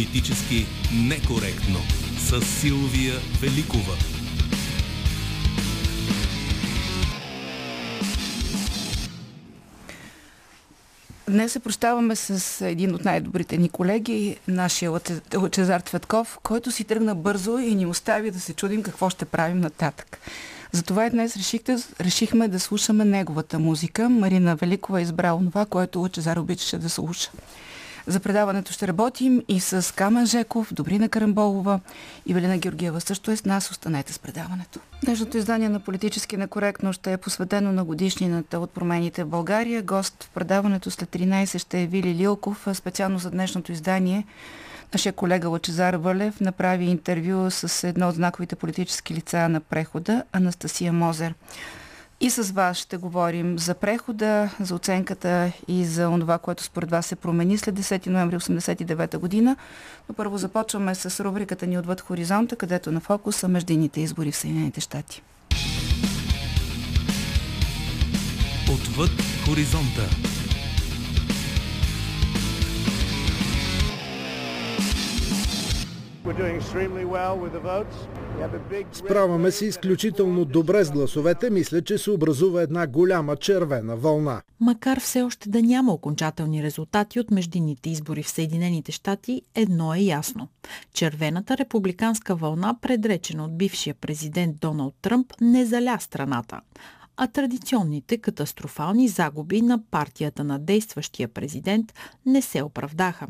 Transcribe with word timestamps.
Политически 0.00 0.66
некоректно 0.92 1.78
с 2.18 2.40
Силвия 2.40 3.14
Великова. 3.40 3.94
Днес 11.28 11.52
се 11.52 11.60
прощаваме 11.60 12.16
с 12.16 12.60
един 12.66 12.94
от 12.94 13.04
най-добрите 13.04 13.56
ни 13.56 13.68
колеги, 13.68 14.36
нашия 14.48 14.90
Лъчезар 15.36 15.80
Цветков, 15.80 16.38
който 16.42 16.70
си 16.70 16.84
тръгна 16.84 17.14
бързо 17.14 17.58
и 17.58 17.74
ни 17.74 17.86
остави 17.86 18.30
да 18.30 18.40
се 18.40 18.54
чудим 18.54 18.82
какво 18.82 19.10
ще 19.10 19.24
правим 19.24 19.60
нататък. 19.60 20.18
Затова 20.72 21.06
и 21.06 21.10
днес 21.10 21.36
решихте, 21.36 21.76
решихме 22.00 22.48
да 22.48 22.60
слушаме 22.60 23.04
неговата 23.04 23.58
музика. 23.58 24.08
Марина 24.08 24.56
Великова 24.56 25.00
е 25.00 25.02
избрала 25.02 25.40
това, 25.40 25.66
което 25.66 26.00
Лъчезар 26.00 26.36
обичаше 26.36 26.78
да 26.78 26.90
слуша. 26.90 27.30
За 28.06 28.20
предаването 28.20 28.72
ще 28.72 28.88
работим 28.88 29.42
и 29.48 29.60
с 29.60 29.94
Камен 29.94 30.26
Жеков, 30.26 30.74
Добрина 30.74 31.08
Карамболова 31.08 31.80
и 32.26 32.34
Велина 32.34 32.58
Георгиева 32.58 33.00
също 33.00 33.30
е 33.30 33.36
с 33.36 33.44
нас. 33.44 33.70
Останете 33.70 34.12
с 34.12 34.18
предаването. 34.18 34.80
Днешното 35.04 35.38
издание 35.38 35.68
на 35.68 35.80
Политически 35.80 36.36
некоректно 36.36 36.92
ще 36.92 37.12
е 37.12 37.16
посветено 37.16 37.72
на 37.72 37.84
годишнината 37.84 38.58
от 38.58 38.70
промените 38.70 39.24
в 39.24 39.28
България. 39.28 39.82
Гост 39.82 40.24
в 40.24 40.30
предаването 40.30 40.90
след 40.90 41.08
13 41.08 41.58
ще 41.58 41.82
е 41.82 41.86
Вили 41.86 42.14
Лилков. 42.14 42.66
Специално 42.74 43.18
за 43.18 43.30
днешното 43.30 43.72
издание 43.72 44.24
Нашия 44.94 45.12
колега 45.12 45.48
Лачезар 45.48 45.94
Вълев 45.94 46.40
направи 46.40 46.84
интервю 46.84 47.50
с 47.50 47.88
едно 47.88 48.08
от 48.08 48.14
знаковите 48.14 48.56
политически 48.56 49.14
лица 49.14 49.48
на 49.48 49.60
прехода, 49.60 50.24
Анастасия 50.32 50.92
Мозер. 50.92 51.34
И 52.22 52.30
с 52.30 52.52
вас 52.52 52.76
ще 52.76 52.96
говорим 52.96 53.58
за 53.58 53.74
прехода, 53.74 54.50
за 54.60 54.74
оценката 54.74 55.52
и 55.68 55.84
за 55.84 56.10
това, 56.20 56.38
което 56.38 56.62
според 56.62 56.90
вас 56.90 57.06
се 57.06 57.16
промени 57.16 57.58
след 57.58 57.80
10 57.80 58.06
ноември 58.06 58.36
1989 58.36 59.18
година. 59.18 59.56
Но 60.08 60.14
първо 60.14 60.38
започваме 60.38 60.94
с 60.94 61.24
рубриката 61.24 61.66
ни 61.66 61.78
Отвъд 61.78 62.00
хоризонта, 62.00 62.56
където 62.56 62.92
на 62.92 63.00
фокус 63.00 63.36
са 63.36 63.48
междинните 63.48 64.00
избори 64.00 64.32
в 64.32 64.36
Съединените 64.36 64.80
щати. 64.80 65.22
Отвъд 68.72 69.10
хоризонта. 69.46 70.10
Справяме 78.92 79.50
се 79.50 79.66
изключително 79.66 80.44
добре 80.44 80.84
с 80.84 80.90
гласовете. 80.90 81.50
Мисля, 81.50 81.82
че 81.82 81.98
се 81.98 82.10
образува 82.10 82.62
една 82.62 82.86
голяма 82.86 83.36
червена 83.36 83.96
вълна. 83.96 84.42
Макар 84.60 85.00
все 85.00 85.22
още 85.22 85.48
да 85.48 85.62
няма 85.62 85.92
окончателни 85.92 86.62
резултати 86.62 87.20
от 87.20 87.30
междинните 87.30 87.90
избори 87.90 88.22
в 88.22 88.30
Съединените 88.30 88.92
щати, 88.92 89.42
едно 89.54 89.94
е 89.94 89.98
ясно. 89.98 90.48
Червената 90.92 91.56
републиканска 91.56 92.34
вълна, 92.34 92.78
предречена 92.80 93.44
от 93.44 93.58
бившия 93.58 93.94
президент 93.94 94.56
Доналд 94.60 94.94
Тръмп, 95.02 95.32
не 95.40 95.64
заля 95.64 95.98
страната 96.00 96.60
а 97.22 97.26
традиционните 97.26 98.18
катастрофални 98.18 99.08
загуби 99.08 99.62
на 99.62 99.82
партията 99.90 100.44
на 100.44 100.58
действащия 100.58 101.28
президент 101.28 101.94
не 102.26 102.42
се 102.42 102.62
оправдаха. 102.62 103.26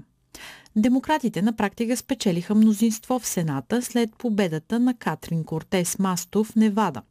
Демократите 0.77 1.43
на 1.43 1.57
практика 1.57 1.97
спечелиха 1.97 2.55
мнозинство 2.55 3.19
в 3.19 3.27
Сената 3.27 3.83
след 3.83 4.17
победата 4.17 4.81
на 4.81 4.95
Катрин 4.95 5.45
Кортес 5.45 5.99
Масто 5.99 6.45
в 6.45 6.57
Невада. 6.57 7.03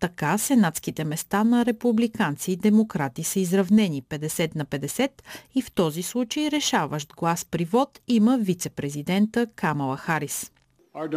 Така 0.00 0.38
сенатските 0.38 1.04
места 1.04 1.44
на 1.44 1.66
републиканци 1.66 2.52
и 2.52 2.56
демократи 2.56 3.24
са 3.24 3.40
изравнени 3.40 4.02
50 4.02 4.56
на 4.56 4.66
50 4.66 5.10
и 5.54 5.62
в 5.62 5.72
този 5.72 6.02
случай 6.02 6.50
решаващ 6.50 7.12
глас 7.12 7.44
при 7.44 7.64
вод 7.64 8.00
има 8.08 8.38
вице-президента 8.38 9.46
Камала 9.56 9.96
Харис. 9.96 10.52
Uh, 10.94 11.08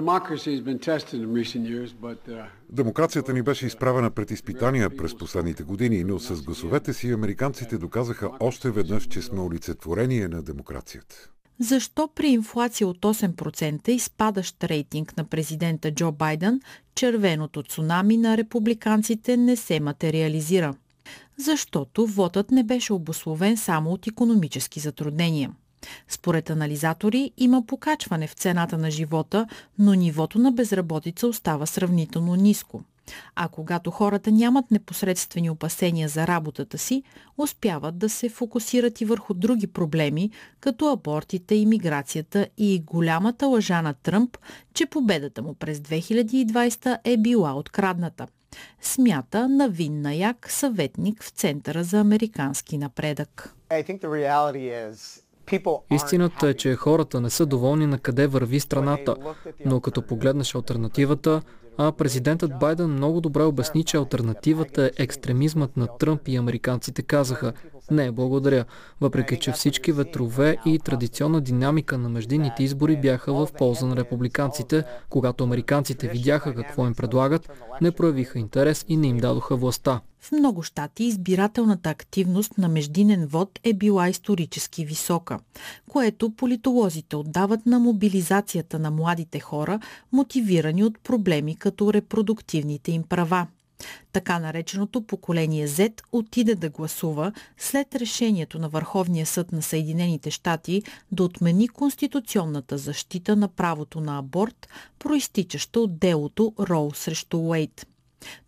Демокрацията 2.70 3.34
ни 3.34 3.42
беше 3.42 3.66
изправена 3.66 4.12
пред 4.12 4.32
изпитания 4.32 4.98
през 4.98 5.18
последните 5.18 5.64
години, 5.64 6.04
но 6.04 6.20
с 6.20 6.42
гласовете 6.42 6.94
си 6.94 7.12
американците 7.12 7.78
доказаха 7.78 8.32
още 8.40 8.72
веднъж, 8.72 9.08
че 9.08 9.22
сме 9.22 9.42
олицетворение 9.42 10.28
на 10.28 10.44
демокрацията. 10.44 11.30
Защо 11.60 12.08
при 12.16 12.28
инфлация 12.28 12.88
от 12.88 12.98
8% 12.98 13.90
и 13.90 14.00
спадащ 14.00 14.64
рейтинг 14.64 15.18
на 15.18 15.24
президента 15.24 15.92
Джо 15.92 16.12
Байден, 16.12 16.62
червеното 16.96 17.64
цунами 17.64 18.18
на 18.18 18.38
републиканците 18.38 19.38
не 19.38 19.56
се 19.56 19.80
материализира? 19.80 20.74
Защото 21.38 22.06
вотът 22.06 22.52
не 22.52 22.64
беше 22.64 22.94
обословен 22.94 23.58
само 23.58 23.92
от 23.92 24.08
економически 24.08 24.80
затруднения. 24.80 25.52
Според 26.08 26.50
анализатори 26.50 27.32
има 27.38 27.66
покачване 27.66 28.28
в 28.28 28.34
цената 28.34 28.78
на 28.78 28.92
живота, 28.92 29.48
но 29.80 29.94
нивото 29.94 30.40
на 30.40 30.52
безработица 30.52 31.28
остава 31.28 31.66
сравнително 31.66 32.36
ниско. 32.36 32.84
А 33.36 33.48
когато 33.48 33.92
хората 33.92 34.32
нямат 34.32 34.72
непосредствени 34.72 35.50
опасения 35.50 36.10
за 36.10 36.28
работата 36.28 36.78
си, 36.78 37.04
успяват 37.38 37.98
да 37.98 38.10
се 38.10 38.30
фокусират 38.30 39.02
и 39.02 39.06
върху 39.06 39.34
други 39.34 39.68
проблеми, 39.68 40.32
като 40.60 40.92
абортите, 40.92 41.56
иммиграцията 41.56 42.48
и 42.58 42.80
голямата 42.80 43.48
лъжа 43.48 43.82
на 43.82 43.94
Тръмп, 43.94 44.38
че 44.74 44.86
победата 44.86 45.42
му 45.42 45.54
през 45.54 45.80
2020 45.80 46.98
е 47.04 47.18
била 47.18 47.54
открадната. 47.54 48.28
Смята 48.82 49.50
на 49.50 49.70
Вин 49.70 50.02
Наяк, 50.02 50.52
съветник 50.52 51.24
в 51.24 51.30
Центъра 51.30 51.84
за 51.84 52.00
американски 52.00 52.78
напредък. 52.78 53.56
Истината 55.92 56.50
е, 56.50 56.54
че 56.54 56.76
хората 56.76 57.22
не 57.22 57.30
са 57.30 57.46
доволни 57.46 57.86
на 57.86 58.00
къде 58.00 58.28
върви 58.28 58.60
страната, 58.60 59.16
но 59.66 59.80
като 59.80 60.02
погледнеш 60.02 60.56
альтернативата, 60.56 61.42
а 61.82 61.92
президентът 61.92 62.60
Байден 62.60 62.90
много 62.90 63.22
добре 63.22 63.44
обясни, 63.44 63.84
че 63.84 63.98
альтернативата 63.98 64.86
е 64.86 65.04
екстремизмът 65.04 65.78
на 65.78 65.88
Тръмп 65.98 66.28
и 66.28 66.36
американците 66.36 67.02
казаха 67.02 67.54
не, 67.92 68.12
благодаря, 68.12 68.66
въпреки 69.02 69.40
че 69.40 69.52
всички 69.52 69.92
ветрове 69.92 70.58
и 70.66 70.80
традиционна 70.80 71.42
динамика 71.42 71.98
на 71.98 72.10
междинните 72.10 72.64
избори 72.64 72.98
бяха 73.02 73.34
в 73.34 73.48
полза 73.58 73.86
на 73.86 73.96
републиканците, 73.96 74.84
когато 75.10 75.44
американците 75.44 76.08
видяха 76.08 76.56
какво 76.56 76.88
им 76.88 76.94
предлагат, 76.94 77.52
не 77.82 77.92
проявиха 77.92 78.40
интерес 78.40 78.86
и 78.88 78.98
не 78.98 79.08
им 79.08 79.18
дадоха 79.18 79.56
властта. 79.56 80.02
В 80.22 80.32
много 80.32 80.64
щати 80.64 81.04
избирателната 81.04 81.90
активност 81.90 82.58
на 82.58 82.70
междинен 82.70 83.28
вод 83.28 83.60
е 83.64 83.74
била 83.74 84.10
исторически 84.10 84.86
висока, 84.86 85.40
което 85.90 86.30
политолозите 86.30 87.16
отдават 87.16 87.66
на 87.66 87.80
мобилизацията 87.80 88.80
на 88.80 88.92
младите 88.92 89.40
хора, 89.40 89.80
мотивирани 90.12 90.84
от 90.84 91.00
проблеми 91.00 91.56
като 91.56 91.69
репродуктивните 91.94 92.92
им 92.92 93.04
права. 93.04 93.48
Така 94.14 94.40
нареченото 94.40 95.02
поколение 95.02 95.68
Z 95.68 96.02
отиде 96.12 96.56
да 96.56 96.70
гласува 96.70 97.32
след 97.58 97.96
решението 97.96 98.60
на 98.60 98.70
Върховния 98.70 99.26
съд 99.26 99.52
на 99.52 99.62
Съединените 99.62 100.32
щати 100.32 100.84
да 101.12 101.24
отмени 101.24 101.68
конституционната 101.68 102.78
защита 102.78 103.36
на 103.36 103.48
правото 103.48 104.02
на 104.02 104.20
аборт, 104.20 104.68
проистичаща 105.00 105.80
от 105.80 106.00
делото 106.00 106.54
Роу 106.60 106.92
срещу 106.94 107.38
Уейт. 107.38 107.88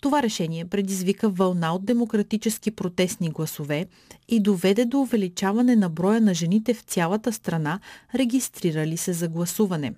Това 0.02 0.24
решение 0.24 0.66
предизвика 0.66 1.30
вълна 1.30 1.74
от 1.74 1.86
демократически 1.86 2.72
протестни 2.72 3.30
гласове 3.30 3.86
и 4.28 4.40
доведе 4.40 4.86
до 4.86 5.02
увеличаване 5.02 5.76
на 5.76 5.90
броя 5.90 6.22
на 6.22 6.34
жените 6.34 6.74
в 6.74 6.82
цялата 6.82 7.34
страна, 7.34 7.80
регистрирали 8.16 8.98
се 8.98 9.14
за 9.14 9.28
гласуване. 9.28 9.94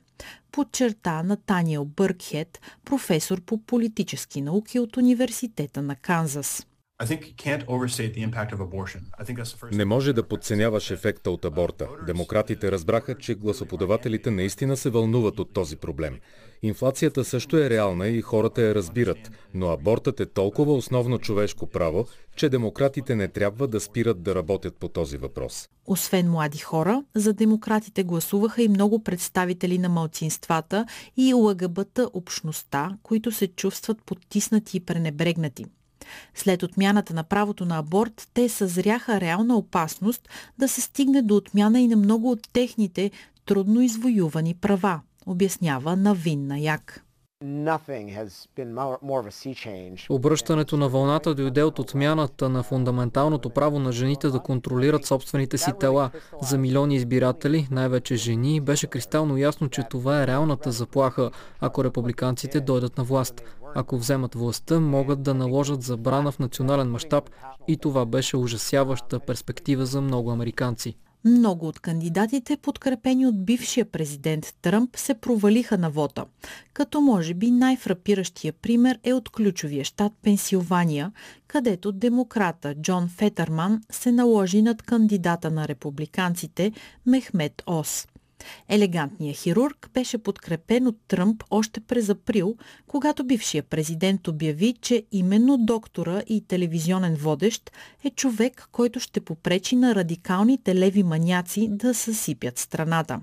Подчерта 0.51 1.23
Натаниел 1.23 1.85
Бъркхет, 1.85 2.61
професор 2.85 3.41
по 3.41 3.57
политически 3.57 4.41
науки 4.41 4.79
от 4.79 4.97
Университета 4.97 5.81
на 5.81 5.95
Канзас. 5.95 6.65
Не 9.71 9.85
може 9.85 10.13
да 10.13 10.27
подценяваш 10.27 10.91
ефекта 10.91 11.31
от 11.31 11.45
аборта. 11.45 11.87
Демократите 12.05 12.71
разбраха, 12.71 13.15
че 13.15 13.35
гласоподавателите 13.35 14.31
наистина 14.31 14.77
се 14.77 14.89
вълнуват 14.89 15.39
от 15.39 15.53
този 15.53 15.75
проблем. 15.75 16.19
Инфлацията 16.63 17.23
също 17.23 17.57
е 17.57 17.69
реална 17.69 18.07
и 18.07 18.21
хората 18.21 18.61
я 18.61 18.75
разбират, 18.75 19.31
но 19.53 19.67
абортът 19.67 20.19
е 20.19 20.25
толкова 20.25 20.73
основно 20.73 21.19
човешко 21.19 21.67
право, 21.67 22.07
че 22.35 22.49
демократите 22.49 23.15
не 23.15 23.27
трябва 23.27 23.67
да 23.67 23.79
спират 23.79 24.23
да 24.23 24.35
работят 24.35 24.75
по 24.75 24.87
този 24.87 25.17
въпрос. 25.17 25.69
Освен 25.85 26.29
млади 26.29 26.57
хора, 26.57 27.03
за 27.15 27.33
демократите 27.33 28.03
гласуваха 28.03 28.63
и 28.63 28.67
много 28.69 29.03
представители 29.03 29.77
на 29.77 29.89
малцинствата 29.89 30.85
и 31.17 31.33
ЛГБТ 31.33 31.99
общността, 32.13 32.97
които 33.03 33.31
се 33.31 33.47
чувстват 33.47 33.97
потиснати 34.05 34.77
и 34.77 34.79
пренебрегнати. 34.79 35.65
След 36.35 36.63
отмяната 36.63 37.13
на 37.13 37.23
правото 37.23 37.65
на 37.65 37.77
аборт, 37.77 38.29
те 38.33 38.49
съзряха 38.49 39.21
реална 39.21 39.57
опасност 39.57 40.29
да 40.57 40.67
се 40.67 40.81
стигне 40.81 41.21
до 41.21 41.35
отмяна 41.35 41.81
и 41.81 41.87
на 41.87 41.95
много 41.95 42.31
от 42.31 42.49
техните 42.53 43.11
трудно 43.45 43.81
извоювани 43.81 44.53
права, 44.53 45.01
обяснява 45.25 45.95
Навин 45.95 46.47
Наяк. 46.47 47.03
Обръщането 50.09 50.77
на 50.77 50.89
вълната 50.89 51.35
дойде 51.35 51.63
от 51.63 51.79
отмяната 51.79 52.49
на 52.49 52.63
фундаменталното 52.63 53.49
право 53.49 53.79
на 53.79 53.91
жените 53.91 54.27
да 54.27 54.39
контролират 54.39 55.05
собствените 55.05 55.57
си 55.57 55.71
тела. 55.79 56.09
За 56.41 56.57
милиони 56.57 56.95
избиратели, 56.95 57.67
най-вече 57.71 58.15
жени, 58.15 58.61
беше 58.61 58.87
кристално 58.87 59.37
ясно, 59.37 59.69
че 59.69 59.83
това 59.89 60.23
е 60.23 60.27
реалната 60.27 60.71
заплаха, 60.71 61.31
ако 61.59 61.83
републиканците 61.83 62.61
дойдат 62.61 62.97
на 62.97 63.03
власт. 63.03 63.41
Ако 63.75 63.97
вземат 63.97 64.35
властта, 64.35 64.79
могат 64.79 65.23
да 65.23 65.33
наложат 65.33 65.81
забрана 65.81 66.31
в 66.31 66.39
национален 66.39 66.91
мащаб 66.91 67.29
и 67.67 67.77
това 67.77 68.05
беше 68.05 68.37
ужасяваща 68.37 69.19
перспектива 69.19 69.85
за 69.85 70.01
много 70.01 70.31
американци. 70.31 70.95
Много 71.25 71.67
от 71.67 71.79
кандидатите, 71.79 72.57
подкрепени 72.57 73.27
от 73.27 73.45
бившия 73.45 73.85
президент 73.85 74.53
Тръмп, 74.61 74.97
се 74.97 75.13
провалиха 75.13 75.77
на 75.77 75.89
вота. 75.89 76.25
Като 76.73 77.01
може 77.01 77.33
би 77.33 77.51
най-фрапиращия 77.51 78.53
пример 78.53 78.99
е 79.03 79.13
от 79.13 79.29
ключовия 79.29 79.85
щат 79.85 80.13
Пенсилвания, 80.23 81.11
където 81.47 81.91
демократа 81.91 82.75
Джон 82.75 83.09
Фетърман 83.09 83.81
се 83.91 84.11
наложи 84.11 84.61
над 84.61 84.81
кандидата 84.81 85.51
на 85.51 85.67
републиканците 85.67 86.71
Мехмет 87.05 87.63
Ос. 87.67 88.07
Елегантният 88.69 89.37
хирург 89.37 89.89
беше 89.93 90.17
подкрепен 90.17 90.87
от 90.87 90.97
Тръмп 91.07 91.43
още 91.49 91.79
през 91.79 92.09
април, 92.09 92.55
когато 92.87 93.23
бившия 93.23 93.63
президент 93.63 94.27
обяви, 94.27 94.75
че 94.81 95.03
именно 95.11 95.57
доктора 95.57 96.21
и 96.27 96.47
телевизионен 96.47 97.15
водещ 97.15 97.71
е 98.03 98.09
човек, 98.09 98.67
който 98.71 98.99
ще 98.99 99.21
попречи 99.21 99.75
на 99.75 99.95
радикалните 99.95 100.75
леви 100.75 101.03
маняци 101.03 101.67
да 101.71 101.93
съсипят 101.93 102.57
страната. 102.59 103.19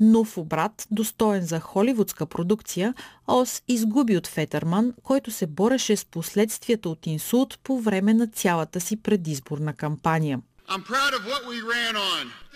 Но 0.00 0.24
в 0.24 0.38
обрат, 0.38 0.86
достоен 0.90 1.42
за 1.42 1.60
холивудска 1.60 2.26
продукция, 2.26 2.94
Ос 3.26 3.62
изгуби 3.68 4.16
от 4.16 4.26
Фетърман, 4.26 4.94
който 5.02 5.30
се 5.30 5.46
бореше 5.46 5.96
с 5.96 6.04
последствията 6.04 6.88
от 6.88 7.06
инсулт 7.06 7.58
по 7.64 7.80
време 7.80 8.14
на 8.14 8.26
цялата 8.26 8.80
си 8.80 8.96
предизборна 8.96 9.72
кампания. 9.72 10.40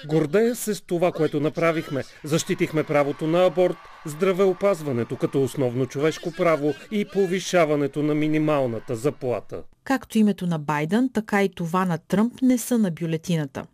Гордея 0.04 0.54
се 0.56 0.75
с 0.75 0.81
това, 0.81 1.12
което 1.12 1.40
направихме. 1.40 2.04
Защитихме 2.25 2.84
правото 2.84 3.26
на 3.26 3.46
аборт, 3.46 3.76
здравеопазването 4.06 5.16
като 5.16 5.43
основно 5.43 5.87
човешко 5.87 6.32
право 6.37 6.75
и 6.90 7.04
повишаването 7.04 8.02
на 8.02 8.14
минималната 8.14 8.96
заплата. 8.96 9.62
Както 9.84 10.19
името 10.19 10.46
на 10.46 10.58
Байден, 10.58 11.10
така 11.12 11.43
и 11.43 11.48
това 11.48 11.84
на 11.84 11.98
Тръмп 11.98 12.43
не 12.43 12.58
са 12.58 12.78
на 12.78 12.90
бюлетината. 12.90 13.66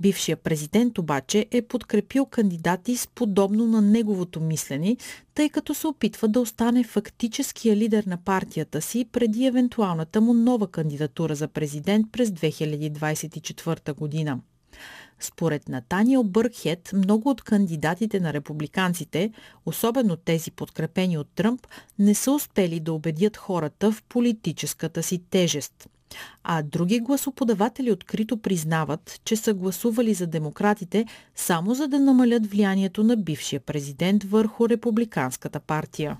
Бившия 0.00 0.36
президент 0.36 0.98
обаче 0.98 1.46
е 1.50 1.62
подкрепил 1.62 2.26
кандидати 2.26 2.96
с 2.96 3.06
подобно 3.06 3.66
на 3.66 3.82
неговото 3.82 4.40
мислене, 4.40 4.96
тъй 5.34 5.48
като 5.48 5.74
се 5.74 5.86
опитва 5.86 6.28
да 6.28 6.40
остане 6.40 6.84
фактическия 6.84 7.76
лидер 7.76 8.04
на 8.04 8.16
партията 8.16 8.80
си 8.80 9.06
преди 9.12 9.46
евентуалната 9.46 10.20
му 10.20 10.32
нова 10.34 10.66
кандидатура 10.66 11.34
за 11.34 11.48
президент 11.48 12.06
през 12.12 12.30
2024 12.30 13.94
година. 13.94 14.38
Според 15.20 15.68
Натаниел 15.68 16.24
Бъркхет, 16.24 16.90
много 16.94 17.30
от 17.30 17.42
кандидатите 17.42 18.20
на 18.20 18.32
републиканците, 18.32 19.32
особено 19.66 20.16
тези 20.16 20.50
подкрепени 20.50 21.18
от 21.18 21.28
Тръмп, 21.34 21.66
не 21.98 22.14
са 22.14 22.32
успели 22.32 22.80
да 22.80 22.92
убедят 22.92 23.36
хората 23.36 23.92
в 23.92 24.02
политическата 24.02 25.02
си 25.02 25.22
тежест. 25.30 25.88
А 26.44 26.62
други 26.62 27.00
гласоподаватели 27.00 27.92
открито 27.92 28.36
признават, 28.36 29.20
че 29.24 29.36
са 29.36 29.54
гласували 29.54 30.14
за 30.14 30.26
демократите 30.26 31.06
само 31.34 31.74
за 31.74 31.88
да 31.88 32.00
намалят 32.00 32.46
влиянието 32.46 33.04
на 33.04 33.16
бившия 33.16 33.60
президент 33.60 34.24
върху 34.24 34.68
републиканската 34.68 35.60
партия. 35.60 36.16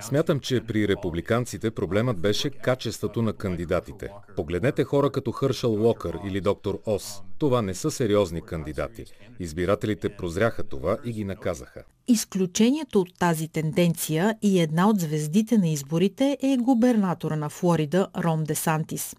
Смятам, 0.00 0.40
че 0.40 0.60
при 0.60 0.88
републиканците 0.88 1.70
проблемът 1.70 2.20
беше 2.20 2.50
качеството 2.50 3.22
на 3.22 3.32
кандидатите. 3.32 4.08
Погледнете 4.36 4.84
хора 4.84 5.10
като 5.10 5.32
Хършъл 5.32 5.72
Уокър 5.72 6.18
или 6.26 6.40
доктор 6.40 6.80
Ос. 6.86 7.22
Това 7.38 7.62
не 7.62 7.74
са 7.74 7.90
сериозни 7.90 8.42
кандидати. 8.42 9.04
Избирателите 9.40 10.16
прозряха 10.16 10.62
това 10.62 10.98
и 11.04 11.12
ги 11.12 11.24
наказаха. 11.24 11.84
Изключението 12.08 13.00
от 13.00 13.18
тази 13.18 13.48
тенденция 13.48 14.36
и 14.42 14.60
една 14.60 14.88
от 14.88 15.00
звездите 15.00 15.58
на 15.58 15.68
изборите 15.68 16.38
е 16.42 16.56
губернатора 16.56 17.36
на 17.36 17.48
Флорида 17.48 18.08
Ром 18.18 18.44
Десантис. 18.44 19.16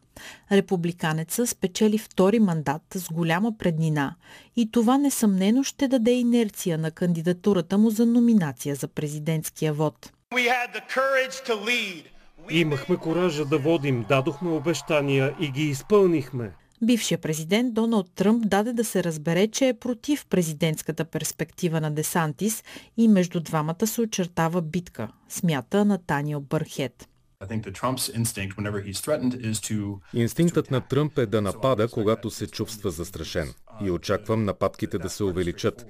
Републиканеца 0.52 1.48
спечели 1.48 1.98
втори 1.98 2.40
мандат 2.40 2.82
с 2.96 3.14
голяма 3.14 3.58
преднина 3.58 4.16
и 4.56 4.72
това 4.72 4.98
несъмнено 4.98 5.64
ще 5.64 5.88
даде 5.88 6.12
инерция 6.12 6.78
на 6.78 6.92
кандидатурата 6.92 7.78
му 7.78 7.90
за 7.90 8.06
номинация 8.06 8.76
за 8.76 8.88
президентския 8.88 9.74
вод. 9.74 10.12
Имахме 12.50 12.98
коража 12.98 13.46
да 13.46 13.58
водим, 13.58 14.06
дадохме 14.10 14.52
обещания 14.52 15.36
и 15.40 15.52
ги 15.52 15.64
изпълнихме. 15.64 16.52
Бившия 16.84 17.18
президент 17.18 17.74
Доналд 17.74 18.12
Тръмп 18.16 18.48
даде 18.48 18.74
да 18.74 18.84
се 18.84 19.04
разбере, 19.04 19.48
че 19.48 19.68
е 19.68 19.74
против 19.74 20.26
президентската 20.26 21.06
перспектива 21.06 21.82
на 21.82 21.92
Десантис 21.92 22.64
и 22.98 23.08
между 23.08 23.40
двамата 23.40 23.88
се 23.88 24.02
очертава 24.02 24.62
битка, 24.62 25.08
смята 25.30 25.86
Натаниел 25.86 26.40
Бърхет. 26.40 27.10
Инстинктът 30.14 30.72
на 30.72 30.82
Тръмп 30.82 31.18
е 31.18 31.26
да 31.26 31.42
напада, 31.42 31.88
когато 31.88 32.30
се 32.30 32.48
чувства 32.48 32.92
застрашен. 32.92 33.54
И 33.84 33.92
очаквам 33.92 34.46
нападките 34.46 34.98
да 34.98 35.10
се 35.10 35.24
увеличат. 35.24 35.86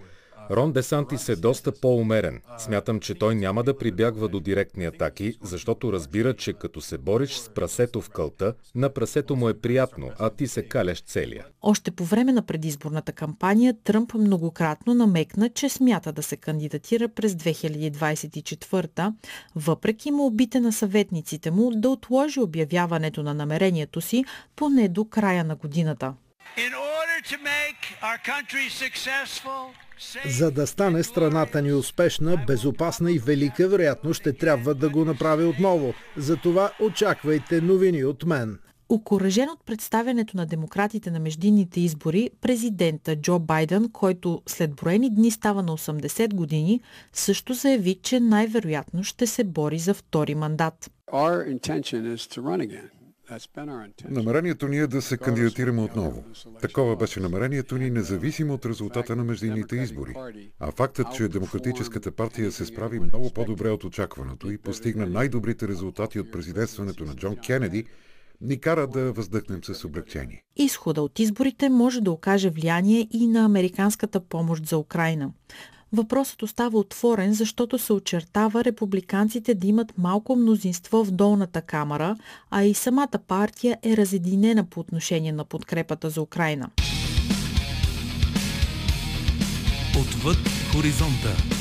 Рон 0.52 0.72
Десантис 0.72 1.30
е 1.30 1.36
доста 1.36 1.72
по-умерен. 1.72 2.42
Смятам, 2.58 3.00
че 3.00 3.14
той 3.14 3.36
няма 3.36 3.64
да 3.64 3.78
прибягва 3.78 4.28
до 4.28 4.40
директни 4.40 4.86
атаки, 4.86 5.38
защото 5.42 5.94
разбира, 5.94 6.34
че 6.34 6.54
като 6.54 6.82
се 6.82 6.98
бориш 6.98 7.34
с 7.38 7.50
прасето 7.50 8.02
в 8.02 8.10
кълта, 8.10 8.54
на 8.76 8.90
прасето 8.90 9.36
му 9.36 9.50
е 9.50 9.54
приятно, 9.54 10.12
а 10.20 10.30
ти 10.30 10.48
се 10.48 10.68
каляш 10.68 11.02
целия. 11.02 11.46
Още 11.62 11.92
по 11.92 12.06
време 12.06 12.34
на 12.34 12.42
предизборната 12.42 13.12
кампания 13.12 13.76
Тръмп 13.84 14.14
многократно 14.14 14.94
намекна, 14.94 15.50
че 15.50 15.70
смята 15.70 16.12
да 16.12 16.24
се 16.24 16.38
кандидатира 16.38 17.08
през 17.08 17.34
2024, 17.34 19.14
въпреки 19.56 20.12
молбите 20.12 20.60
на 20.60 20.72
съветниците 20.72 21.52
му 21.52 21.72
да 21.76 21.90
отложи 21.90 22.40
обявяването 22.40 23.24
на 23.24 23.34
намерението 23.34 24.02
си 24.02 24.26
поне 24.56 24.88
до 24.88 25.06
края 25.06 25.44
на 25.44 25.56
годината. 25.56 26.14
За 30.26 30.52
да 30.52 30.68
стане 30.68 31.04
страната 31.04 31.62
ни 31.62 31.74
успешна, 31.74 32.44
безопасна 32.48 33.12
и 33.12 33.20
велика, 33.20 33.68
вероятно 33.68 34.14
ще 34.14 34.34
трябва 34.34 34.76
да 34.76 34.90
го 34.90 35.06
направи 35.06 35.44
отново. 35.44 35.94
Затова 36.18 36.72
очаквайте 36.80 37.62
новини 37.62 38.04
от 38.04 38.26
мен. 38.26 38.60
Окоръжен 38.90 39.50
от 39.50 39.66
представянето 39.66 40.38
на 40.38 40.46
демократите 40.46 41.12
на 41.12 41.20
междинните 41.20 41.80
избори, 41.80 42.30
президента 42.42 43.16
Джо 43.16 43.40
Байден, 43.40 43.90
който 43.92 44.42
след 44.48 44.76
броени 44.76 45.16
дни 45.16 45.32
става 45.32 45.64
на 45.64 45.78
80 45.78 46.34
години, 46.34 46.82
също 47.14 47.54
заяви, 47.54 48.00
че 48.02 48.20
най-вероятно 48.20 49.04
ще 49.04 49.28
се 49.28 49.44
бори 49.44 49.80
за 49.80 49.94
втори 49.94 50.36
мандат. 50.36 50.92
Намерението 54.10 54.68
ни 54.68 54.78
е 54.78 54.88
да 54.88 55.02
се 55.02 55.18
кандидатираме 55.18 55.82
отново. 55.82 56.24
Такова 56.62 56.96
беше 56.96 57.20
намерението 57.20 57.78
ни, 57.78 57.90
независимо 57.90 58.54
от 58.54 58.66
резултата 58.66 59.16
на 59.16 59.24
междинните 59.24 59.76
избори. 59.76 60.14
А 60.60 60.72
фактът, 60.72 61.08
че 61.16 61.28
Демократическата 61.28 62.12
партия 62.12 62.52
се 62.52 62.66
справи 62.66 63.00
много 63.00 63.30
по-добре 63.34 63.70
от 63.70 63.84
очакваното 63.84 64.52
и 64.52 64.58
постигна 64.58 65.06
най-добрите 65.06 65.68
резултати 65.68 66.20
от 66.20 66.32
президентстването 66.32 67.06
на 67.06 67.16
Джон 67.16 67.36
Кенеди, 67.36 67.86
ни 68.42 68.60
кара 68.60 68.88
да 68.88 69.12
въздъхнем 69.12 69.64
с 69.64 69.86
облегчение. 69.86 70.44
Изхода 70.56 71.02
от 71.02 71.20
изборите 71.20 71.70
може 71.70 72.02
да 72.02 72.12
окаже 72.12 72.50
влияние 72.50 73.08
и 73.12 73.28
на 73.28 73.46
американската 73.46 74.20
помощ 74.20 74.66
за 74.66 74.78
Украина. 74.78 75.32
Въпросът 75.94 76.42
остава 76.42 76.80
отворен, 76.80 77.34
защото 77.34 77.80
се 77.80 77.94
очертава 77.94 78.64
републиканците 78.64 79.54
да 79.54 79.68
имат 79.68 79.98
малко 79.98 80.36
мнозинство 80.36 81.06
в 81.06 81.12
долната 81.12 81.62
камера, 81.62 82.16
а 82.52 82.64
и 82.64 82.74
самата 82.74 83.20
партия 83.28 83.78
е 83.84 83.98
разединена 83.98 84.64
по 84.64 84.80
отношение 84.80 85.32
на 85.32 85.46
подкрепата 85.46 86.10
за 86.10 86.22
Украина. 86.22 86.70
Отвъд 90.00 90.38
хоризонта. 90.72 91.53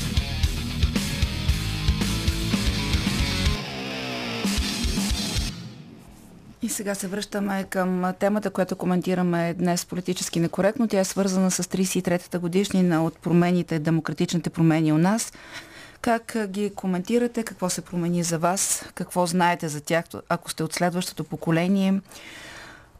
И 6.63 6.69
сега 6.69 6.95
се 6.95 7.09
връщаме 7.09 7.65
към 7.65 8.13
темата, 8.19 8.51
която 8.51 8.77
коментираме 8.77 9.55
днес 9.55 9.87
политически 9.87 10.41
некоректно. 10.41 10.89
Тя 10.89 11.01
е 11.01 11.05
свързана 11.05 11.51
с 11.51 11.63
33-та 11.63 12.39
годишнина 12.39 13.05
от 13.05 13.19
промените, 13.19 13.79
демократичните 13.79 14.51
промени 14.51 14.93
у 14.93 14.99
нас. 14.99 15.33
Как 16.01 16.37
ги 16.47 16.75
коментирате? 16.75 17.43
Какво 17.43 17.71
се 17.71 17.81
промени 17.81 18.23
за 18.23 18.39
вас? 18.39 18.85
Какво 18.95 19.27
знаете 19.27 19.69
за 19.69 19.81
тях, 19.81 20.05
ако 20.29 20.51
сте 20.51 20.63
от 20.63 20.73
следващото 20.73 21.25
поколение? 21.25 22.01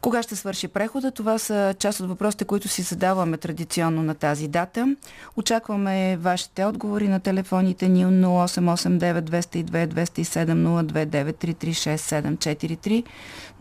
Кога 0.03 0.23
ще 0.23 0.35
свърши 0.35 0.67
прехода? 0.67 1.11
Това 1.11 1.37
са 1.37 1.75
част 1.79 1.99
от 1.99 2.07
въпросите, 2.07 2.45
които 2.45 2.67
си 2.67 2.81
задаваме 2.81 3.37
традиционно 3.37 4.03
на 4.03 4.15
тази 4.15 4.47
дата. 4.47 4.95
Очакваме 5.35 6.17
вашите 6.17 6.65
отговори 6.65 7.07
на 7.07 7.19
телефоните 7.19 7.89
ни 7.89 8.05
0889 8.05 9.21
202 9.21 9.87
207 9.87 10.45
029 10.83 11.33
336 11.55 11.95
743 11.95 13.05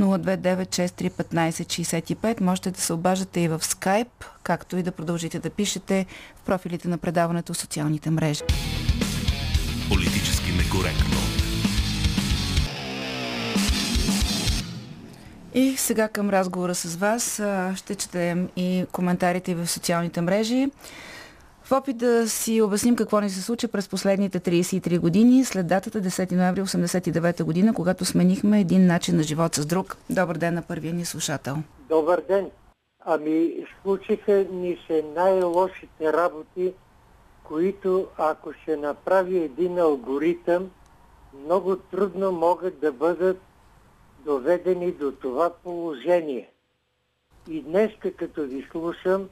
029 0.01 0.67
63 0.67 1.11
15 1.11 2.15
65. 2.17 2.41
Можете 2.41 2.71
да 2.71 2.81
се 2.81 2.93
обаждате 2.93 3.41
и 3.41 3.49
в 3.49 3.59
Skype, 3.59 4.27
както 4.43 4.77
и 4.77 4.83
да 4.83 4.93
продължите 4.93 5.39
да 5.39 5.51
пишете 5.51 6.07
в 6.37 6.43
профилите 6.43 6.89
на 6.89 6.99
предаването 6.99 7.55
в 7.55 7.57
социалните 7.57 8.11
мрежи. 8.11 8.43
Политически 9.89 10.53
некоректно. 10.53 11.22
И 15.55 15.77
сега 15.77 16.09
към 16.09 16.31
разговора 16.31 16.75
с 16.75 16.97
вас 16.97 17.43
ще 17.77 17.95
четем 17.95 18.49
и 18.57 18.87
коментарите 18.93 19.55
в 19.55 19.67
социалните 19.67 20.21
мрежи. 20.21 20.71
В 21.65 21.73
опит 21.73 21.97
да 21.97 22.29
си 22.29 22.63
обясним 22.63 22.97
какво 22.97 23.21
ни 23.21 23.31
се 23.31 23.43
случи 23.43 23.69
през 23.69 23.89
последните 23.89 24.41
33 24.41 24.99
години, 24.99 25.45
след 25.45 25.67
датата 25.67 26.03
10 26.03 26.33
ноември 26.33 26.61
1989 26.61 27.45
година, 27.45 27.75
когато 27.75 28.05
сменихме 28.05 28.61
един 28.61 28.87
начин 28.87 29.17
на 29.17 29.23
живот 29.23 29.55
с 29.55 29.67
друг. 29.67 29.97
Добър 30.11 30.37
ден 30.37 30.55
на 30.55 30.63
първия 30.63 30.95
ни 30.95 31.05
слушател. 31.05 31.57
Добър 31.89 32.23
ден. 32.29 32.51
Ами, 33.05 33.67
случиха 33.83 34.45
ни 34.53 34.79
се 34.87 35.05
най-лошите 35.17 36.13
работи, 36.13 36.73
които 37.45 38.07
ако 38.19 38.53
ще 38.53 38.77
направи 38.77 39.39
един 39.39 39.79
алгоритъм, 39.79 40.71
много 41.45 41.77
трудно 41.77 42.33
могат 42.33 42.81
да 42.81 42.93
бъдат 42.93 43.41
доведени 44.25 44.93
до 44.93 45.13
това 45.13 45.51
положение. 45.51 46.51
И 47.49 47.63
днес, 47.63 47.91
като 48.17 48.43
ви 48.43 48.67
слушам, 48.71 49.29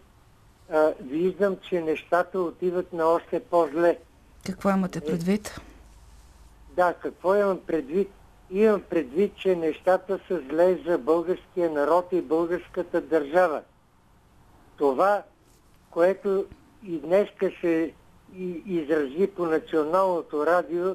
а, 0.70 0.92
виждам, 1.00 1.56
че 1.68 1.80
нещата 1.80 2.40
отиват 2.40 2.92
на 2.92 3.04
още 3.06 3.40
по-зле. 3.40 3.98
Какво 4.46 4.70
имате 4.70 5.00
предвид? 5.00 5.60
Да, 6.76 6.94
какво 6.94 7.34
имам 7.34 7.60
предвид? 7.66 8.10
Имам 8.50 8.82
предвид, 8.90 9.36
че 9.36 9.56
нещата 9.56 10.20
са 10.28 10.40
зле 10.50 10.78
за 10.86 10.98
българския 10.98 11.70
народ 11.70 12.08
и 12.12 12.20
българската 12.20 13.00
държава. 13.00 13.62
Това, 14.76 15.22
което 15.90 16.46
и 16.86 16.98
днеска 16.98 17.50
се 17.60 17.92
изрази 18.66 19.26
по 19.36 19.46
националното 19.46 20.46
радио, 20.46 20.94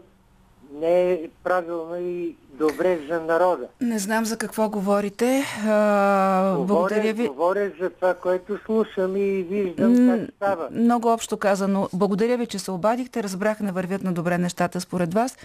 не 0.73 1.11
е 1.11 1.29
правилно 1.43 1.95
и 1.95 2.35
добре 2.53 2.99
за 3.09 3.19
народа. 3.21 3.67
Не 3.81 3.99
знам 3.99 4.25
за 4.25 4.37
какво 4.37 4.69
говорите. 4.69 5.43
А, 5.67 6.55
говоря, 6.55 6.65
благодаря 6.65 7.13
ви. 7.13 7.27
Говоря 7.27 7.71
за 7.81 7.89
това, 7.89 8.13
което 8.13 8.57
слушам 8.65 9.17
и 9.17 9.43
виждам 9.43 9.95
как 9.95 10.35
става. 10.35 10.67
Много 10.71 11.13
общо 11.13 11.37
казано. 11.37 11.89
Благодаря 11.93 12.37
ви, 12.37 12.45
че 12.45 12.59
се 12.59 12.71
обадихте. 12.71 13.23
Разбрах, 13.23 13.59
не 13.59 13.71
вървят 13.71 14.03
на 14.03 14.13
добре 14.13 14.37
нещата 14.37 14.81
според 14.81 15.13
вас. 15.13 15.37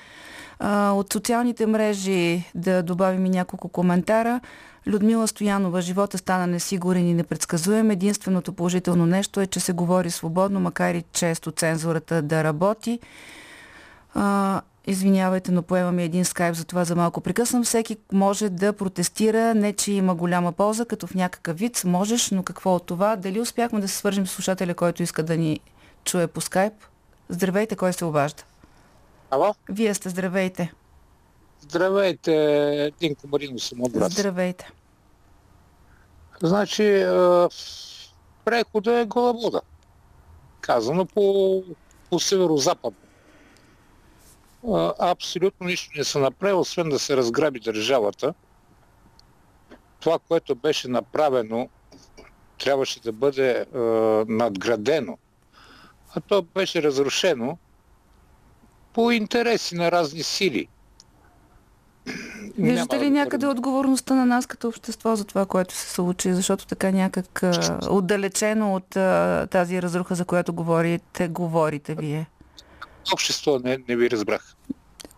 А, 0.59 0.93
от 0.93 1.13
социалните 1.13 1.67
мрежи 1.67 2.45
да 2.55 2.83
добавим 2.83 3.27
и 3.27 3.31
няколко 3.31 3.69
коментара. 3.69 4.41
Людмила 4.87 5.29
Стоянова, 5.29 5.81
живота 5.81 6.19
стана 6.19 6.47
несигурен 6.47 7.09
и 7.09 7.15
непредсказуем. 7.15 7.91
Единственото 7.91 8.53
положително 8.53 9.07
нещо 9.07 9.41
е, 9.41 9.47
че 9.47 9.61
се 9.61 9.73
говори 9.73 10.11
свободно, 10.11 10.61
макар 10.61 10.95
и 10.95 11.05
често 11.13 11.51
цензурата 11.51 12.23
да 12.23 12.45
работи. 12.45 13.01
А, 14.15 14.61
Извинявайте, 14.87 15.53
но 15.53 15.63
поемам 15.63 15.99
и 15.99 16.03
един 16.03 16.25
скайп, 16.25 16.55
за 16.55 16.65
това 16.65 16.85
за 16.85 16.97
малко 16.97 17.21
прекъсвам. 17.21 17.65
Всеки 17.65 17.97
може 18.13 18.49
да 18.49 18.73
протестира, 18.73 19.55
не 19.55 19.73
че 19.73 19.93
има 19.93 20.15
голяма 20.15 20.53
полза, 20.53 20.85
като 20.85 21.07
в 21.07 21.15
някакъв 21.15 21.59
вид 21.59 21.83
можеш, 21.85 22.31
но 22.31 22.43
какво 22.43 22.75
от 22.75 22.87
това? 22.87 23.17
Дали 23.17 23.41
успяхме 23.41 23.81
да 23.81 23.89
се 23.89 23.97
свържим 23.97 24.27
с 24.27 24.31
слушателя, 24.31 24.75
който 24.75 25.03
иска 25.03 25.23
да 25.23 25.37
ни 25.37 25.61
чуе 26.05 26.27
по 26.27 26.41
скайп? 26.41 26.73
Здравейте, 27.29 27.77
кой 27.77 27.93
се 27.93 28.05
обажда? 28.05 28.43
Ало? 29.31 29.55
Вие 29.69 29.95
сте, 29.95 30.09
здравейте. 30.09 30.73
Здравейте, 31.61 32.93
Динко 33.01 33.29
Марино 33.29 33.59
съм 33.59 33.83
от 33.83 33.93
Враца. 33.93 34.21
Здравейте. 34.21 34.71
Значи, 36.43 36.83
прехода 38.45 39.01
е 39.01 39.05
гола 39.05 39.33
вода. 39.33 39.61
Казано 40.61 41.07
по, 41.07 41.63
по 42.11 42.21
северо-западно 42.21 43.10
абсолютно 44.99 45.67
нищо 45.67 45.91
не 45.97 46.05
се 46.05 46.19
направи, 46.19 46.53
освен 46.53 46.89
да 46.89 46.99
се 46.99 47.17
разграби 47.17 47.61
държавата. 47.61 48.35
Това, 50.01 50.19
което 50.29 50.55
беше 50.55 50.89
направено, 50.89 51.69
трябваше 52.59 53.01
да 53.01 53.13
бъде 53.13 53.51
е, 53.51 53.79
надградено. 54.29 55.19
А 56.15 56.21
то 56.21 56.43
беше 56.43 56.83
разрушено 56.83 57.59
по 58.93 59.11
интереси 59.11 59.75
на 59.75 59.93
разни 59.93 60.23
сили. 60.23 60.69
Виждате 62.59 63.01
ли 63.01 63.11
някъде 63.11 63.47
отговорността 63.47 64.15
на 64.15 64.27
нас 64.27 64.47
като 64.47 64.69
общество 64.69 65.17
за 65.17 65.25
това, 65.25 65.47
което 65.47 65.75
се 65.75 65.91
случи? 65.91 66.33
Защото 66.33 66.67
така 66.67 66.91
някак 66.91 67.43
а, 67.43 67.79
отдалечено 67.91 68.75
от 68.75 68.97
а, 68.97 69.47
тази 69.51 69.83
разруха, 69.83 70.15
за 70.15 70.25
която 70.25 70.53
говорите, 70.53 71.29
говорите 71.29 71.95
вие 71.95 72.27
общество 73.13 73.59
не, 73.65 73.79
не 73.89 73.97
ви 73.97 74.11
разбрах. 74.11 74.57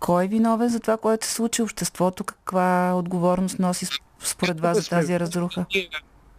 Кой 0.00 0.24
е 0.24 0.28
виновен 0.28 0.68
за 0.68 0.80
това, 0.80 0.96
което 0.96 1.26
се 1.26 1.32
случи? 1.32 1.62
Обществото 1.62 2.24
каква 2.24 2.94
отговорност 2.94 3.58
носи 3.58 3.86
според 4.20 4.60
вас 4.60 4.82
за 4.82 4.88
тази 4.88 5.20
разруха? 5.20 5.66
Ние, 5.74 5.88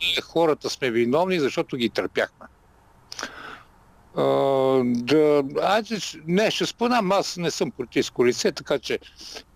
ние 0.02 0.22
хората 0.22 0.70
сме 0.70 0.92
виновни, 0.92 1.40
защото 1.40 1.78
ги 1.78 1.90
търпяхме. 1.90 2.46
Uh, 4.16 5.04
да, 5.04 5.44
айде, 5.64 5.98
не, 6.28 6.52
ще 6.52 6.66
спомням, 6.66 7.12
аз 7.12 7.38
не 7.38 7.52
съм 7.52 7.72
политическо 7.72 8.26
лице, 8.26 8.52
така 8.52 8.80
че 8.80 9.00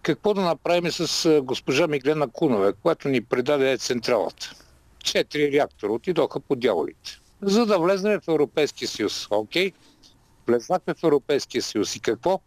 какво 0.01 0.33
да 0.33 0.41
направим 0.41 0.91
с 0.91 1.41
госпожа 1.43 1.87
Миглена 1.87 2.27
Кунова, 2.27 2.73
която 2.73 3.09
ни 3.09 3.21
предаде 3.21 3.77
централата? 3.77 4.53
Четири 5.03 5.51
реактора 5.51 5.91
отидоха 5.91 6.39
по 6.39 6.55
дяволите. 6.55 7.19
За 7.41 7.65
да 7.65 7.79
влезнем 7.79 8.19
в 8.19 8.27
Европейския 8.27 8.87
съюз. 8.87 9.27
Окей? 9.29 9.69
Okay? 9.69 9.73
Влезнахме 10.47 10.93
в 10.93 11.03
Европейския 11.03 11.61
съюз. 11.61 11.95
И 11.95 11.99
какво? 11.99 12.39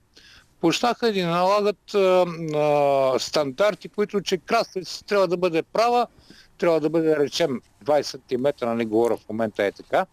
Почнаха 0.61 1.13
да 1.13 1.27
налагат 1.27 1.95
а, 1.95 2.27
а, 2.55 3.19
стандарти, 3.19 3.89
които, 3.89 4.21
че 4.21 4.37
красавица 4.37 5.05
трябва 5.05 5.29
да 5.29 5.37
бъде 5.37 5.63
права, 5.63 6.07
трябва 6.59 6.81
да 6.81 6.91
бъде, 6.91 7.17
речем, 7.17 7.61
20 7.85 8.03
см, 8.03 8.67
не 8.77 8.85
говоря 8.85 9.17
в 9.17 9.29
момента 9.29 9.65
е 9.65 9.73
така, 9.73 10.07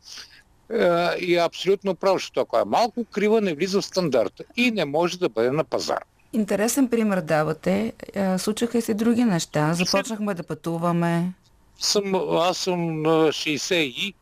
а, 0.71 1.15
и 1.15 1.35
е 1.35 1.45
абсолютно 1.45 1.95
право, 1.95 2.15
защото 2.15 2.39
ако 2.39 2.57
е 2.57 2.65
малко 2.65 3.05
крива, 3.05 3.41
не 3.41 3.53
влиза 3.53 3.81
в 3.81 3.85
стандарта 3.85 4.43
и 4.57 4.71
не 4.71 4.85
може 4.85 5.19
да 5.19 5.29
бъде 5.29 5.51
на 5.51 5.63
пазар. 5.63 6.03
Интересен 6.33 6.89
пример 6.89 7.21
давате. 7.21 7.93
Случаха 8.37 8.77
и 8.77 8.81
се 8.81 8.93
други 8.93 9.23
неща. 9.23 9.73
Започнахме 9.73 10.33
да 10.33 10.43
пътуваме. 10.43 11.33
Съм, 11.79 12.15
аз 12.15 12.57
съм 12.57 13.01
на 13.01 13.27
60 13.27 13.75
и, 13.75 14.13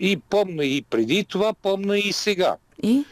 и 0.00 0.16
помня 0.16 0.64
и 0.64 0.82
преди 0.82 1.24
това, 1.24 1.52
помня 1.54 1.98
и 1.98 2.12
сега. 2.12 2.56
И? 2.82 3.04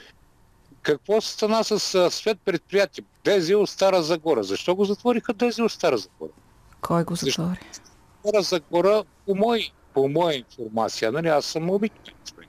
Какво 0.83 1.21
стана 1.21 1.64
с 1.64 2.11
свет 2.11 2.38
предприятие? 2.45 3.05
Дезил 3.25 3.67
Стара 3.67 4.02
Загора. 4.02 4.43
Защо 4.43 4.75
го 4.75 4.85
затвориха 4.85 5.33
Дезил 5.33 5.69
Стара 5.69 5.99
Загора? 5.99 6.33
Кой 6.81 7.05
го 7.05 7.14
затвори? 7.14 7.61
Стара 8.21 8.43
Загора, 8.43 9.05
по, 9.26 9.35
мой, 9.35 9.71
по 9.95 10.09
моя 10.09 10.38
информация, 10.38 11.12
нали, 11.12 11.29
аз 11.29 11.45
съм 11.45 11.71
обичен 11.71 12.14
човек, 12.25 12.49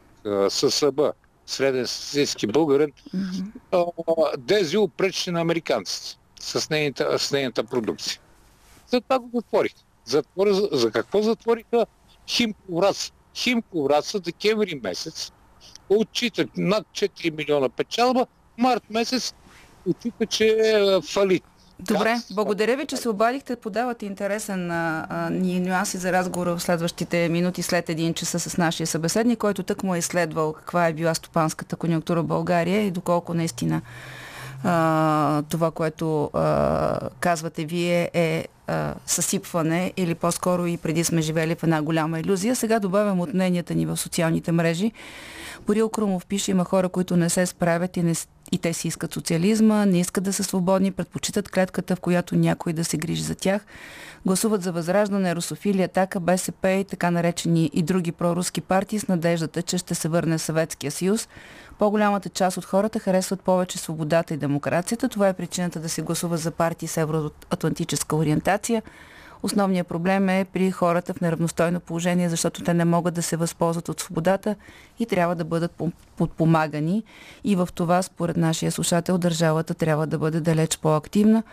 ССБ, 0.51 1.13
среден 1.45 1.87
средски 1.87 2.47
българен, 2.47 2.91
mm-hmm. 3.15 4.37
Дезил 4.37 4.87
пречи 4.87 5.31
на 5.31 5.41
американците 5.41 6.19
с 6.39 6.69
нейната, 6.69 7.19
с 7.19 7.31
нейната 7.31 7.63
продукция. 7.63 8.19
Затова 8.87 9.19
го 9.19 9.29
затвориха. 9.33 9.75
Затвори, 10.05 10.53
за, 10.53 10.69
за 10.71 10.91
какво 10.91 11.21
затвориха 11.21 11.85
Химко 12.27 12.75
Враца? 12.75 13.11
Химко 13.35 13.83
Враца 13.83 14.19
декември 14.19 14.79
месец 14.83 15.31
отчита 15.95 16.45
над 16.57 16.85
4 16.93 17.37
милиона 17.37 17.69
печалба, 17.69 18.25
март 18.57 18.83
месец 18.89 19.33
отчита, 19.89 20.25
че 20.25 20.45
е 20.45 21.01
фалит. 21.01 21.43
Добре, 21.79 22.15
благодаря 22.31 22.77
ви, 22.77 22.85
че 22.85 22.97
се 22.97 23.09
обадихте. 23.09 23.55
Подавате 23.55 24.05
интересен 24.05 24.71
а, 24.71 25.07
а, 25.09 25.29
нюанси 25.29 25.97
за 25.97 26.11
разговор 26.11 26.47
в 26.47 26.59
следващите 26.59 27.29
минути 27.29 27.61
след 27.61 27.89
един 27.89 28.13
часа 28.13 28.39
с 28.39 28.57
нашия 28.57 28.87
събеседник, 28.87 29.39
който 29.39 29.63
тък 29.63 29.83
му 29.83 29.95
е 29.95 29.97
изследвал 29.97 30.53
каква 30.53 30.87
е 30.87 30.93
била 30.93 31.13
стопанската 31.13 31.75
конъюнктура 31.75 32.21
в 32.21 32.27
България 32.27 32.81
и 32.81 32.91
доколко 32.91 33.33
наистина 33.33 33.81
а, 34.63 35.41
това, 35.41 35.71
което 35.71 36.29
а, 36.33 36.99
казвате 37.19 37.65
вие 37.65 38.09
е 38.13 38.45
съсипване 39.05 39.93
или 39.97 40.15
по-скоро 40.15 40.65
и 40.65 40.77
преди 40.77 41.03
сме 41.03 41.21
живели 41.21 41.55
в 41.55 41.63
една 41.63 41.81
голяма 41.81 42.19
иллюзия. 42.19 42.55
Сега 42.55 42.79
добавям 42.79 43.19
от 43.19 43.33
мненията 43.33 43.75
ни 43.75 43.85
в 43.85 43.97
социалните 43.97 44.51
мрежи. 44.51 44.91
Борил 45.67 45.89
Крумов 45.89 46.25
пише, 46.25 46.51
има 46.51 46.65
хора, 46.65 46.89
които 46.89 47.17
не 47.17 47.29
се 47.29 47.45
справят 47.45 47.97
и, 47.97 48.03
не, 48.03 48.13
и 48.51 48.57
те 48.57 48.73
си 48.73 48.87
искат 48.87 49.13
социализма, 49.13 49.85
не 49.85 49.99
искат 49.99 50.23
да 50.23 50.33
са 50.33 50.43
свободни, 50.43 50.91
предпочитат 50.91 51.49
клетката, 51.49 51.95
в 51.95 51.99
която 51.99 52.35
някой 52.35 52.73
да 52.73 52.83
се 52.83 52.97
грижи 52.97 53.23
за 53.23 53.35
тях. 53.35 53.65
Гласуват 54.25 54.63
за 54.63 54.71
възраждане, 54.71 55.35
русофилия, 55.35 55.87
така, 55.87 56.19
БСП 56.19 56.69
и 56.69 56.83
така 56.83 57.11
наречени 57.11 57.69
и 57.73 57.81
други 57.81 58.11
проруски 58.11 58.61
партии 58.61 58.99
с 58.99 59.07
надеждата, 59.07 59.61
че 59.61 59.77
ще 59.77 59.95
се 59.95 60.07
върне 60.09 60.39
Съветския 60.39 60.91
съюз. 60.91 61.27
По-голямата 61.81 62.29
част 62.29 62.57
от 62.57 62.65
хората 62.65 62.99
харесват 62.99 63.41
повече 63.41 63.77
свободата 63.77 64.33
и 64.33 64.37
демокрацията. 64.37 65.09
Това 65.09 65.29
е 65.29 65.33
причината 65.33 65.79
да 65.79 65.89
се 65.89 66.01
гласува 66.01 66.37
за 66.37 66.51
партии 66.51 66.87
с 66.87 66.97
евроатлантическа 66.97 68.15
ориентация. 68.15 68.83
Основният 69.43 69.87
проблем 69.87 70.29
е 70.29 70.45
при 70.53 70.71
хората 70.71 71.13
в 71.13 71.21
неравностойно 71.21 71.79
положение, 71.79 72.29
защото 72.29 72.63
те 72.63 72.73
не 72.73 72.85
могат 72.85 73.13
да 73.13 73.21
се 73.21 73.37
възползват 73.37 73.89
от 73.89 73.99
свободата 73.99 74.55
и 74.99 75.05
трябва 75.05 75.35
да 75.35 75.45
бъдат 75.45 75.81
подпомагани. 76.17 77.03
И 77.43 77.55
в 77.55 77.69
това, 77.75 78.01
според 78.01 78.37
нашия 78.37 78.71
слушател, 78.71 79.17
държавата 79.17 79.73
трябва 79.73 80.07
да 80.07 80.17
бъде 80.17 80.39
далеч 80.39 80.77
по-активна. 80.77 81.43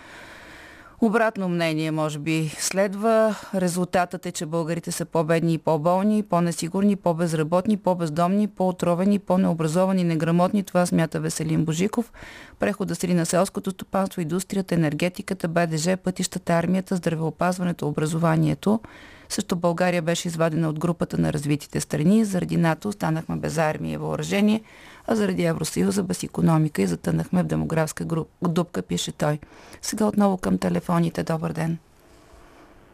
Обратно 1.01 1.49
мнение, 1.49 1.91
може 1.91 2.19
би, 2.19 2.49
следва. 2.59 3.37
Резултатът 3.55 4.27
е, 4.27 4.33
че 4.33 4.47
българите 4.47 4.93
са 4.93 5.05
по-бедни 5.05 5.55
и 5.55 5.59
по-болни, 5.59 6.23
по-несигурни, 6.23 6.97
по-безработни, 6.97 7.77
по-бездомни, 7.77 8.49
по-отровени, 8.49 9.19
по-необразовани, 9.19 10.05
неграмотни. 10.05 10.63
Това 10.63 10.87
смята 10.87 11.21
Веселин 11.21 11.65
Божиков. 11.65 12.13
Прехода 12.59 12.95
сри 12.95 13.15
на 13.15 13.27
селското 13.27 13.71
стопанство, 13.71 14.21
индустрията, 14.21 14.75
енергетиката, 14.75 15.49
БДЖ, 15.49 15.97
пътищата, 15.97 16.53
армията, 16.53 16.97
здравеопазването, 16.97 17.89
образованието. 17.89 18.81
Също 19.29 19.57
България 19.57 20.03
беше 20.03 20.29
извадена 20.29 20.69
от 20.69 20.79
групата 20.79 21.19
на 21.19 21.33
развитите 21.33 21.81
страни. 21.81 22.25
Заради 22.25 22.57
НАТО 22.57 22.89
останахме 22.89 23.37
без 23.37 23.59
армия 23.59 23.93
и 23.93 23.97
въоръжение 23.97 24.63
а 25.09 25.17
заради 25.17 25.45
Евросъюза 25.45 26.03
без 26.03 26.23
економика 26.23 26.83
и 26.83 26.87
затънахме 26.87 27.43
в 27.43 27.47
демографска 27.47 28.05
груп, 28.05 28.29
дупка, 28.43 28.83
пише 28.83 29.13
той. 29.13 29.39
Сега 29.83 30.07
отново 30.07 30.39
към 30.39 30.59
телефоните. 30.59 31.23
Добър 31.23 31.53
ден. 31.53 31.79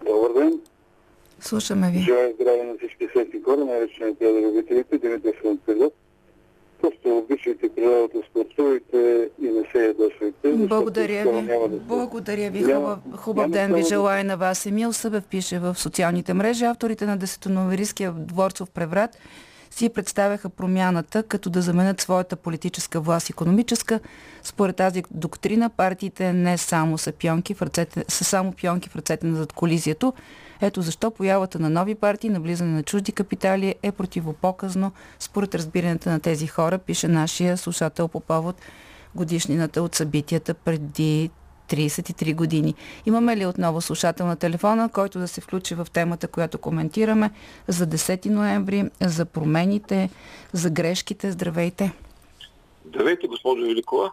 Добър 0.07 0.43
ден. 0.43 0.61
Слушаме 1.41 1.91
ви. 1.91 1.99
Желая 1.99 2.33
здраве 2.35 2.63
на 2.63 2.75
всички 2.79 3.09
свети 3.11 3.43
хора, 3.45 3.65
наречените 3.65 4.25
любителите, 4.25 4.99
Димитър 4.99 5.33
Филипов. 5.65 5.93
Просто 6.81 7.19
обичайте 7.19 7.69
природата, 7.75 8.19
спортувайте 8.31 9.31
и 9.43 9.49
не 9.49 9.63
се 9.73 9.79
ядосвайте. 9.87 10.53
Благодаря 10.53 11.33
ви. 11.33 11.43
Да 11.47 11.69
Благодаря 11.69 12.51
ви. 12.51 12.63
Хубав, 12.65 12.99
хубав 13.17 13.51
ден 13.51 13.75
ви 13.75 13.83
желая 13.83 14.25
на 14.25 14.37
вас. 14.37 14.67
Емил 14.67 14.93
Събев 14.93 15.25
пише 15.25 15.59
в 15.59 15.75
социалните 15.79 16.35
мрежи. 16.35 16.65
Авторите 16.65 17.07
на 17.07 17.17
Десетоноверийския 17.17 18.13
дворцов 18.13 18.71
преврат 18.71 19.11
си 19.75 19.89
представяха 19.89 20.49
промяната, 20.49 21.23
като 21.23 21.51
да 21.51 21.63
заменят 21.63 22.01
своята 22.01 22.37
политическа 22.37 23.01
власт 23.01 23.31
економическа. 23.31 24.01
Според 24.43 24.77
тази 24.77 25.03
доктрина 25.11 25.69
партиите 25.69 26.33
не 26.33 26.59
само 26.59 26.99
са, 26.99 27.13
пионки 27.13 27.55
в 27.55 27.63
ръцете, 27.63 28.05
са 28.09 28.25
само 28.25 28.53
пионки 28.53 28.89
в 28.89 28.97
ръцете 28.97 29.27
на 29.27 29.37
задколизието. 29.37 30.13
Ето 30.61 30.83
защо 30.83 31.11
появата 31.11 31.59
на 31.59 31.71
нови 31.71 31.95
партии, 31.95 32.31
навлизане 32.31 32.73
на 32.73 32.83
чужди 32.83 33.13
капитали 33.13 33.75
е 33.83 33.93
противопоказно 33.93 34.93
според 35.19 35.55
разбирането 35.55 36.09
на 36.09 36.21
тези 36.21 36.47
хора, 36.47 36.79
пише 36.79 37.09
нашия 37.09 37.57
слушател 37.57 38.09
по 38.09 38.21
повод 38.21 38.61
годишнината 39.15 39.83
от 39.83 39.95
събитията 39.95 40.55
преди 40.55 41.31
33 41.69 42.35
години. 42.35 42.75
Имаме 43.07 43.37
ли 43.37 43.47
отново 43.47 43.81
слушател 43.81 44.27
на 44.27 44.37
телефона, 44.37 44.89
който 44.89 45.19
да 45.19 45.29
се 45.29 45.41
включи 45.41 45.75
в 45.75 45.87
темата, 45.93 46.29
която 46.29 46.59
коментираме 46.59 47.31
за 47.69 47.87
10 47.87 48.27
ноември, 48.27 48.91
за 49.01 49.25
промените, 49.25 50.11
за 50.53 50.71
грешките? 50.71 51.33
Здравейте! 51.33 51.93
Здравейте, 52.87 53.27
госпожо 53.27 53.63
Великова. 53.63 54.13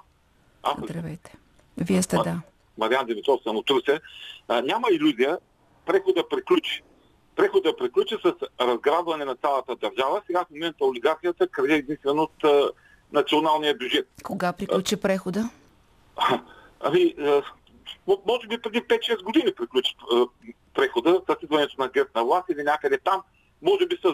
Аз... 0.64 0.74
Здравейте. 0.84 1.36
Вие 1.78 2.02
сте, 2.02 2.18
да. 2.18 2.42
Мариан 2.78 3.06
Димитров 3.06 3.40
съм 3.44 3.56
от. 3.56 3.70
А, 4.48 4.62
няма 4.62 4.88
иллюзия 4.92 5.38
прехода 5.86 6.30
приключи. 6.30 6.84
Прехода 7.36 7.78
приключи 7.78 8.16
с 8.26 8.34
разграбване 8.62 9.26
на 9.26 9.36
цялата 9.36 9.76
държава. 9.76 10.22
Сега 10.28 10.46
в 10.46 10.50
момента 10.52 10.86
олигархията 10.86 11.48
краде 11.48 11.74
единствено 11.74 12.22
от 12.22 12.44
а, 12.44 12.72
националния 13.12 13.76
бюджет. 13.76 14.08
Кога 14.24 14.54
приключи 14.54 14.96
прехода? 14.96 15.50
Ами, 16.84 17.16
може 18.08 18.48
би 18.48 18.62
преди 18.62 18.82
5-6 18.82 19.24
години 19.24 19.54
приключи 19.58 19.96
прехода, 20.74 21.22
с 21.28 21.44
идването 21.44 21.82
на 21.82 21.88
гърт 21.88 22.16
на 22.16 22.24
власт 22.24 22.50
или 22.50 22.64
някъде 22.64 22.98
там, 22.98 23.22
може 23.62 23.86
би 23.86 23.98
с 24.06 24.12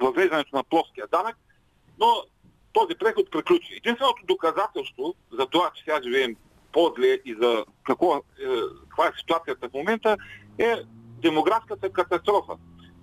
въвеждането 0.00 0.56
на 0.56 0.64
плоския 0.64 1.06
данък, 1.06 1.36
но 1.98 2.06
този 2.72 2.94
преход 2.94 3.30
приключи. 3.30 3.76
Единственото 3.76 4.26
доказателство 4.26 5.14
за 5.32 5.46
това, 5.46 5.70
че 5.74 5.82
сега 5.82 6.02
живеем 6.02 6.36
по-зле 6.72 7.18
и 7.24 7.36
за 7.42 7.64
какво, 7.84 8.16
е, 8.16 8.20
каква 8.88 9.06
е 9.06 9.12
ситуацията 9.18 9.68
в 9.68 9.72
момента, 9.72 10.16
е 10.58 10.76
демографската 11.22 11.90
катастрофа. 11.90 12.52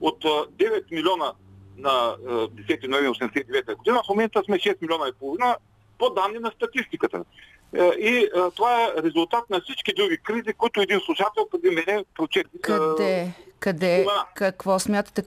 От 0.01 0.23
9 0.23 0.91
милиона 0.91 1.33
на 1.77 2.17
10 2.17 2.87
ноември 2.87 3.07
1989 3.07 3.75
година, 3.75 4.01
в 4.05 4.09
момента 4.09 4.43
сме 4.45 4.57
6 4.57 4.81
милиона 4.81 5.07
и 5.07 5.19
половина 5.19 5.57
по 5.97 6.09
данни 6.09 6.39
на 6.39 6.51
статистиката. 6.51 7.23
Е, 7.75 7.83
и 7.83 8.17
е, 8.17 8.29
това 8.55 8.83
е 8.83 9.01
резултат 9.03 9.49
на 9.49 9.61
всички 9.61 9.93
други 9.93 10.17
кризи, 10.17 10.53
които 10.57 10.81
един 10.81 10.99
слушател 10.99 11.47
преди 11.51 11.75
мене 11.75 12.03
прочети. 12.15 12.49
Е, 12.55 12.61
Къде? 12.61 13.33
Къде? 13.59 14.03
Това... 14.03 14.25
Какво 14.35 14.79
смятате? 14.79 15.23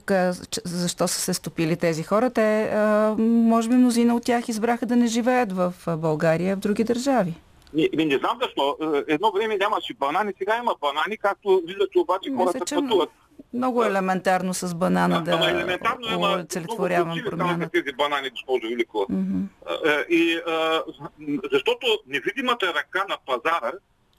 Защо 0.65 1.07
са 1.07 1.19
се 1.19 1.33
стопили 1.33 1.75
тези 1.75 2.03
хора? 2.03 2.29
Те, 2.29 2.71
може 3.17 3.69
би 3.69 3.75
мнозина 3.75 4.15
от 4.15 4.23
тях 4.23 4.49
избраха 4.49 4.85
да 4.85 4.95
не 4.95 5.07
живеят 5.07 5.51
в 5.51 5.73
България, 5.97 6.55
в 6.55 6.59
други 6.59 6.83
държави. 6.83 7.33
Не, 7.73 7.89
не, 7.93 8.05
не 8.05 8.17
знам 8.17 8.39
защо. 8.41 8.77
Едно 9.07 9.31
време 9.31 9.57
нямаше 9.57 9.93
банани, 9.93 10.33
сега 10.37 10.57
има 10.57 10.75
банани, 10.81 11.17
както 11.17 11.61
виждате 11.65 11.99
обаче 11.99 12.29
хората 12.37 12.57
Мисля, 12.57 12.65
че... 12.65 12.75
пътуват. 12.75 13.09
Много 13.53 13.83
елементарно 13.83 14.53
с 14.53 14.75
банана 14.75 15.23
да 15.23 15.49
елементарно 15.49 16.21
олицетворявам 16.21 17.21
промяна. 17.25 17.69
тези 17.69 17.91
банани, 17.97 18.29
госпожо 18.29 18.67
Великова. 18.69 19.05
Mm-hmm. 19.05 20.07
И, 20.07 20.39
а, 20.47 20.83
защото 21.51 21.87
невидимата 22.07 22.73
ръка 22.73 23.05
на 23.09 23.17
пазара 23.25 23.71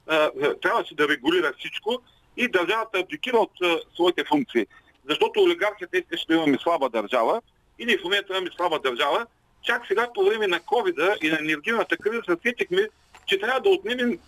а, 0.06 0.30
трябваше 0.62 0.94
да 0.94 1.08
регулира 1.08 1.52
всичко 1.58 1.98
и 2.36 2.48
държавата 2.48 2.98
абдикира 2.98 3.36
от 3.36 3.50
а, 3.62 3.78
своите 3.94 4.24
функции. 4.24 4.66
Защото 5.08 5.40
олигархията 5.40 5.98
искаше 5.98 6.26
да 6.26 6.34
имаме 6.34 6.58
слаба 6.62 6.88
държава 6.88 7.40
и 7.78 7.86
ние 7.86 7.98
в 7.98 8.04
момента 8.04 8.32
имаме 8.32 8.50
слаба 8.56 8.78
държава. 8.78 9.26
Чак 9.62 9.86
сега 9.86 10.08
по 10.14 10.24
време 10.24 10.46
на 10.46 10.60
covid 10.60 11.24
и 11.24 11.30
на 11.30 11.38
енергийната 11.38 11.96
криза 11.96 12.22
се 12.28 12.36
сетихме, 12.46 12.88
че 13.26 13.40
трябва 13.40 13.60
да 13.60 13.68
отнемем 13.68 14.18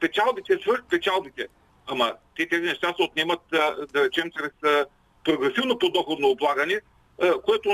печалбите, 0.00 0.58
свърх 0.62 0.84
печалбите. 0.90 1.46
Ама 1.86 2.12
те 2.36 2.48
тези 2.48 2.62
неща 2.62 2.94
се 2.96 3.02
отнемат, 3.02 3.40
да 3.92 4.04
речем, 4.04 4.30
чрез 4.38 4.84
прогресивно 5.24 5.78
подоходно 5.78 6.28
облагане, 6.28 6.80
което 7.44 7.68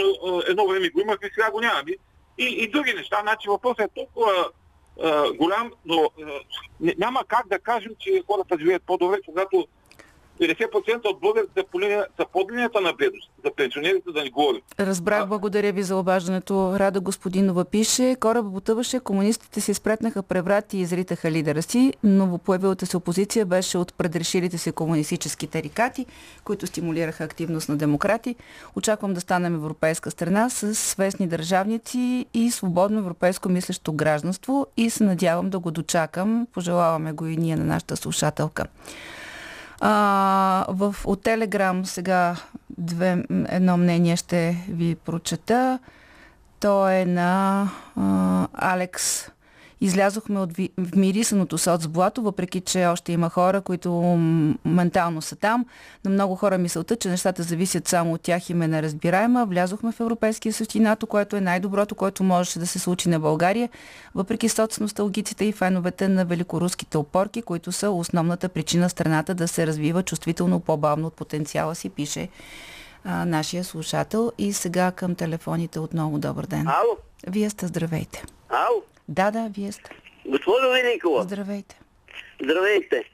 едно 0.48 0.66
време 0.66 0.88
го 0.88 1.00
имах 1.00 1.18
и 1.22 1.30
сега 1.34 1.50
го 1.50 1.60
нямаме. 1.60 1.92
И, 2.38 2.44
и 2.44 2.70
други 2.70 2.94
неща. 2.94 3.18
Значи 3.22 3.48
въпросът 3.48 3.80
е 3.80 3.94
толкова 3.94 4.50
голям, 5.36 5.72
но 5.84 6.10
няма 6.80 7.24
как 7.28 7.48
да 7.48 7.58
кажем, 7.58 7.92
че 7.98 8.22
хората 8.26 8.58
живеят 8.58 8.82
по-добре, 8.82 9.18
когато 9.26 9.66
50% 10.40 11.04
от 11.04 11.20
българите 11.20 11.64
са 12.16 12.26
под 12.32 12.52
линията 12.52 12.80
на 12.80 12.92
бедност. 12.92 13.30
За 13.44 13.50
пенсионерите 13.56 14.12
да 14.12 14.24
не 14.24 14.30
говорим. 14.30 14.60
Разбрах, 14.80 15.28
благодаря 15.28 15.72
ви 15.72 15.82
за 15.82 15.96
обаждането. 15.96 16.78
Рада 16.78 17.00
господинова 17.00 17.64
пише, 17.64 18.16
кораба 18.20 18.52
потъваше, 18.52 19.00
комунистите 19.00 19.60
си 19.60 19.74
спретнаха 19.74 20.22
преврати 20.22 20.78
и 20.78 20.80
изритаха 20.80 21.30
лидера 21.30 21.62
си. 21.62 21.92
Новопоявилата 22.04 22.86
се 22.86 22.96
опозиция 22.96 23.46
беше 23.46 23.78
от 23.78 23.94
предрешилите 23.94 24.58
се 24.58 24.72
комунистически 24.72 25.46
тарикати, 25.46 26.06
които 26.44 26.66
стимулираха 26.66 27.24
активност 27.24 27.68
на 27.68 27.76
демократи. 27.76 28.36
Очаквам 28.76 29.14
да 29.14 29.20
станем 29.20 29.54
европейска 29.54 30.10
страна 30.10 30.50
с 30.50 30.74
свестни 30.74 31.26
държавници 31.26 32.26
и 32.34 32.50
свободно 32.50 32.98
европейско 32.98 33.48
мислещо 33.48 33.92
гражданство 33.92 34.66
и 34.76 34.90
се 34.90 35.04
надявам 35.04 35.50
да 35.50 35.58
го 35.58 35.70
дочакам. 35.70 36.46
Пожелаваме 36.52 37.12
го 37.12 37.26
и 37.26 37.36
ние 37.36 37.56
на 37.56 37.64
нашата 37.64 37.96
слушателка. 37.96 38.64
А, 39.80 40.66
в, 40.68 40.94
от 41.04 41.22
Телеграм 41.22 41.86
сега 41.86 42.36
две, 42.78 43.24
едно 43.48 43.76
мнение 43.76 44.16
ще 44.16 44.64
ви 44.68 44.94
прочета. 44.94 45.78
То 46.60 46.88
е 46.88 47.04
на 47.04 47.68
а, 47.96 48.48
Алекс 48.52 49.30
Излязохме 49.84 50.40
от 50.40 50.50
мирисаното 50.96 51.58
соцблато, 51.58 52.22
въпреки 52.22 52.60
че 52.60 52.86
още 52.86 53.12
има 53.12 53.30
хора, 53.30 53.60
които 53.60 53.92
ментално 54.64 55.22
са 55.22 55.36
там. 55.36 55.66
На 56.04 56.10
много 56.10 56.34
хора 56.34 56.58
мисълта, 56.58 56.96
че 56.96 57.08
нещата 57.08 57.42
зависят 57.42 57.88
само 57.88 58.12
от 58.12 58.20
тях 58.20 58.50
и 58.50 58.54
ме 58.54 58.68
неразбираема. 58.68 59.46
Влязохме 59.46 59.92
в 59.92 60.00
Европейския 60.00 60.52
съюз 60.52 60.74
и 60.74 60.80
НАТО, 60.80 61.06
което 61.06 61.36
е 61.36 61.40
най-доброто, 61.40 61.94
което 61.94 62.24
можеше 62.24 62.58
да 62.58 62.66
се 62.66 62.78
случи 62.78 63.08
на 63.08 63.20
България, 63.20 63.68
въпреки 64.14 64.48
соцносталгиците 64.48 65.44
и 65.44 65.52
феновете 65.52 66.08
на 66.08 66.24
великоруските 66.24 66.98
опорки, 66.98 67.42
които 67.42 67.72
са 67.72 67.90
основната 67.90 68.48
причина 68.48 68.90
страната 68.90 69.34
да 69.34 69.48
се 69.48 69.66
развива 69.66 70.02
чувствително 70.02 70.60
по-бавно 70.60 71.06
от 71.06 71.14
потенциала 71.14 71.74
си, 71.74 71.88
пише 71.88 72.28
а, 73.04 73.24
нашия 73.24 73.64
слушател. 73.64 74.32
И 74.38 74.52
сега 74.52 74.92
към 74.92 75.14
телефоните 75.14 75.78
отново. 75.80 76.18
Добър 76.18 76.46
ден. 76.46 76.68
Ало? 76.68 76.96
Вие 77.26 77.50
сте 77.50 77.66
здравейте. 77.66 78.24
Ало? 78.48 78.82
Да, 79.08 79.30
да, 79.30 79.50
вие 79.56 79.72
сте. 79.72 79.90
Госпожо 80.26 80.70
Великова. 80.70 81.22
Здравейте. 81.22 81.80
Здравейте. 82.42 83.04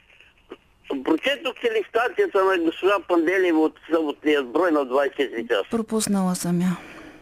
Прочетохте 1.04 1.70
ли 1.70 1.84
статията 1.88 2.44
на 2.44 2.58
госпожа 2.58 3.00
Панделева 3.08 3.60
от 3.60 3.74
съботния 3.90 4.42
брой 4.42 4.70
на 4.70 4.80
24 4.80 5.48
часа? 5.48 5.64
Пропуснала 5.70 6.34
съм 6.34 6.60
я. 6.60 6.76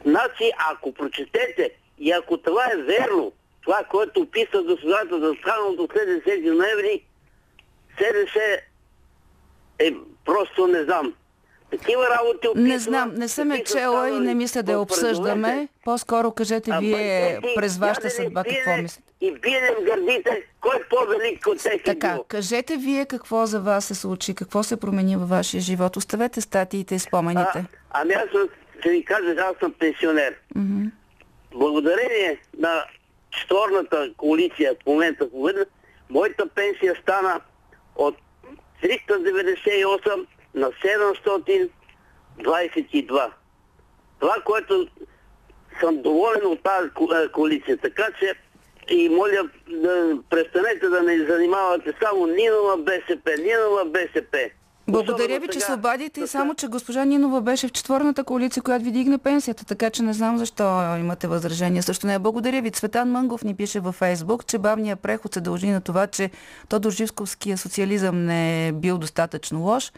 Значи, 0.04 0.50
ако 0.70 0.92
прочетете 0.92 1.70
и 1.98 2.12
ако 2.12 2.38
това 2.38 2.64
е 2.64 2.76
верно, 2.76 3.32
това, 3.62 3.84
което 3.90 4.20
описа 4.20 4.62
госпожата 4.62 5.20
за 5.20 5.34
станалото 5.40 5.88
след 5.92 6.24
10 6.24 6.50
ноември, 6.50 7.04
СДС 7.98 8.40
е 9.78 9.94
просто 10.24 10.66
не 10.66 10.84
знам. 10.84 11.14
Такива 11.70 12.02
работи 12.18 12.48
описва, 12.48 12.68
Не 12.68 12.78
знам, 12.78 13.14
не 13.14 13.28
съм 13.28 13.50
е 13.50 13.64
чела 13.64 14.10
и 14.10 14.20
не 14.20 14.34
мисля 14.34 14.62
да 14.62 14.72
я 14.72 14.80
обсъждаме. 14.80 15.68
По-скоро 15.84 16.32
кажете 16.32 16.70
а, 16.74 16.80
вие 16.80 17.40
през 17.54 17.78
вашата 17.78 18.10
съдба 18.10 18.44
какво 18.44 18.82
мислите. 18.82 19.12
И 19.20 19.32
биенем 19.32 19.74
гърдите, 19.84 20.42
кой 20.60 20.76
е 20.76 20.82
по-велик 20.90 21.46
от 21.46 21.58
всеки 21.58 21.84
Така, 21.84 22.12
бил. 22.12 22.24
кажете 22.28 22.76
вие 22.76 23.06
какво 23.06 23.46
за 23.46 23.60
вас 23.60 23.84
се 23.84 23.94
случи, 23.94 24.34
какво 24.34 24.62
се 24.62 24.80
промени 24.80 25.16
във 25.16 25.28
вашия 25.28 25.60
живот. 25.60 25.96
Оставете 25.96 26.40
статиите 26.40 26.94
и 26.94 26.98
спомените. 26.98 27.58
А, 27.58 27.64
ами 27.90 28.12
аз 28.12 28.28
ще 28.80 28.90
ви 28.90 29.04
кажа, 29.04 29.34
аз 29.38 29.56
съм 29.60 29.72
пенсионер. 29.72 30.34
Mm-hmm. 30.56 30.90
Благодарение 31.52 32.40
на 32.58 32.84
четворната 33.30 34.10
коалиция 34.16 34.74
в 34.82 34.86
момента 34.86 35.30
победа, 35.30 35.66
моята 36.10 36.48
пенсия 36.48 36.94
стана 37.02 37.40
от 37.96 38.16
398 38.82 40.26
на 40.58 40.70
722. 42.42 43.30
Това, 44.20 44.36
което 44.44 44.88
съм 45.80 46.02
доволен 46.02 46.46
от 46.46 46.62
тази 46.62 46.88
коалиция. 47.32 47.76
Така 47.76 48.08
че 48.18 48.34
и 48.90 49.08
моля 49.08 49.48
да 49.68 50.18
престанете 50.30 50.88
да 50.88 51.02
не 51.02 51.26
занимавате 51.26 51.94
само 52.02 52.26
Нинова 52.26 52.76
БСП, 52.76 53.30
Нинова 53.38 53.84
БСП. 53.84 54.50
Благодаря 54.88 55.40
ви, 55.40 55.48
че 55.52 55.60
се 55.60 55.72
обадите 55.72 56.20
и 56.20 56.26
само, 56.26 56.54
че 56.54 56.66
госпожа 56.66 57.04
Нинова 57.04 57.40
беше 57.40 57.68
в 57.68 57.72
четвърната 57.72 58.24
коалиция, 58.24 58.62
която 58.62 58.84
ви 58.84 58.90
дигна 58.90 59.18
пенсията, 59.18 59.64
така 59.64 59.90
че 59.90 60.02
не 60.02 60.12
знам 60.12 60.38
защо 60.38 60.96
имате 60.96 61.26
възражение. 61.26 61.82
Също 61.82 62.06
не. 62.06 62.18
Благодаря 62.18 62.62
ви. 62.62 62.70
Цветан 62.70 63.10
Мънгов 63.10 63.44
ни 63.44 63.54
пише 63.54 63.80
във 63.80 63.94
Фейсбук, 63.94 64.46
че 64.46 64.58
бавният 64.58 65.00
преход 65.00 65.34
се 65.34 65.40
дължи 65.40 65.68
на 65.68 65.80
това, 65.80 66.06
че 66.06 66.30
Тодор 66.68 66.90
Живсковския 66.90 67.58
социализъм 67.58 68.24
не 68.24 68.68
е 68.68 68.72
бил 68.72 68.98
достатъчно 68.98 69.60
лош. 69.60 69.92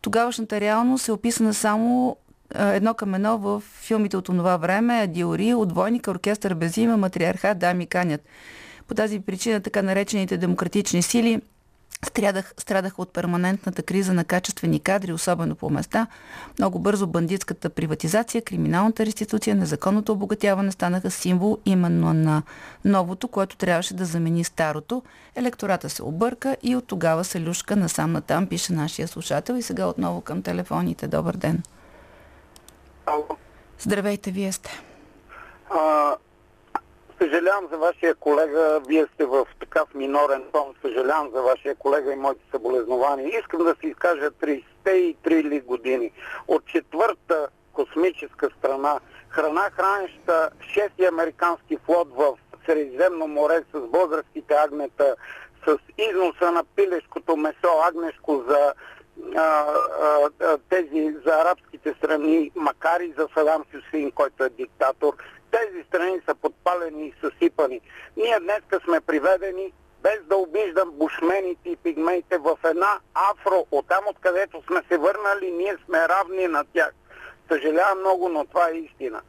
Тогавашната 0.00 0.60
реалност 0.60 1.08
е 1.08 1.12
описана 1.12 1.54
само 1.54 2.16
едно 2.54 2.94
към 2.94 3.14
едно 3.14 3.38
в 3.38 3.62
филмите 3.80 4.16
от 4.16 4.24
това 4.24 4.56
време, 4.56 5.06
Диори, 5.06 5.54
отбойника, 5.54 6.10
оркестър 6.10 6.54
без 6.54 6.76
име, 6.76 6.96
матриархат, 6.96 7.58
дами 7.58 7.86
канят. 7.86 8.20
По 8.88 8.94
тази 8.94 9.20
причина 9.20 9.60
така 9.60 9.82
наречените 9.82 10.36
демократични 10.36 11.02
сили 11.02 11.40
Страдах, 12.04 12.54
страдаха 12.58 13.02
от 13.02 13.12
перманентната 13.12 13.82
криза 13.82 14.12
на 14.12 14.24
качествени 14.24 14.80
кадри, 14.80 15.12
особено 15.12 15.54
по 15.54 15.70
места. 15.70 16.06
Много 16.58 16.78
бързо 16.78 17.06
бандитската 17.06 17.70
приватизация, 17.70 18.42
криминалната 18.42 19.06
реституция, 19.06 19.56
незаконното 19.56 20.12
обогатяване 20.12 20.72
станаха 20.72 21.10
символ 21.10 21.58
именно 21.66 22.12
на 22.14 22.42
новото, 22.84 23.28
което 23.28 23.56
трябваше 23.56 23.94
да 23.94 24.04
замени 24.04 24.44
старото. 24.44 25.02
Електората 25.34 25.90
се 25.90 26.02
обърка 26.02 26.56
и 26.62 26.76
от 26.76 26.86
тогава 26.86 27.24
се 27.24 27.40
люшка 27.40 27.76
насам 27.76 28.12
натам, 28.12 28.46
пише 28.46 28.72
нашия 28.72 29.08
слушател. 29.08 29.54
И 29.54 29.62
сега 29.62 29.86
отново 29.86 30.20
към 30.20 30.42
телефоните. 30.42 31.08
Добър 31.08 31.36
ден. 31.36 31.62
Ало. 33.06 33.36
Здравейте, 33.78 34.30
вие 34.30 34.52
сте. 34.52 34.82
А, 35.70 36.14
съжалявам 37.24 37.68
за 37.72 37.78
вашия 37.78 38.14
колега. 38.14 38.80
Вие 38.88 39.06
сте 39.14 39.24
в 39.24 39.46
такъв 39.60 39.94
минорен 39.94 40.42
тон. 40.52 40.74
Съжалявам 40.82 41.30
за 41.34 41.42
вашия 41.42 41.74
колега 41.74 42.12
и 42.12 42.16
моите 42.16 42.40
съболезнования. 42.50 43.38
Искам 43.38 43.64
да 43.64 43.76
се 43.80 43.86
изкажа 43.86 44.30
33 44.30 45.14
ли 45.26 45.60
години. 45.60 46.12
От 46.48 46.66
четвърта 46.66 47.48
космическа 47.72 48.50
страна, 48.58 49.00
храна 49.28 49.70
хранеща 49.70 50.50
6 50.60 51.08
американски 51.08 51.78
флот 51.86 52.08
в 52.16 52.34
Средиземно 52.66 53.26
море 53.26 53.62
с 53.74 53.80
българските 53.80 54.54
агнета, 54.54 55.16
с 55.66 55.78
износа 55.98 56.52
на 56.52 56.64
пилешкото 56.76 57.36
месо 57.36 57.68
агнешко 57.88 58.44
за 58.48 58.74
а, 59.36 59.66
а, 60.40 60.58
тези 60.70 61.16
за 61.26 61.32
арабските 61.32 61.94
страни, 61.98 62.50
макар 62.56 63.00
и 63.00 63.14
за 63.18 63.28
Садам 63.34 63.64
Хюсейн, 63.72 64.10
който 64.10 64.44
е 64.44 64.48
диктатор, 64.48 65.14
тези 65.54 65.84
страни 65.88 66.20
са 66.28 66.34
подпалени 66.34 67.06
и 67.06 67.14
съсипани. 67.20 67.80
Ние 68.16 68.40
днес 68.40 68.60
сме 68.84 69.00
приведени, 69.00 69.72
без 70.02 70.24
да 70.24 70.36
обиждам 70.36 70.90
бушмените 70.90 71.68
и 71.68 71.76
пигмеите, 71.76 72.38
в 72.38 72.58
една 72.64 72.98
афро, 73.14 73.66
оттам 73.70 74.04
откъдето 74.06 74.62
сме 74.66 74.82
се 74.88 74.98
върнали, 74.98 75.50
ние 75.50 75.76
сме 75.84 76.08
равни 76.08 76.46
на 76.46 76.64
тях. 76.64 76.92
Съжалявам 77.48 78.00
много, 78.00 78.28
но 78.28 78.44
това 78.44 78.68
е 78.68 78.78
истина. 78.78 79.20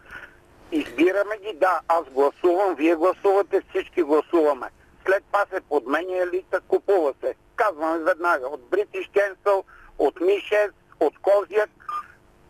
Избираме 0.71 1.37
ги, 1.37 1.53
да, 1.53 1.79
аз 1.87 2.03
гласувам, 2.03 2.75
вие 2.75 2.95
гласувате, 2.95 3.61
всички 3.69 4.03
гласуваме. 4.03 4.67
След 5.05 5.23
това 5.25 5.45
се 5.53 5.61
подменя 5.61 6.17
елита, 6.17 6.61
купува 6.67 7.13
се. 7.21 7.35
Казваме 7.55 8.03
веднага, 8.03 8.47
от 8.47 8.61
British 8.61 9.09
Council, 9.09 9.63
от 9.97 10.19
Ми-6, 10.19 10.71
от 10.99 11.13
Козяк, 11.21 11.69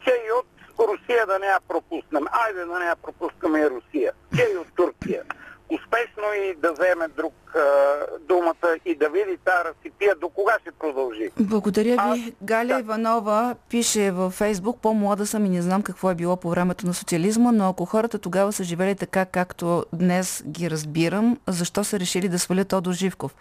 че 0.04 0.12
и 0.28 0.32
от 0.32 0.46
Русия 0.80 1.26
да 1.26 1.40
не 1.40 1.48
я 1.48 1.60
пропуснем. 1.68 2.28
Айде 2.32 2.66
да 2.66 2.80
не 2.80 2.86
я 2.86 2.96
пропускаме 2.96 3.60
и 3.60 3.70
Русия. 3.70 4.14
Че 4.36 4.52
и 4.54 4.58
от 4.58 4.68
Турция. 4.76 5.24
Успешно 5.70 6.34
и 6.34 6.56
да 6.56 6.74
вземе 6.74 7.08
друг 7.08 7.34
думата 8.28 8.78
и 8.86 8.96
да 8.96 9.10
види 9.10 9.38
тази 9.46 9.70
разсипия 9.70 10.16
до 10.16 10.30
кога 10.30 10.54
ще 10.62 10.72
продължи. 10.72 11.30
Благодаря 11.40 12.14
ви. 12.14 12.34
А, 12.38 12.46
Галя 12.46 12.74
да. 12.74 12.80
Иванова 12.80 13.56
пише 13.70 14.12
във 14.12 14.34
Фейсбук, 14.34 14.80
по-млада 14.82 15.26
съм 15.26 15.46
и 15.46 15.50
не 15.50 15.62
знам 15.62 15.82
какво 15.82 16.12
е 16.12 16.16
било 16.16 16.36
по 16.36 16.50
времето 16.50 16.88
на 16.88 16.94
социализма, 16.94 17.52
но 17.52 17.70
ако 17.70 17.86
хората 17.86 18.20
тогава 18.20 18.54
са 18.54 18.64
живели 18.64 18.96
така, 18.96 19.26
както 19.26 19.86
днес 19.94 20.44
ги 20.48 20.70
разбирам, 20.72 21.38
защо 21.48 21.84
са 21.84 22.00
решили 22.00 22.30
да 22.30 22.40
свалят 22.40 22.68
Тодор 22.68 22.94
Живков? 22.94 23.36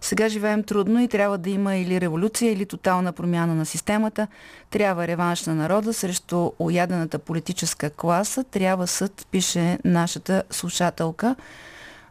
Сега 0.00 0.28
живеем 0.28 0.62
трудно 0.62 1.02
и 1.02 1.08
трябва 1.08 1.38
да 1.38 1.50
има 1.50 1.76
или 1.76 2.00
революция, 2.00 2.52
или 2.52 2.66
тотална 2.66 3.12
промяна 3.12 3.54
на 3.54 3.66
системата. 3.66 4.26
Трябва 4.70 5.06
реванш 5.06 5.46
на 5.46 5.54
народа 5.54 5.92
срещу 5.92 6.50
оядената 6.58 7.18
политическа 7.18 7.90
класа. 7.90 8.44
Трябва 8.44 8.86
съд, 8.86 9.26
пише 9.30 9.78
нашата 9.84 10.42
слушателка. 10.50 11.36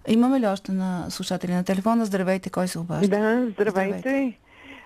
Имаме 0.08 0.40
ли 0.40 0.48
още 0.48 0.72
на 0.72 1.06
слушатели 1.10 1.52
на 1.52 1.64
телефона? 1.64 2.06
Здравейте, 2.06 2.50
кой 2.50 2.68
се 2.68 2.80
обажда? 2.80 3.08
Да, 3.08 3.48
здравейте. 3.52 4.00
здравейте. 4.00 4.38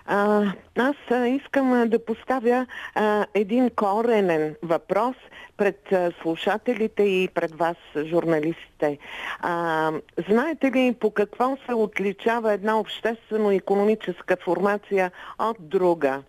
А, 0.06 0.42
аз 0.78 0.96
а, 1.10 1.26
искам 1.26 1.72
а, 1.72 1.86
да 1.86 2.04
поставя 2.04 2.66
а, 2.94 3.26
един 3.34 3.70
коренен 3.70 4.54
въпрос 4.62 5.16
пред 5.56 5.92
а, 5.92 6.12
слушателите 6.22 7.02
и 7.02 7.28
пред 7.34 7.54
вас, 7.54 7.76
журналистите. 8.04 8.98
А, 9.40 9.92
знаете 10.28 10.70
ли 10.70 10.94
по 11.00 11.10
какво 11.10 11.56
се 11.66 11.74
отличава 11.74 12.52
една 12.52 12.78
обществено-економическа 12.78 14.36
формация 14.44 15.10
от 15.38 15.56
друга? 15.60 16.22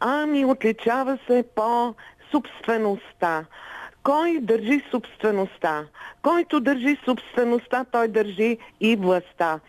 Ами 0.00 0.44
отличава 0.44 1.18
се 1.26 1.44
по 1.54 1.94
собствеността. 2.30 3.44
Кой 4.02 4.40
държи 4.40 4.82
собствеността? 4.90 5.84
Който 6.22 6.60
държи 6.60 6.96
собствеността, 7.04 7.84
той 7.84 8.08
държи 8.08 8.58
и 8.80 8.96
властта. 8.96 9.60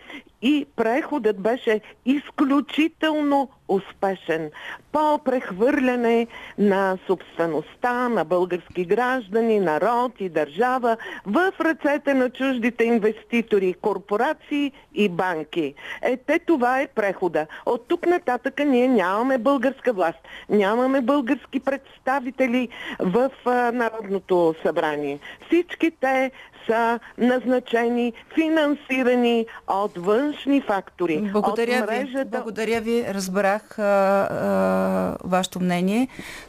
И 0.44 0.66
преходът 0.76 1.40
беше 1.40 1.82
изключително 2.06 3.50
успешен 3.68 4.52
по 4.92 5.20
прехвърляне 5.26 6.28
на 6.58 6.98
собствеността 7.08 8.10
на 8.10 8.26
български 8.26 8.86
граждани, 8.86 9.60
народ 9.60 10.12
и 10.20 10.30
държава 10.30 10.98
в 11.26 11.54
ръцете 11.60 12.14
на 12.14 12.30
чуждите 12.30 12.84
инвеститори, 12.84 13.74
корпорации 13.74 14.72
и 14.94 15.10
банки. 15.10 15.74
Ете 16.02 16.40
това 16.40 16.82
е 16.82 16.88
прехода. 16.88 17.48
От 17.66 17.88
тук 17.88 18.06
нататък 18.06 18.62
ние 18.66 18.88
нямаме 18.88 19.38
българска 19.38 19.94
власт, 19.94 20.20
нямаме 20.50 21.02
български 21.02 21.60
представители 21.60 22.70
в 23.00 23.32
а, 23.46 23.72
Народното 23.72 24.56
събрание. 24.64 25.20
Всички 25.48 25.92
те 25.92 26.32
са 26.70 27.00
назначени, 27.18 28.14
финансирани 28.36 29.46
от 29.68 29.92
външни 29.98 30.62
фактори. 30.62 31.30
Благодаря 31.34 31.80
от 31.80 31.90
мрежата... 31.90 32.24
ви. 32.24 32.30
Благодаря 32.30 32.82
ви. 32.82 33.06
Разбрах 33.08 33.80
а, 33.80 33.84
а, 33.84 35.18
вашето 35.24 35.60
мнение. 35.60 36.08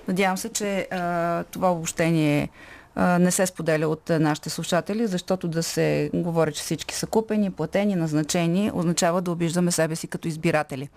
Надявам 0.09 0.37
се, 0.37 0.49
че 0.49 0.89
а, 0.91 1.45
това 1.45 1.73
обобщение 1.73 2.49
не 2.97 3.31
се 3.31 3.47
споделя 3.47 3.89
от 3.89 4.09
нашите 4.09 4.51
слушатели, 4.51 5.07
защото 5.07 5.49
да 5.49 5.63
се 5.63 6.11
говори, 6.15 6.53
че 6.53 6.63
всички 6.63 6.95
са 6.95 7.07
купени, 7.07 7.51
платени, 7.51 7.95
назначени, 7.95 8.71
означава 8.75 9.23
да 9.23 9.31
обиждаме 9.31 9.71
себе 9.71 9.97
си 9.97 10.07
като 10.07 10.29
избиратели. 10.29 10.89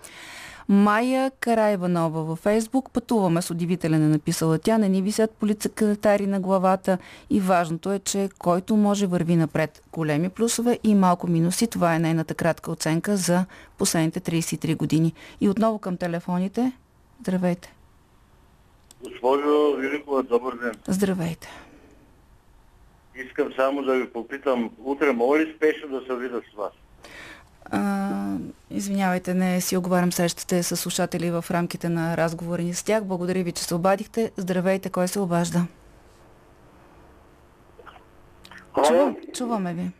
Майя 0.68 1.30
Карайванова 1.40 2.22
във 2.22 2.38
Фейсбук. 2.38 2.90
Пътуваме 2.92 3.42
с 3.42 3.50
удивителен 3.50 4.02
е 4.02 4.08
написала 4.08 4.58
тя. 4.58 4.78
Не 4.78 4.88
ни 4.88 5.02
висят 5.02 5.30
полицакатари 5.30 6.26
на 6.26 6.40
главата 6.40 6.98
и 7.30 7.40
важното 7.40 7.92
е, 7.92 7.98
че 7.98 8.28
който 8.38 8.76
може 8.76 9.06
върви 9.06 9.36
напред. 9.36 9.82
Големи 9.92 10.28
плюсове 10.28 10.78
и 10.84 10.94
малко 10.94 11.26
минуси. 11.26 11.66
Това 11.66 11.94
е 11.94 11.98
нейната 11.98 12.34
кратка 12.34 12.70
оценка 12.70 13.16
за 13.16 13.44
последните 13.78 14.20
33 14.20 14.76
години. 14.76 15.12
И 15.40 15.48
отново 15.48 15.78
към 15.78 15.96
телефоните. 15.96 16.72
Здравейте. 17.20 17.74
Госпожо 19.02 19.76
Великова, 19.76 20.22
добър 20.22 20.56
ден. 20.56 20.74
Здравейте. 20.88 21.48
Искам 23.26 23.52
само 23.56 23.82
да 23.82 23.94
ви 23.94 24.08
попитам, 24.12 24.70
утре 24.78 25.12
мога 25.12 25.38
ли 25.38 25.54
спешно 25.56 26.00
да 26.00 26.06
се 26.06 26.16
видя 26.16 26.40
с 26.52 26.56
вас? 26.56 26.72
А, 27.70 28.36
извинявайте, 28.70 29.34
не 29.34 29.60
си 29.60 29.76
оговарям 29.76 30.12
срещате 30.12 30.62
с 30.62 30.76
слушатели 30.76 31.30
в 31.30 31.44
рамките 31.50 31.88
на 31.88 32.16
разговори 32.16 32.64
ни 32.64 32.74
с 32.74 32.82
тях. 32.82 33.04
Благодаря 33.04 33.42
ви, 33.42 33.52
че 33.52 33.64
се 33.64 33.74
обадихте. 33.74 34.30
Здравейте, 34.36 34.90
кой 34.90 35.08
се 35.08 35.20
обажда? 35.20 35.66
Чувам, 38.86 39.16
чуваме 39.34 39.74
ви. 39.74 39.90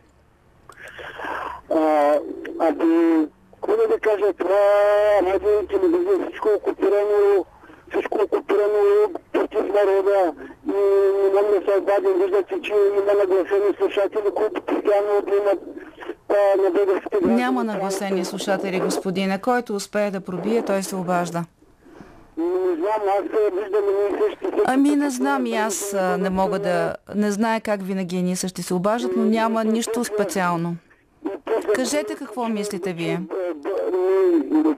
А, 1.75 2.13
ами, 2.59 3.27
какво 3.53 3.77
да 3.77 3.95
ви 3.95 3.99
кажа, 4.01 4.33
това 4.33 4.59
радио 5.23 5.49
и 5.63 5.67
телевизия, 5.67 6.27
всичко 6.27 6.49
е 6.49 6.53
окупирано, 6.53 7.45
всичко 7.91 8.19
е 8.19 8.23
окупирано 8.23 9.11
против 9.33 9.73
народа 9.73 10.33
и 10.67 10.71
не 11.23 11.41
мога 11.41 11.59
да 11.59 11.71
се 11.71 11.79
обадим. 11.79 12.13
Виждате, 12.21 12.55
че 12.61 12.73
има 12.73 13.13
нагласени 13.13 13.73
слушатели, 13.77 14.31
които 14.35 14.61
постоянно 14.61 15.17
отнимат 15.19 15.59
на 16.63 16.69
българските 16.71 17.17
граждани. 17.17 17.35
Няма 17.35 17.63
нагласени 17.63 18.25
слушатели, 18.25 18.79
господине. 18.79 19.41
Който 19.41 19.75
успее 19.75 20.11
да 20.11 20.21
пробие, 20.21 20.65
той 20.65 20.83
се 20.83 20.95
обажда. 20.95 21.43
Не 22.37 22.75
знам, 22.75 23.01
аз 23.19 23.23
виждам 23.53 23.83
и 23.83 24.17
същи. 24.21 24.61
Ами 24.65 24.95
не 24.95 25.09
знам 25.09 25.45
и 25.45 25.55
аз 25.55 25.95
не 26.19 26.29
мога 26.29 26.59
да... 26.59 26.95
Не 27.15 27.31
знае 27.31 27.61
как 27.61 27.81
винаги 27.83 28.21
ние 28.21 28.35
същи 28.35 28.63
се 28.63 28.73
обаждат, 28.73 29.11
но 29.17 29.25
няма 29.25 29.63
нищо 29.63 30.03
специално. 30.03 30.75
Кажете 31.75 32.15
какво 32.15 32.47
мислите 32.47 32.93
вие. 32.93 33.21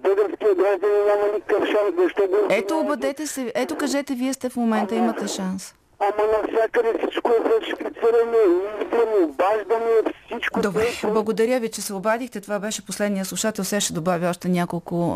Българския 0.04 0.56
граждани 0.56 0.91
няма 1.16 1.34
никакъв 1.36 1.66
шанс, 1.66 1.94
защото... 1.98 2.48
Ето, 2.50 2.80
обадете 2.80 3.28
се. 3.28 3.52
Ето, 3.56 3.76
кажете, 3.76 4.16
вие 4.16 4.34
сте 4.34 4.50
в 4.50 4.56
момента, 4.56 4.96
имате 4.96 5.28
шанс. 5.28 5.74
Ама 6.00 6.28
навсякъде 6.32 6.94
всичко 7.00 7.32
е 7.32 7.50
фалшифицирано, 7.50 8.38
изграно, 8.82 9.24
обаждане, 9.24 9.92
всичко. 10.26 10.62
Добре, 10.62 10.88
благодаря 11.04 11.60
ви, 11.60 11.70
че 11.70 11.82
се 11.82 11.94
обадихте. 11.94 12.42
Това 12.42 12.60
беше 12.60 12.86
последния 12.86 13.26
слушател. 13.26 13.64
Сега 13.64 13.80
ще 13.80 13.94
добавя 13.94 14.30
още 14.30 14.50
няколко 14.50 15.16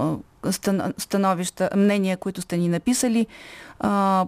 становища, 0.98 1.70
мнения, 1.76 2.18
които 2.18 2.42
сте 2.42 2.58
ни 2.58 2.68
написали. 2.68 3.28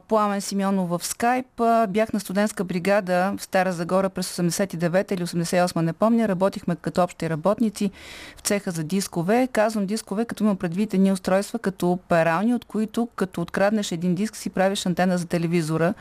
Пламен 0.08 0.42
Симеонов 0.42 0.90
в 0.90 1.06
скайп. 1.06 1.62
Бях 1.90 2.14
на 2.14 2.20
студентска 2.20 2.64
бригада 2.64 3.34
в 3.38 3.44
Стара 3.44 3.74
Загора 3.74 4.10
през 4.10 4.38
89 4.38 5.12
или 5.12 5.26
88, 5.26 5.82
не 5.82 5.94
помня. 5.94 6.28
Работихме 6.28 6.76
като 6.76 7.04
общи 7.04 7.30
работници 7.30 7.92
в 8.38 8.42
цеха 8.42 8.72
за 8.72 8.84
дискове. 8.84 9.48
Казвам 9.52 9.86
дискове, 9.86 10.26
като 10.26 10.44
имам 10.44 10.58
предвид 10.58 10.94
едни 10.94 11.12
устройства 11.12 11.60
като 11.60 12.00
перални, 12.10 12.56
от 12.56 12.66
които 12.66 13.08
като 13.16 13.42
откраднеш 13.42 13.92
един 13.92 14.16
диск 14.16 14.36
си 14.36 14.50
правиш 14.50 14.86
антена 14.86 15.18
за 15.18 15.26
телевизора. 15.26 15.94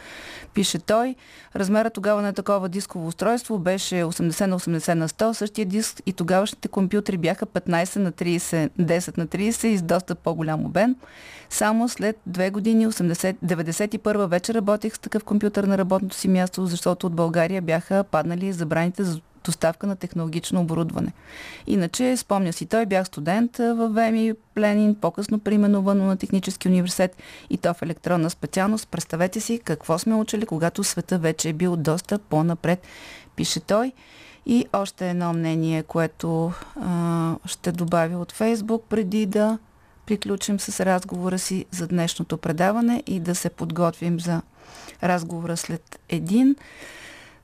Пише 0.54 0.78
той. 0.78 1.14
Размерът 1.56 1.92
тогава 1.92 2.22
на 2.22 2.32
такова 2.32 2.68
дисково 2.68 3.06
устройство 3.08 3.58
беше 3.58 3.94
80 3.94 4.46
на 4.46 4.60
80 4.60 4.94
на 4.94 5.08
100. 5.08 5.32
Същия 5.32 5.66
диск 5.66 6.02
и 6.06 6.12
тогавашните 6.12 6.68
компютри 6.68 7.16
бяха 7.16 7.46
15 7.46 7.96
на 7.96 8.12
30, 8.12 8.70
10 8.80 9.18
на 9.18 9.26
30 9.26 9.66
и 9.66 9.76
с 9.78 9.82
доста 9.82 10.05
по-голям 10.14 10.64
обем. 10.64 10.96
Само 11.50 11.88
след 11.88 12.18
две 12.26 12.50
години, 12.50 12.86
80, 12.86 13.36
91 13.44 14.26
вече 14.26 14.54
работех 14.54 14.94
с 14.94 14.98
такъв 14.98 15.24
компютър 15.24 15.64
на 15.64 15.78
работното 15.78 16.16
си 16.16 16.28
място, 16.28 16.66
защото 16.66 17.06
от 17.06 17.14
България 17.14 17.62
бяха 17.62 18.04
паднали 18.04 18.52
забраните 18.52 19.04
за 19.04 19.20
доставка 19.46 19.86
на 19.86 19.96
технологично 19.96 20.60
оборудване. 20.60 21.12
Иначе, 21.66 22.16
спомня 22.16 22.52
си, 22.52 22.66
той 22.66 22.86
бях 22.86 23.06
студент 23.06 23.56
в 23.56 23.88
ВМИ 23.88 24.34
Пленин, 24.54 24.94
по-късно 24.94 25.38
преименувано 25.38 26.04
на 26.04 26.16
Технически 26.16 26.68
университет 26.68 27.16
и 27.50 27.58
то 27.58 27.74
в 27.74 27.82
електронна 27.82 28.30
специалност. 28.30 28.88
Представете 28.88 29.40
си 29.40 29.60
какво 29.64 29.98
сме 29.98 30.14
учили, 30.14 30.46
когато 30.46 30.84
света 30.84 31.18
вече 31.18 31.48
е 31.48 31.52
бил 31.52 31.76
доста 31.76 32.18
по-напред, 32.18 32.82
пише 33.36 33.60
той. 33.60 33.92
И 34.46 34.66
още 34.72 35.10
едно 35.10 35.32
мнение, 35.32 35.82
което 35.82 36.52
а, 36.76 37.34
ще 37.44 37.72
добавя 37.72 38.18
от 38.18 38.32
Фейсбук, 38.32 38.84
преди 38.88 39.26
да 39.26 39.58
приключим 40.06 40.60
с 40.60 40.84
разговора 40.84 41.38
си 41.38 41.64
за 41.70 41.86
днешното 41.86 42.38
предаване 42.38 43.02
и 43.06 43.20
да 43.20 43.34
се 43.34 43.50
подготвим 43.50 44.20
за 44.20 44.42
разговора 45.02 45.56
след 45.56 45.98
един. 46.08 46.56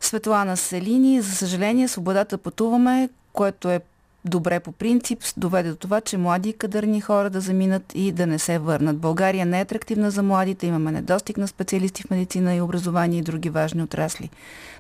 Светлана 0.01 0.57
Селини, 0.57 1.21
за 1.21 1.33
съжаление, 1.33 1.89
свободата 1.89 2.39
пътуваме, 2.39 3.09
което 3.33 3.71
е 3.71 3.81
добре 4.25 4.61
по 4.61 4.73
принцип, 4.73 5.23
доведе 5.37 5.71
до 5.71 5.77
това, 5.77 6.01
че 6.01 6.19
млади 6.19 6.49
и 6.49 6.53
кадърни 6.53 7.01
хора 7.01 7.31
да 7.31 7.41
заминат 7.41 7.93
и 7.95 8.13
да 8.13 8.27
не 8.27 8.39
се 8.39 8.59
върнат. 8.59 8.99
България 8.99 9.47
не 9.47 9.59
е 9.59 9.63
атрактивна 9.63 10.11
за 10.11 10.23
младите, 10.23 10.67
имаме 10.67 10.93
недостиг 10.93 11.37
на 11.37 11.49
специалисти 11.49 12.03
в 12.03 12.11
медицина 12.11 12.55
и 12.55 12.61
образование 12.61 13.19
и 13.19 13.23
други 13.23 13.51
важни 13.51 13.83
отрасли. 13.83 14.31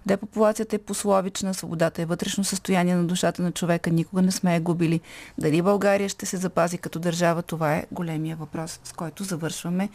Депопулацията 0.06 0.76
е 0.76 0.78
пословична, 0.78 1.54
свободата 1.54 2.02
е 2.02 2.06
вътрешно 2.06 2.44
състояние 2.44 2.94
на 2.94 3.04
душата 3.04 3.42
на 3.42 3.52
човека, 3.52 3.90
никога 3.90 4.22
не 4.22 4.30
сме 4.30 4.54
я 4.54 4.60
губили. 4.60 5.00
Дали 5.38 5.62
България 5.62 6.08
ще 6.08 6.26
се 6.26 6.36
запази 6.36 6.78
като 6.78 6.98
държава, 6.98 7.42
това 7.42 7.74
е 7.74 7.86
големия 7.92 8.36
въпрос, 8.36 8.80
с 8.84 8.92
който 8.92 9.24
завършваме 9.24 9.88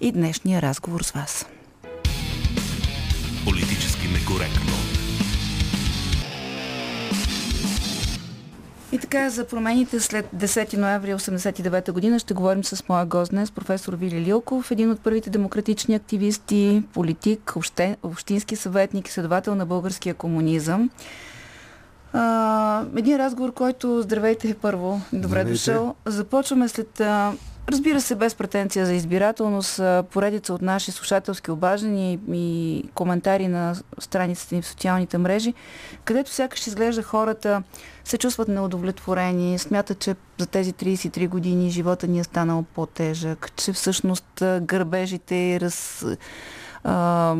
и 0.00 0.12
днешния 0.12 0.62
разговор 0.62 1.02
с 1.02 1.10
вас. 1.10 1.46
Политически 3.44 4.08
некоректно. 4.08 4.87
И 8.92 8.98
така, 8.98 9.30
за 9.30 9.44
промените 9.46 10.00
след 10.00 10.26
10 10.36 10.76
ноември 10.76 11.14
1989 11.14 11.92
година 11.92 12.18
ще 12.18 12.34
говорим 12.34 12.64
с 12.64 12.88
моя 12.88 13.06
гост 13.06 13.30
днес, 13.30 13.50
професор 13.50 13.94
Вили 13.94 14.20
Лилков, 14.20 14.70
един 14.70 14.90
от 14.90 15.00
първите 15.00 15.30
демократични 15.30 15.94
активисти, 15.94 16.82
политик, 16.94 17.54
общински 18.02 18.56
съветник 18.56 19.08
и 19.08 19.12
следовател 19.12 19.54
на 19.54 19.66
българския 19.66 20.14
комунизъм. 20.14 20.90
А, 22.12 22.84
един 22.96 23.16
разговор, 23.16 23.52
който, 23.52 24.02
здравейте 24.02 24.54
първо, 24.54 25.00
добре 25.12 25.28
здравейте. 25.28 25.50
дошъл. 25.50 25.94
Започваме 26.06 26.68
след 26.68 27.00
а, 27.00 27.32
Разбира 27.68 28.00
се, 28.00 28.14
без 28.14 28.34
претенция 28.34 28.86
за 28.86 28.94
избирателност, 28.94 29.80
поредица 30.10 30.54
от 30.54 30.62
наши 30.62 30.92
слушателски 30.92 31.50
обаждания 31.50 32.18
и 32.32 32.84
коментари 32.94 33.48
на 33.48 33.74
страниците 33.98 34.54
ни 34.54 34.62
в 34.62 34.66
социалните 34.66 35.18
мрежи, 35.18 35.54
където 36.04 36.30
сякаш 36.30 36.66
изглежда 36.66 37.02
хората 37.02 37.62
се 38.04 38.18
чувстват 38.18 38.48
неудовлетворени, 38.48 39.58
смятат, 39.58 39.98
че 39.98 40.14
за 40.38 40.46
тези 40.46 40.72
33 40.72 41.28
години 41.28 41.70
живота 41.70 42.06
ни 42.06 42.20
е 42.20 42.24
станал 42.24 42.64
по-тежък, 42.74 43.52
че 43.56 43.72
всъщност 43.72 44.42
гърбежите 44.60 45.60
раз, 45.60 46.06
а, 46.84 47.36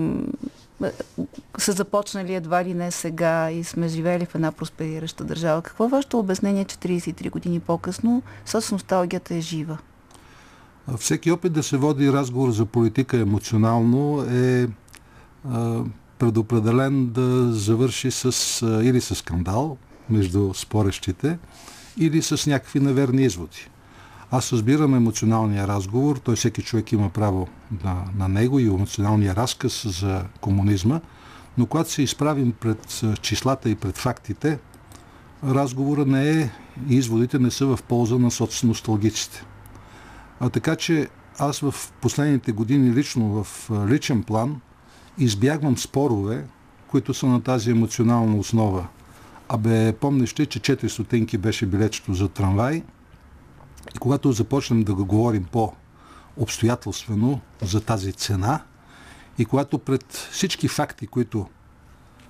са 1.58 1.72
започнали 1.72 2.34
едва 2.34 2.64
ли 2.64 2.74
не 2.74 2.90
сега 2.90 3.50
и 3.50 3.64
сме 3.64 3.88
живели 3.88 4.26
в 4.26 4.34
една 4.34 4.52
просперираща 4.52 5.24
държава. 5.24 5.62
Какво 5.62 5.84
е 5.84 5.88
вашето 5.88 6.18
обяснение, 6.18 6.64
че 6.64 6.76
33 6.76 7.30
години 7.30 7.60
по-късно 7.60 8.22
с 8.46 8.72
носталгията 8.72 9.34
е 9.34 9.40
жива? 9.40 9.78
Всеки 10.96 11.31
опит 11.31 11.53
да 11.53 11.62
се 11.62 11.77
води 11.77 12.12
разговор 12.12 12.51
за 12.51 12.66
политика 12.66 13.18
емоционално 13.18 14.22
е 14.22 14.68
предопределен 16.18 17.07
да 17.07 17.53
завърши 17.53 18.11
с, 18.11 18.24
или 18.85 19.01
с 19.01 19.14
скандал 19.14 19.77
между 20.11 20.55
спорещите, 20.55 21.38
или 21.98 22.22
с 22.22 22.46
някакви 22.46 22.81
неверни 22.81 23.22
изводи. 23.22 23.68
Аз 24.31 24.53
разбирам 24.53 24.94
емоционалния 24.94 25.68
разговор, 25.68 26.16
той 26.16 26.37
всеки 26.37 26.62
човек 26.62 26.92
има 26.92 27.11
право 27.11 27.48
на, 27.85 28.05
на 28.18 28.29
него 28.29 28.59
и 28.59 28.66
емоционалния 28.66 29.37
разказ 29.37 29.87
за 30.01 30.24
комунизма, 30.40 31.01
но 31.59 31.66
когато 31.66 31.90
се 31.90 32.03
изправим 32.03 32.53
пред 32.53 33.05
числата 33.20 33.70
и 33.70 33.74
пред 33.74 33.98
фактите, 33.98 34.59
разговора 35.44 36.05
не 36.05 36.31
е 36.31 36.51
и 36.88 36.96
изводите 36.96 37.38
не 37.38 37.51
са 37.51 37.66
в 37.66 37.79
полза 37.88 38.18
на 38.18 38.31
соцносталгиците. 38.31 39.44
А 40.40 40.51
така 40.51 40.77
че 40.77 41.09
аз 41.38 41.61
в 41.61 41.74
последните 42.01 42.53
години 42.53 42.94
лично 42.94 43.44
в 43.44 43.70
личен 43.88 44.22
план 44.22 44.61
избягвам 45.18 45.79
спорове 45.79 46.44
които 46.88 47.14
са 47.14 47.27
на 47.27 47.42
тази 47.42 47.70
емоционална 47.70 48.37
основа. 48.37 48.87
Абе, 49.48 49.92
помниш 49.92 50.40
ли, 50.40 50.46
че 50.46 50.61
4 50.61 50.88
стотинки 50.88 51.38
беше 51.38 51.66
билечето 51.66 52.14
за 52.14 52.29
трамвай 52.29 52.83
и 53.94 53.98
когато 53.98 54.33
започнем 54.33 54.83
да 54.83 54.94
го 54.94 55.07
говорим 55.07 55.44
по-обстоятелствено 55.44 57.40
за 57.62 57.81
тази 57.81 58.12
цена 58.12 58.62
и 59.38 59.44
когато 59.44 59.79
пред 59.79 60.12
всички 60.12 60.68
факти, 60.68 61.07
които 61.07 61.46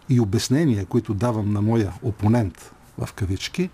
и 0.08 0.20
обяснения, 0.20 0.86
които 0.86 1.14
давам 1.14 1.52
на 1.52 1.62
моя 1.62 1.92
опонент 2.02 2.72
в 2.98 3.12
кавички, 3.12 3.70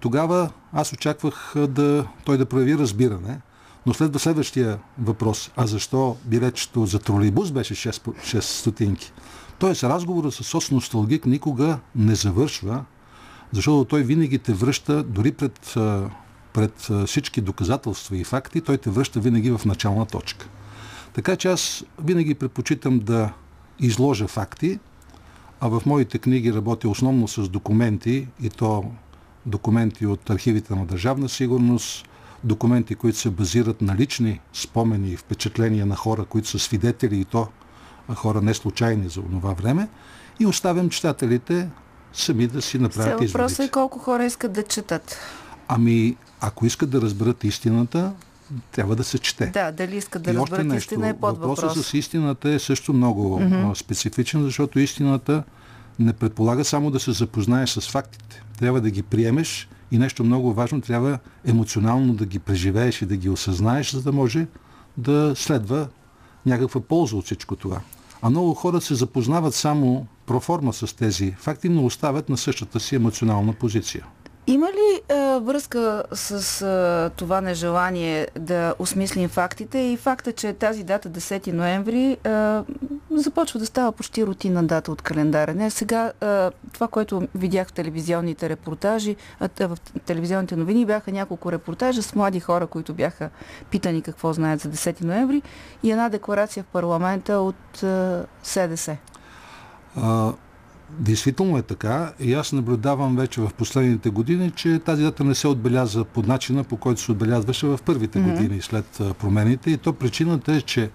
тогава 0.00 0.50
аз 0.76 0.92
очаквах 0.92 1.54
да, 1.68 2.06
той 2.24 2.38
да 2.38 2.46
прояви 2.46 2.78
разбиране, 2.78 3.40
но 3.86 3.94
следва 3.94 4.18
следващия 4.18 4.78
въпрос. 4.98 5.50
А 5.56 5.66
защо 5.66 6.16
билечето 6.24 6.86
за 6.86 6.98
тролейбус 6.98 7.50
беше 7.50 7.74
6, 7.74 7.90
6 7.90 8.40
стотинки? 8.40 9.12
Тоест 9.58 9.84
разговора 9.84 10.32
с 10.32 10.44
соц 10.44 10.70
носталгик 10.70 11.26
никога 11.26 11.78
не 11.94 12.14
завършва, 12.14 12.84
защото 13.52 13.84
той 13.84 14.02
винаги 14.02 14.38
те 14.38 14.52
връща, 14.52 15.02
дори 15.02 15.32
пред, 15.32 15.74
пред 16.52 16.88
всички 17.06 17.40
доказателства 17.40 18.16
и 18.16 18.24
факти, 18.24 18.60
той 18.60 18.78
те 18.78 18.90
връща 18.90 19.20
винаги 19.20 19.50
в 19.50 19.60
начална 19.64 20.06
точка. 20.06 20.48
Така 21.12 21.36
че 21.36 21.48
аз 21.48 21.84
винаги 22.02 22.34
предпочитам 22.34 22.98
да 22.98 23.32
изложа 23.80 24.26
факти, 24.26 24.78
а 25.60 25.68
в 25.68 25.82
моите 25.86 26.18
книги 26.18 26.54
работя 26.54 26.88
основно 26.88 27.28
с 27.28 27.48
документи 27.48 28.28
и 28.42 28.50
то 28.50 28.84
документи 29.46 30.06
от 30.06 30.30
архивите 30.30 30.74
на 30.74 30.86
Държавна 30.86 31.28
сигурност, 31.28 32.08
документи, 32.44 32.94
които 32.94 33.18
се 33.18 33.30
базират 33.30 33.82
на 33.82 33.96
лични 33.96 34.40
спомени 34.52 35.10
и 35.10 35.16
впечатления 35.16 35.86
на 35.86 35.96
хора, 35.96 36.24
които 36.24 36.48
са 36.48 36.58
свидетели 36.58 37.20
и 37.20 37.24
то 37.24 37.48
хора 38.14 38.40
не 38.40 38.54
случайни 38.54 39.08
за 39.08 39.22
това 39.22 39.52
време 39.52 39.88
и 40.40 40.46
оставям 40.46 40.90
читателите 40.90 41.68
сами 42.12 42.46
да 42.46 42.62
си 42.62 42.78
направят 42.78 43.22
изводите. 43.22 43.32
Въпросът 43.32 43.66
е 43.66 43.70
колко 43.70 43.98
хора 43.98 44.24
искат 44.24 44.52
да 44.52 44.62
четат. 44.62 45.18
Ами, 45.68 46.16
ако 46.40 46.66
искат 46.66 46.90
да 46.90 47.00
разберат 47.00 47.44
истината, 47.44 48.12
трябва 48.72 48.96
да 48.96 49.04
се 49.04 49.18
чете. 49.18 49.46
Да, 49.46 49.72
дали 49.72 49.96
искат 49.96 50.22
да 50.22 50.30
и 50.30 50.34
разберат 50.34 50.66
нещо, 50.66 50.94
истина 50.94 51.08
е 51.08 51.14
под 51.14 51.38
въпрос. 51.38 51.60
Въпросът 51.60 51.86
с 51.86 51.94
истината 51.94 52.50
е 52.50 52.58
също 52.58 52.92
много 52.92 53.40
mm-hmm. 53.40 53.74
специфичен, 53.74 54.42
защото 54.42 54.78
истината 54.78 55.42
не 55.98 56.12
предполага 56.12 56.64
само 56.64 56.90
да 56.90 57.00
се 57.00 57.12
запознаеш 57.12 57.70
с 57.70 57.80
фактите. 57.80 58.42
Трябва 58.58 58.80
да 58.80 58.90
ги 58.90 59.02
приемеш 59.02 59.68
и 59.90 59.98
нещо 59.98 60.24
много 60.24 60.52
важно, 60.52 60.80
трябва 60.80 61.18
емоционално 61.44 62.14
да 62.14 62.26
ги 62.26 62.38
преживееш 62.38 63.02
и 63.02 63.06
да 63.06 63.16
ги 63.16 63.28
осъзнаеш, 63.28 63.92
за 63.92 64.02
да 64.02 64.12
може 64.12 64.46
да 64.96 65.32
следва 65.36 65.88
някаква 66.46 66.80
полза 66.80 67.16
от 67.16 67.24
всичко 67.24 67.56
това. 67.56 67.80
А 68.22 68.30
много 68.30 68.54
хора 68.54 68.80
се 68.80 68.94
запознават 68.94 69.54
само 69.54 70.06
проформа 70.26 70.72
с 70.72 70.96
тези 70.96 71.30
факти, 71.38 71.68
но 71.68 71.84
оставят 71.84 72.28
на 72.28 72.36
същата 72.36 72.80
си 72.80 72.94
емоционална 72.94 73.52
позиция. 73.52 74.06
Има 74.48 74.66
ли 74.66 75.14
а, 75.14 75.38
връзка 75.38 76.02
с 76.12 76.62
а, 76.62 77.10
това 77.16 77.40
нежелание 77.40 78.28
да 78.38 78.74
осмислим 78.78 79.28
фактите 79.28 79.78
и 79.78 79.96
факта, 79.96 80.32
че 80.32 80.52
тази 80.52 80.84
дата 80.84 81.08
10 81.10 81.52
ноември 81.52 82.16
а, 82.24 82.64
започва 83.10 83.60
да 83.60 83.66
става 83.66 83.92
почти 83.92 84.26
рутинна 84.26 84.64
дата 84.64 84.92
от 84.92 85.02
календара? 85.02 85.54
Не, 85.54 85.70
сега 85.70 86.12
а, 86.20 86.50
това, 86.72 86.88
което 86.88 87.28
видях 87.34 87.68
в 87.68 87.72
телевизионните 87.72 88.48
репортажи, 88.48 89.16
а, 89.40 89.48
в 89.68 89.76
телевизионните 90.06 90.56
новини 90.56 90.86
бяха 90.86 91.12
няколко 91.12 91.52
репортажа 91.52 92.02
с 92.02 92.14
млади 92.14 92.40
хора, 92.40 92.66
които 92.66 92.94
бяха 92.94 93.30
питани 93.70 94.02
какво 94.02 94.32
знаят 94.32 94.60
за 94.60 94.68
10 94.68 95.04
ноември 95.04 95.42
и 95.82 95.90
една 95.90 96.08
декларация 96.08 96.62
в 96.62 96.66
парламента 96.66 97.38
от 97.38 97.82
а, 97.82 98.24
СДС. 98.42 98.96
А, 99.96 100.32
Действително 100.90 101.58
е 101.58 101.62
така 101.62 102.12
и 102.20 102.34
аз 102.34 102.52
наблюдавам 102.52 103.16
вече 103.16 103.40
в 103.40 103.50
последните 103.58 104.10
години, 104.10 104.50
че 104.50 104.78
тази 104.78 105.02
дата 105.02 105.24
не 105.24 105.34
се 105.34 105.48
отбеляза 105.48 106.04
по 106.04 106.22
начина, 106.22 106.64
по 106.64 106.76
който 106.76 107.00
се 107.00 107.12
отбелязваше 107.12 107.66
в 107.66 107.78
първите 107.84 108.18
mm-hmm. 108.18 108.32
години 108.32 108.62
след 108.62 109.00
промените. 109.18 109.70
И 109.70 109.76
то 109.76 109.92
причината 109.92 110.54
е, 110.54 110.60
че 110.60 110.90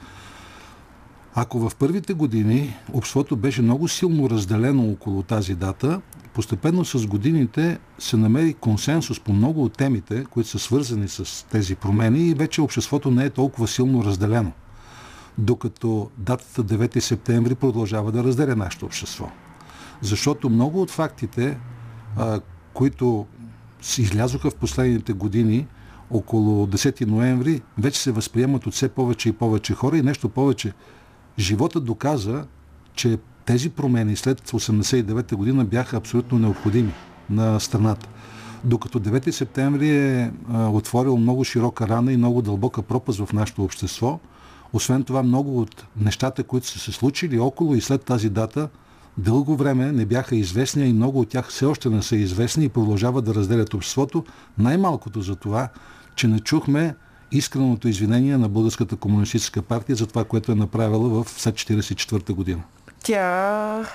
ако 1.35 1.69
в 1.69 1.75
първите 1.75 2.13
години 2.13 2.75
обществото 2.93 3.35
беше 3.35 3.61
много 3.61 3.87
силно 3.87 4.29
разделено 4.29 4.91
около 4.91 5.23
тази 5.23 5.55
дата, 5.55 6.01
постепенно 6.33 6.85
с 6.85 7.07
годините 7.07 7.79
се 7.99 8.17
намери 8.17 8.53
консенсус 8.53 9.19
по 9.19 9.33
много 9.33 9.63
от 9.63 9.73
темите, 9.73 10.25
които 10.29 10.49
са 10.49 10.59
свързани 10.59 11.07
с 11.07 11.45
тези 11.49 11.75
промени 11.75 12.27
и 12.27 12.33
вече 12.33 12.61
обществото 12.61 13.11
не 13.11 13.25
е 13.25 13.29
толкова 13.29 13.67
силно 13.67 14.05
разделено. 14.05 14.51
Докато 15.37 16.09
датата 16.17 16.63
9 16.63 16.99
септември 16.99 17.55
продължава 17.55 18.11
да 18.11 18.23
разделя 18.23 18.55
нашето 18.55 18.85
общество. 18.85 19.31
Защото 20.01 20.49
много 20.49 20.81
от 20.81 20.91
фактите, 20.91 21.57
а, 22.17 22.39
които 22.73 23.25
излязоха 23.97 24.49
в 24.49 24.55
последните 24.55 25.13
години, 25.13 25.67
около 26.11 26.67
10 26.67 27.05
ноември, 27.05 27.61
вече 27.77 27.99
се 27.99 28.11
възприемат 28.11 28.67
от 28.67 28.73
все 28.73 28.89
повече 28.89 29.29
и 29.29 29.33
повече 29.33 29.73
хора 29.73 29.97
и 29.97 30.01
нещо 30.01 30.29
повече. 30.29 30.73
Живота 31.39 31.79
доказа, 31.79 32.45
че 32.93 33.17
тези 33.45 33.69
промени 33.69 34.15
след 34.15 34.49
89 34.49 35.35
година 35.35 35.65
бяха 35.65 35.97
абсолютно 35.97 36.39
необходими 36.39 36.93
на 37.29 37.59
страната. 37.59 38.09
Докато 38.63 38.99
9 38.99 39.31
септември 39.31 39.89
е 39.89 40.31
а, 40.51 40.69
отворил 40.69 41.17
много 41.17 41.43
широка 41.43 41.87
рана 41.87 42.13
и 42.13 42.17
много 42.17 42.41
дълбока 42.41 42.81
пропаст 42.81 43.25
в 43.25 43.33
нашето 43.33 43.63
общество, 43.63 44.19
освен 44.73 45.03
това 45.03 45.23
много 45.23 45.61
от 45.61 45.85
нещата, 45.97 46.43
които 46.43 46.67
са 46.67 46.79
се 46.79 46.91
случили 46.91 47.39
около 47.39 47.75
и 47.75 47.81
след 47.81 48.03
тази 48.03 48.29
дата, 48.29 48.69
дълго 49.21 49.55
време 49.55 49.91
не 49.91 50.05
бяха 50.05 50.35
известни 50.35 50.85
и 50.85 50.93
много 50.93 51.19
от 51.19 51.29
тях 51.29 51.49
все 51.49 51.65
още 51.65 51.89
не 51.89 52.01
са 52.01 52.15
известни 52.15 52.65
и 52.65 52.69
продължават 52.69 53.25
да 53.25 53.35
разделят 53.35 53.73
обществото. 53.73 54.23
Най-малкото 54.57 55.21
за 55.21 55.35
това, 55.35 55.69
че 56.15 56.27
не 56.27 56.39
чухме 56.39 56.95
искреното 57.31 57.87
извинение 57.87 58.37
на 58.37 58.49
Българската 58.49 58.95
комунистическа 58.95 59.61
партия 59.61 59.95
за 59.95 60.07
това, 60.07 60.23
което 60.23 60.51
е 60.51 60.55
направила 60.55 61.23
в 61.23 61.29
след 61.29 61.55
1944 61.55 62.31
година. 62.31 62.61
Тя 63.03 63.19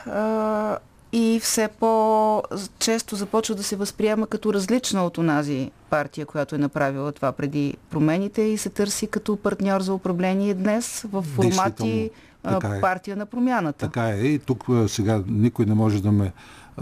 а, 0.07 0.79
и 1.13 1.41
все 1.43 1.69
по-често 1.69 3.17
започва 3.17 3.55
да 3.55 3.63
се 3.63 3.77
възприема 3.77 4.27
като 4.27 4.55
различна 4.55 5.07
от 5.07 5.19
онази 5.19 5.71
партия, 5.91 6.27
която 6.27 6.55
е 6.55 6.59
направила 6.59 7.13
това 7.13 7.33
преди 7.33 7.77
промените 7.91 8.43
и 8.43 8.59
се 8.59 8.69
търси 8.69 9.07
като 9.07 9.37
партньор 9.37 9.81
за 9.81 9.95
управление 9.95 10.55
днес 10.55 11.05
в 11.13 11.23
формати 11.23 12.11
така 12.51 12.77
е. 12.77 12.81
партия 12.81 13.17
на 13.17 13.27
промяната. 13.27 13.79
Така 13.87 14.09
е. 14.09 14.17
И 14.17 14.39
тук 14.39 14.65
сега 14.89 15.23
никой 15.27 15.67
не 15.67 15.75
може 15.75 16.03
да 16.03 16.13
ме, 16.13 16.33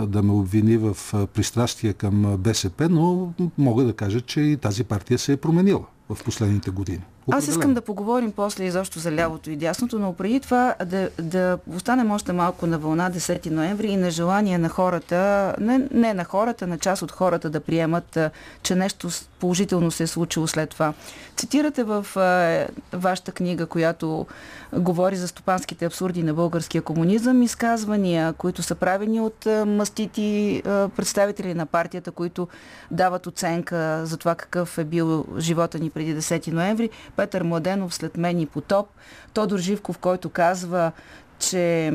да 0.00 0.22
ме 0.22 0.32
обвини 0.32 0.76
в 0.76 0.96
пристрастие 1.34 1.92
към 1.92 2.36
БСП, 2.38 2.88
но 2.88 3.32
мога 3.58 3.84
да 3.84 3.92
кажа, 3.92 4.20
че 4.20 4.40
и 4.40 4.56
тази 4.56 4.84
партия 4.84 5.18
се 5.18 5.32
е 5.32 5.36
променила 5.36 5.84
в 6.08 6.24
последните 6.24 6.70
години. 6.70 7.02
Определен. 7.26 7.38
Аз 7.38 7.48
искам 7.48 7.74
да 7.74 7.80
поговорим 7.80 8.32
после 8.32 8.64
изобщо 8.64 8.98
за 8.98 9.12
лявото 9.12 9.50
и 9.50 9.56
дясното, 9.56 9.98
но 9.98 10.12
преди 10.12 10.40
това 10.40 10.74
да, 10.84 11.10
да 11.20 11.58
останем 11.76 12.10
още 12.10 12.32
малко 12.32 12.66
на 12.66 12.78
вълна 12.78 13.10
10 13.10 13.50
ноември 13.50 13.86
и 13.86 13.96
на 13.96 14.10
желание 14.10 14.58
на 14.58 14.68
хората, 14.68 15.54
не, 15.60 15.88
не 15.90 16.14
на 16.14 16.24
хората, 16.24 16.66
на 16.66 16.78
част 16.78 17.02
от 17.02 17.12
хората 17.12 17.50
да 17.50 17.60
приемат, 17.60 18.18
че 18.62 18.74
нещо 18.74 19.08
положително 19.40 19.90
се 19.90 20.02
е 20.02 20.06
случило 20.06 20.46
след 20.46 20.70
това. 20.70 20.94
Цитирате 21.36 21.84
в 21.84 22.06
е, 22.16 22.68
вашата 22.92 23.32
книга, 23.32 23.66
която 23.66 24.26
говори 24.72 25.16
за 25.16 25.28
стопанските 25.28 25.84
абсурди 25.84 26.22
на 26.22 26.34
българския 26.34 26.82
комунизъм, 26.82 27.42
изказвания, 27.42 28.32
които 28.32 28.62
са 28.62 28.74
правени 28.74 29.20
от 29.20 29.46
е, 29.46 29.64
мастити 29.64 30.56
е, 30.56 30.88
представители 30.88 31.54
на 31.54 31.66
партията, 31.66 32.10
които 32.10 32.48
дават 32.90 33.26
оценка 33.26 34.06
за 34.06 34.16
това 34.16 34.34
какъв 34.34 34.78
е 34.78 34.84
бил 34.84 35.24
живота 35.38 35.78
ни 35.78 35.90
преди 35.90 36.16
10 36.16 36.52
ноември. 36.52 36.90
Петър 37.16 37.42
Младенов 37.42 37.94
след 37.94 38.16
мен 38.16 38.40
и 38.40 38.46
потоп. 38.46 38.86
Тодор 39.32 39.58
Живков, 39.58 39.98
който 39.98 40.28
казва, 40.28 40.92
че 41.38 41.92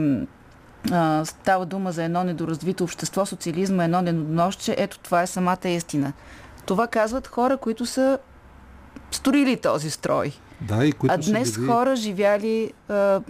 а, 0.91 1.25
става 1.25 1.65
дума 1.65 1.91
за 1.91 2.03
едно 2.03 2.23
недоразвито 2.23 2.83
общество, 2.83 3.25
социализма 3.25 3.83
едно 3.83 4.01
недоносче. 4.01 4.75
Ето 4.77 4.99
това 4.99 5.21
е 5.21 5.27
самата 5.27 5.69
истина. 5.69 6.13
Това 6.65 6.87
казват 6.87 7.27
хора, 7.27 7.57
които 7.57 7.85
са 7.85 8.19
строили 9.11 9.57
този 9.57 9.89
строй. 9.89 10.31
Да, 10.61 10.85
и 10.85 10.91
които 10.91 11.15
а 11.15 11.17
днес 11.17 11.57
били... 11.57 11.67
хора 11.67 11.95
живяли 11.95 12.73
а, 12.89 13.21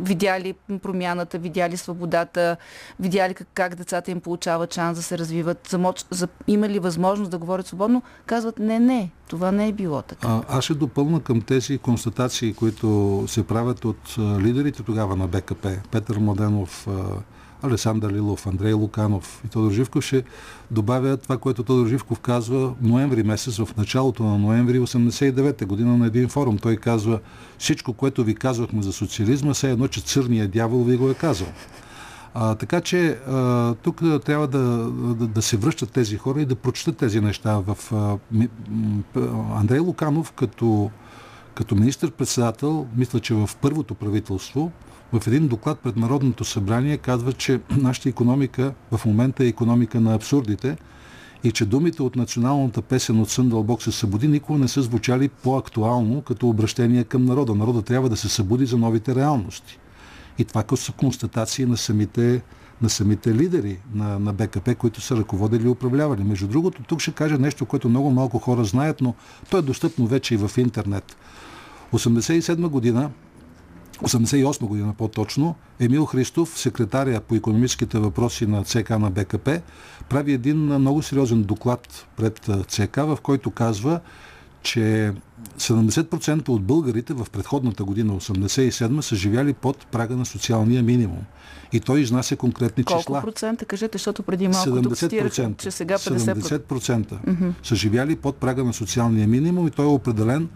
видяли 0.00 0.54
промяната, 0.82 1.38
видяли 1.38 1.76
свободата, 1.76 2.56
видяли 3.00 3.34
как, 3.34 3.48
как 3.54 3.74
децата 3.74 4.10
им 4.10 4.20
получават 4.20 4.74
шанс 4.74 4.98
да 4.98 5.02
се 5.02 5.18
развиват, 5.18 5.68
замоч, 5.70 6.04
за, 6.10 6.28
имали 6.46 6.78
възможност 6.78 7.30
да 7.30 7.38
говорят 7.38 7.66
свободно, 7.66 8.02
казват 8.26 8.58
не, 8.58 8.78
не, 8.80 9.10
това 9.28 9.52
не 9.52 9.68
е 9.68 9.72
било 9.72 10.02
така. 10.02 10.28
А, 10.28 10.42
аз 10.48 10.64
ще 10.64 10.74
допълна 10.74 11.20
към 11.20 11.40
тези 11.40 11.78
констатации, 11.78 12.54
които 12.54 13.24
се 13.28 13.42
правят 13.46 13.84
от 13.84 14.14
а, 14.18 14.22
лидерите 14.40 14.82
тогава 14.82 15.16
на 15.16 15.28
БКП. 15.28 15.78
Петър 15.90 16.18
Младенов, 16.18 16.86
а, 16.88 16.92
Александър 17.66 18.12
Лилов, 18.12 18.46
Андрей 18.46 18.72
Луканов 18.72 19.42
и 19.44 19.48
Тодор 19.48 19.72
Живков 19.72 20.04
ще 20.04 20.22
добавя 20.70 21.16
това, 21.16 21.38
което 21.38 21.62
Тодор 21.62 21.86
Живков 21.88 22.20
казва 22.20 22.74
ноември 22.82 23.22
месец, 23.22 23.56
в 23.56 23.68
началото 23.76 24.22
на 24.22 24.38
ноември 24.38 24.80
89 24.80 25.66
година 25.66 25.96
на 25.96 26.06
един 26.06 26.28
форум. 26.28 26.58
Той 26.58 26.76
казва 26.76 27.20
всичко, 27.58 27.92
което 27.92 28.24
ви 28.24 28.34
казвахме 28.34 28.82
за 28.82 28.92
социализма, 28.92 29.54
все 29.54 29.70
едно, 29.70 29.88
че 29.88 30.00
църният 30.00 30.50
дявол 30.50 30.84
ви 30.84 30.96
го 30.96 31.10
е 31.10 31.14
казал. 31.14 31.48
А, 32.34 32.54
така 32.54 32.80
че 32.80 33.08
а, 33.08 33.74
тук 33.74 34.00
трябва 34.24 34.48
да, 34.48 34.58
да, 35.14 35.26
да 35.26 35.42
се 35.42 35.56
връщат 35.56 35.90
тези 35.90 36.16
хора 36.16 36.40
и 36.40 36.46
да 36.46 36.54
прочитат 36.54 36.96
тези 36.96 37.20
неща. 37.20 37.58
В 37.66 37.92
а, 37.92 38.18
ми, 38.32 38.48
Андрей 39.54 39.78
Луканов 39.78 40.32
като, 40.32 40.90
като 41.54 41.74
министр-председател, 41.74 42.86
мисля, 42.96 43.20
че 43.20 43.34
в 43.34 43.50
първото 43.60 43.94
правителство, 43.94 44.72
в 45.12 45.26
един 45.26 45.48
доклад 45.48 45.78
пред 45.78 45.96
Народното 45.96 46.44
събрание 46.44 46.96
казва, 46.96 47.32
че 47.32 47.60
нашата 47.76 48.08
економика 48.08 48.74
в 48.92 49.06
момента 49.06 49.44
е 49.44 49.48
економика 49.48 50.00
на 50.00 50.14
абсурдите 50.14 50.76
и 51.44 51.52
че 51.52 51.64
думите 51.64 52.02
от 52.02 52.16
националната 52.16 52.82
песен 52.82 53.20
от 53.20 53.30
Сън 53.30 53.48
Дълбок 53.48 53.82
се 53.82 53.92
събуди 53.92 54.28
никога 54.28 54.58
не 54.58 54.68
са 54.68 54.82
звучали 54.82 55.28
по-актуално 55.28 56.22
като 56.22 56.48
обращение 56.48 57.04
към 57.04 57.24
народа. 57.24 57.54
Народа 57.54 57.82
трябва 57.82 58.08
да 58.08 58.16
се 58.16 58.28
събуди 58.28 58.66
за 58.66 58.78
новите 58.78 59.14
реалности. 59.14 59.78
И 60.38 60.44
това 60.44 60.64
са 60.76 60.92
констатации 60.92 61.66
на 61.66 61.76
самите, 61.76 62.42
на 62.82 62.90
самите 62.90 63.34
лидери 63.34 63.78
на, 63.94 64.18
на 64.18 64.32
БКП, 64.32 64.74
които 64.74 65.00
са 65.00 65.16
ръководили 65.16 65.66
и 65.66 65.68
управлявали. 65.68 66.24
Между 66.24 66.46
другото, 66.46 66.82
тук 66.82 67.00
ще 67.00 67.12
кажа 67.12 67.38
нещо, 67.38 67.66
което 67.66 67.88
много 67.88 68.10
малко 68.10 68.38
хора 68.38 68.64
знаят, 68.64 69.00
но 69.00 69.14
то 69.50 69.58
е 69.58 69.62
достъпно 69.62 70.06
вече 70.06 70.34
и 70.34 70.36
в 70.36 70.50
интернет. 70.58 71.16
87 71.92 72.68
година 72.68 73.10
88 74.02 74.66
година 74.66 74.94
по-точно, 74.98 75.54
Емил 75.80 76.04
Христов, 76.04 76.58
секретаря 76.58 77.20
по 77.20 77.34
економическите 77.34 77.98
въпроси 77.98 78.46
на 78.46 78.64
ЦК 78.64 78.90
на 78.90 79.10
БКП, 79.10 79.60
прави 80.08 80.32
един 80.32 80.56
много 80.56 81.02
сериозен 81.02 81.42
доклад 81.42 82.06
пред 82.16 82.50
ЦК, 82.68 82.96
в 82.96 83.18
който 83.22 83.50
казва, 83.50 84.00
че 84.62 85.12
70% 85.58 86.48
от 86.48 86.62
българите 86.62 87.14
в 87.14 87.26
предходната 87.32 87.84
година, 87.84 88.12
87 88.12 89.00
са 89.00 89.16
живяли 89.16 89.52
под 89.52 89.86
прага 89.86 90.16
на 90.16 90.26
социалния 90.26 90.82
минимум. 90.82 91.22
И 91.72 91.80
той 91.80 92.00
изнася 92.00 92.36
конкретни 92.36 92.84
Колко 92.84 93.00
числа. 93.00 93.12
Колко 93.12 93.26
процента? 93.26 93.64
Кажете, 93.64 93.98
защото 93.98 94.22
преди 94.22 94.48
малко 94.48 94.70
70%, 94.70 94.82
тук 94.82 94.96
цитирах, 94.96 95.32
че 95.56 95.70
сега 95.70 95.98
50%. 95.98 96.34
70% 96.68 97.06
mm-hmm. 97.06 97.52
са 97.62 97.74
живяли 97.74 98.16
под 98.16 98.36
прага 98.36 98.64
на 98.64 98.72
социалния 98.72 99.28
минимум 99.28 99.66
и 99.66 99.70
той 99.70 99.84
е 99.84 99.88
определен 99.88 100.48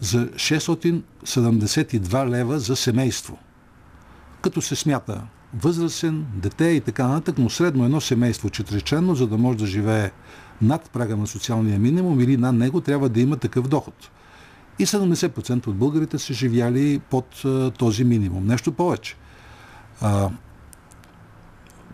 за 0.00 0.26
672 0.26 2.28
лева 2.28 2.58
за 2.58 2.76
семейство. 2.76 3.38
Като 4.42 4.62
се 4.62 4.76
смята 4.76 5.22
възрастен, 5.54 6.26
дете 6.34 6.64
и 6.64 6.80
така 6.80 7.08
нататък, 7.08 7.38
но 7.38 7.50
средно 7.50 7.84
едно 7.84 8.00
семейство 8.00 8.50
четириченно, 8.50 9.14
за 9.14 9.26
да 9.26 9.38
може 9.38 9.58
да 9.58 9.66
живее 9.66 10.10
над 10.62 10.90
прага 10.90 11.16
на 11.16 11.26
социалния 11.26 11.78
минимум 11.78 12.20
или 12.20 12.36
над 12.36 12.54
него, 12.54 12.80
трябва 12.80 13.08
да 13.08 13.20
има 13.20 13.36
такъв 13.36 13.68
доход. 13.68 13.94
И 14.78 14.86
70% 14.86 15.66
от 15.66 15.76
българите 15.76 16.18
са 16.18 16.34
живяли 16.34 17.00
под 17.10 17.44
а, 17.44 17.70
този 17.70 18.04
минимум. 18.04 18.46
Нещо 18.46 18.72
повече. 18.72 19.16
А, 20.00 20.30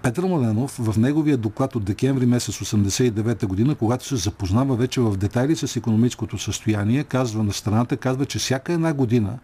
Петър 0.05 0.25
Младенов 0.25 0.77
в 0.79 0.99
неговия 0.99 1.37
доклад 1.37 1.77
от 1.77 1.85
декември 1.85 2.27
месец 2.27 2.55
89 2.55 3.47
година, 3.47 3.75
когато 3.75 4.07
се 4.07 4.17
запознава 4.17 4.77
вече 4.77 5.01
в 5.01 5.17
детайли 5.17 5.57
с 5.57 5.77
економическото 5.77 6.39
състояние, 6.39 7.05
казва 7.05 7.43
на 7.43 7.53
страната, 7.53 7.97
казва, 7.97 8.27
че 8.27 8.39
всяка 8.39 8.73
една 8.73 8.93
година 8.93 9.39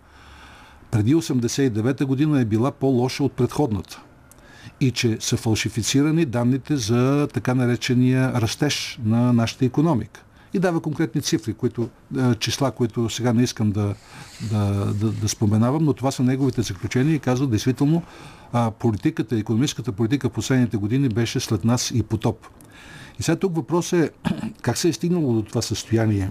преди 0.91 1.15
89 1.15 2.05
година 2.05 2.41
е 2.41 2.45
била 2.45 2.71
по-лоша 2.71 3.25
от 3.25 3.33
предходната 3.33 4.03
и 4.81 4.91
че 4.91 5.17
са 5.21 5.37
фалшифицирани 5.37 6.25
данните 6.25 6.77
за 6.77 7.29
така 7.35 7.55
наречения 7.55 8.33
растеж 8.33 8.99
на 9.05 9.33
нашата 9.33 9.65
економика. 9.65 10.23
И 10.55 10.59
дава 10.59 10.81
конкретни 10.81 11.23
цифри, 11.23 11.55
които, 11.55 11.89
числа, 12.39 12.71
които 12.71 13.09
сега 13.09 13.33
не 13.33 13.43
искам 13.43 13.73
да, 13.73 13.95
да, 14.51 14.93
да, 14.95 15.13
да 15.13 15.29
споменавам, 15.29 15.85
но 15.85 15.93
това 15.93 16.11
са 16.11 16.23
неговите 16.23 16.63
заключения 16.63 17.15
и 17.15 17.19
казва, 17.19 17.47
действително, 17.47 18.03
а, 18.53 18.71
политиката, 18.71 19.37
економическата 19.37 19.93
политика 19.93 20.29
в 20.29 20.33
последните 20.33 20.77
години 20.77 21.09
беше 21.09 21.41
след 21.41 21.65
нас 21.65 21.91
и 21.91 22.03
потоп. 22.03 22.47
И 23.19 23.23
сега 23.23 23.37
тук 23.37 23.57
въпрос 23.57 23.93
е 23.93 24.11
как 24.63 24.79
се 24.79 24.89
е 24.89 24.93
стигнало 24.93 25.33
до 25.33 25.43
това 25.43 25.63
състояние? 25.63 26.31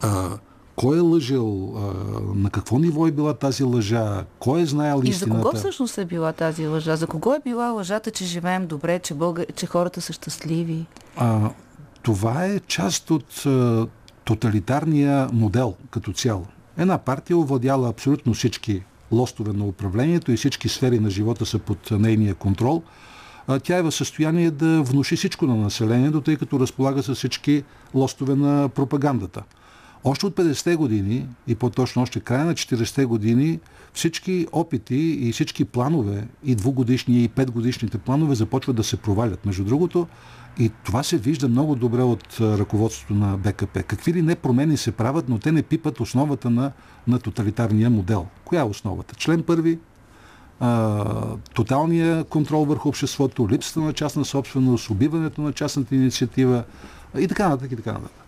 А, 0.00 0.38
кой 0.76 0.96
е 0.96 1.00
лъжил? 1.00 1.74
А, 1.76 1.80
на 2.34 2.50
какво 2.50 2.78
ниво 2.78 3.06
е 3.06 3.10
била 3.10 3.34
тази 3.34 3.64
лъжа? 3.64 4.24
Кой 4.38 4.60
е 4.60 4.66
знаел 4.66 5.00
истината? 5.04 5.38
И 5.38 5.38
за 5.38 5.44
кого 5.44 5.56
всъщност 5.56 5.98
е 5.98 6.04
била 6.04 6.32
тази 6.32 6.66
лъжа? 6.66 6.96
За 6.96 7.06
кого 7.06 7.34
е 7.34 7.40
била 7.44 7.70
лъжата, 7.70 8.10
че 8.10 8.24
живеем 8.24 8.66
добре, 8.66 8.98
че, 8.98 9.14
българ... 9.14 9.46
че 9.56 9.66
хората 9.66 10.00
са 10.00 10.12
щастливи? 10.12 10.86
А, 11.16 11.50
това 12.02 12.44
е 12.44 12.60
част 12.60 13.10
от 13.10 13.46
а, 13.46 13.86
тоталитарния 14.24 15.28
модел 15.32 15.74
като 15.90 16.12
цяло. 16.12 16.46
Една 16.78 16.98
партия 16.98 17.38
овладяла 17.38 17.88
абсолютно 17.88 18.34
всички 18.34 18.82
лостове 19.12 19.52
на 19.52 19.64
управлението 19.64 20.32
и 20.32 20.36
всички 20.36 20.68
сфери 20.68 20.98
на 20.98 21.10
живота 21.10 21.46
са 21.46 21.58
под 21.58 21.90
нейния 21.90 22.34
контрол, 22.34 22.82
тя 23.62 23.76
е 23.76 23.82
в 23.82 23.92
състояние 23.92 24.50
да 24.50 24.82
внуши 24.82 25.16
всичко 25.16 25.46
на 25.46 25.56
населението, 25.56 26.20
тъй 26.20 26.36
като 26.36 26.60
разполага 26.60 27.02
с 27.02 27.14
всички 27.14 27.62
лостове 27.94 28.34
на 28.34 28.68
пропагандата. 28.68 29.42
Още 30.04 30.26
от 30.26 30.34
50-те 30.34 30.76
години 30.76 31.26
и 31.46 31.54
по-точно 31.54 32.02
още 32.02 32.20
края 32.20 32.44
на 32.44 32.54
40-те 32.54 33.04
години 33.04 33.60
всички 33.92 34.46
опити 34.52 34.96
и 34.96 35.32
всички 35.32 35.64
планове, 35.64 36.28
и 36.44 36.54
двугодишни, 36.54 37.24
и 37.24 37.28
петгодишните 37.28 37.98
планове 37.98 38.34
започват 38.34 38.76
да 38.76 38.84
се 38.84 38.96
провалят. 38.96 39.46
Между 39.46 39.64
другото, 39.64 40.06
и 40.58 40.70
това 40.84 41.02
се 41.02 41.18
вижда 41.18 41.48
много 41.48 41.74
добре 41.74 42.02
от 42.02 42.36
ръководството 42.40 43.14
на 43.14 43.36
БКП. 43.36 43.82
Какви 43.82 44.12
ли 44.12 44.22
не 44.22 44.34
промени 44.34 44.76
се 44.76 44.92
правят, 44.92 45.28
но 45.28 45.38
те 45.38 45.52
не 45.52 45.62
пипат 45.62 46.00
основата 46.00 46.50
на, 46.50 46.72
на 47.08 47.18
тоталитарния 47.18 47.90
модел. 47.90 48.26
Коя 48.44 48.60
е 48.60 48.64
основата? 48.64 49.14
Член 49.14 49.42
първи, 49.42 49.78
а, 50.60 51.04
тоталния 51.54 52.24
контрол 52.24 52.64
върху 52.64 52.88
обществото, 52.88 53.48
липсата 53.48 53.80
на 53.80 53.92
частна 53.92 54.24
собственост, 54.24 54.90
убиването 54.90 55.40
на 55.42 55.52
частната 55.52 55.94
инициатива 55.94 56.64
и 57.18 57.28
така 57.28 57.48
нататък 57.48 57.72
и 57.72 57.76
така 57.76 57.92
нататък. 57.92 58.26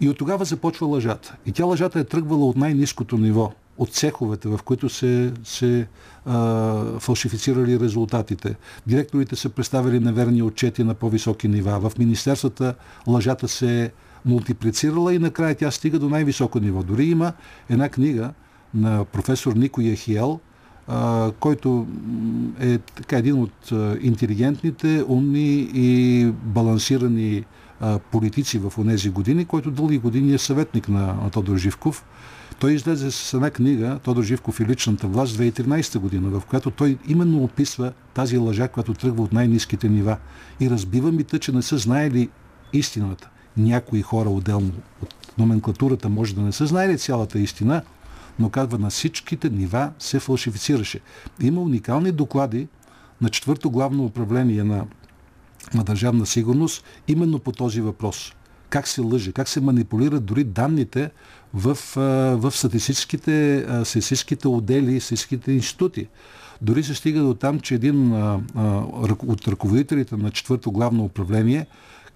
И 0.00 0.08
от 0.08 0.18
тогава 0.18 0.44
започва 0.44 0.86
лъжата. 0.86 1.36
И 1.46 1.52
тя 1.52 1.64
лъжата 1.64 2.00
е 2.00 2.04
тръгвала 2.04 2.46
от 2.46 2.56
най-низкото 2.56 3.18
ниво, 3.18 3.52
от 3.78 3.92
цеховете, 3.92 4.48
в 4.48 4.60
които 4.64 4.88
се, 4.88 5.32
се 5.44 5.86
а, 6.26 6.98
фалшифицирали 7.00 7.80
резултатите. 7.80 8.54
Директорите 8.86 9.36
са 9.36 9.48
представили 9.48 10.00
неверни 10.00 10.42
отчети 10.42 10.84
на 10.84 10.94
по-високи 10.94 11.48
нива. 11.48 11.90
В 11.90 11.98
министерствата 11.98 12.74
лъжата 13.06 13.48
се 13.48 13.84
е 13.84 13.90
мултиплицирала 14.24 15.14
и 15.14 15.18
накрая 15.18 15.54
тя 15.54 15.70
стига 15.70 15.98
до 15.98 16.08
най-високо 16.08 16.60
ниво. 16.60 16.82
Дори 16.82 17.04
има 17.04 17.32
една 17.70 17.88
книга 17.88 18.32
на 18.74 19.04
професор 19.04 19.52
Нико 19.52 19.80
Яхиел, 19.80 20.40
а, 20.88 21.30
който 21.40 21.86
е 22.60 22.78
така 22.78 23.16
един 23.18 23.42
от 23.42 23.72
интелигентните, 24.00 25.04
умни 25.08 25.70
и 25.74 26.26
балансирани 26.26 27.44
а, 27.80 27.98
политици 27.98 28.58
в 28.58 28.72
тези 28.88 29.10
години, 29.10 29.44
който 29.44 29.70
дълги 29.70 29.98
години 29.98 30.34
е 30.34 30.38
съветник 30.38 30.88
на, 30.88 31.06
на 31.06 31.30
Тодор 31.30 31.56
Живков. 31.56 32.04
Той 32.58 32.72
излезе 32.72 33.10
с 33.10 33.34
една 33.34 33.50
книга, 33.50 33.98
Тодор 34.02 34.22
Живков 34.22 34.60
и 34.60 34.66
личната 34.66 35.06
власт, 35.06 35.36
2013 35.38 35.98
година, 35.98 36.28
в 36.28 36.42
която 36.46 36.70
той 36.70 36.98
именно 37.08 37.44
описва 37.44 37.92
тази 38.14 38.38
лъжа, 38.38 38.68
която 38.68 38.94
тръгва 38.94 39.22
от 39.22 39.32
най-низките 39.32 39.88
нива 39.88 40.16
и 40.60 40.70
разбива 40.70 41.12
мита, 41.12 41.38
че 41.38 41.52
не 41.52 41.62
са 41.62 41.78
знаели 41.78 42.28
истината. 42.72 43.30
Някои 43.56 44.02
хора 44.02 44.30
отделно 44.30 44.72
от 45.02 45.14
номенклатурата 45.38 46.08
може 46.08 46.34
да 46.34 46.40
не 46.40 46.52
са 46.52 46.66
знаели 46.66 46.98
цялата 46.98 47.38
истина, 47.38 47.82
но 48.38 48.50
казва 48.50 48.78
на 48.78 48.90
всичките 48.90 49.50
нива 49.50 49.92
се 49.98 50.20
фалшифицираше. 50.20 51.00
Има 51.40 51.60
уникални 51.60 52.12
доклади 52.12 52.68
на 53.20 53.28
четвърто 53.28 53.70
главно 53.70 54.04
управление 54.04 54.64
на, 54.64 54.86
на 55.74 55.84
държавна 55.84 56.26
сигурност 56.26 56.84
именно 57.08 57.38
по 57.38 57.52
този 57.52 57.80
въпрос. 57.80 58.32
Как 58.70 58.88
се 58.88 59.00
лъже, 59.00 59.32
как 59.32 59.48
се 59.48 59.60
манипулират 59.60 60.24
дори 60.24 60.44
данните 60.44 61.10
в, 61.54 61.78
в 62.36 62.50
статистическите, 62.50 63.66
статистическите 63.84 64.48
отдели, 64.48 65.00
статистическите 65.00 65.52
институти. 65.52 66.08
Дори 66.62 66.82
се 66.82 66.94
стига 66.94 67.20
до 67.20 67.34
там, 67.34 67.60
че 67.60 67.74
един 67.74 68.12
от 69.26 69.48
ръководителите 69.48 70.16
на 70.16 70.30
четвърто 70.30 70.72
главно 70.72 71.04
управление 71.04 71.66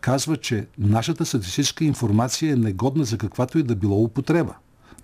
казва, 0.00 0.36
че 0.36 0.66
нашата 0.78 1.26
статистическа 1.26 1.84
информация 1.84 2.52
е 2.52 2.56
негодна 2.56 3.04
за 3.04 3.18
каквато 3.18 3.58
и 3.58 3.62
да 3.62 3.76
било 3.76 4.02
употреба. 4.02 4.54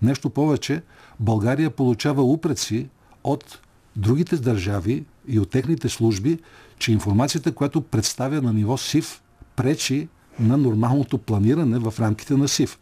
Нещо 0.03 0.31
повече, 0.31 0.83
България 1.21 1.71
получава 1.71 2.23
упреци 2.23 2.89
от 3.25 3.59
другите 3.97 4.37
държави 4.37 5.05
и 5.29 5.39
от 5.39 5.51
техните 5.51 5.89
служби, 5.89 6.39
че 6.79 6.93
информацията, 6.93 7.53
която 7.53 7.81
представя 7.81 8.43
на 8.43 8.53
ниво 8.53 8.77
СИВ, 8.77 9.23
пречи 9.57 10.09
на 10.39 10.57
нормалното 10.57 11.19
планиране 11.19 11.79
в 11.79 11.95
рамките 12.01 12.35
на 12.35 12.49
СИВ. 12.49 12.79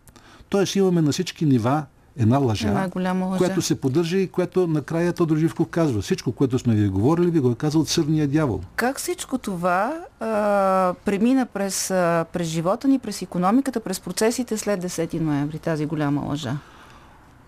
Тоест 0.53 0.76
имаме 0.76 1.03
на 1.03 1.12
всички 1.12 1.44
нива 1.46 1.84
една 2.16 2.38
лъжа, 2.38 2.68
една 2.68 2.88
голяма 2.88 3.26
лъжа, 3.26 3.38
която 3.38 3.62
се 3.62 3.80
поддържа 3.80 4.18
и 4.18 4.28
която 4.28 4.66
накрая 4.66 5.12
Тодор 5.12 5.36
Живков 5.36 5.68
казва. 5.68 6.03
Всичко, 6.03 6.32
което 6.32 6.59
сме 6.59 6.74
ви 6.74 6.88
говорили, 6.88 7.30
ви 7.30 7.40
го 7.40 7.50
е 7.50 7.55
казал 7.55 7.84
църния 7.84 8.28
дявол. 8.28 8.61
Как 8.76 8.98
всичко 8.98 9.38
това 9.38 9.94
а, 10.20 10.94
премина 11.05 11.46
през, 11.46 11.90
а, 11.90 12.26
през 12.32 12.48
живота 12.48 12.88
ни, 12.88 12.98
през 12.98 13.22
економиката, 13.22 13.80
през 13.80 14.00
процесите 14.00 14.59
след 14.59 14.84
10 14.84 15.20
ноември, 15.20 15.59
тази 15.59 15.86
голяма 15.86 16.20
лъжа? 16.20 16.57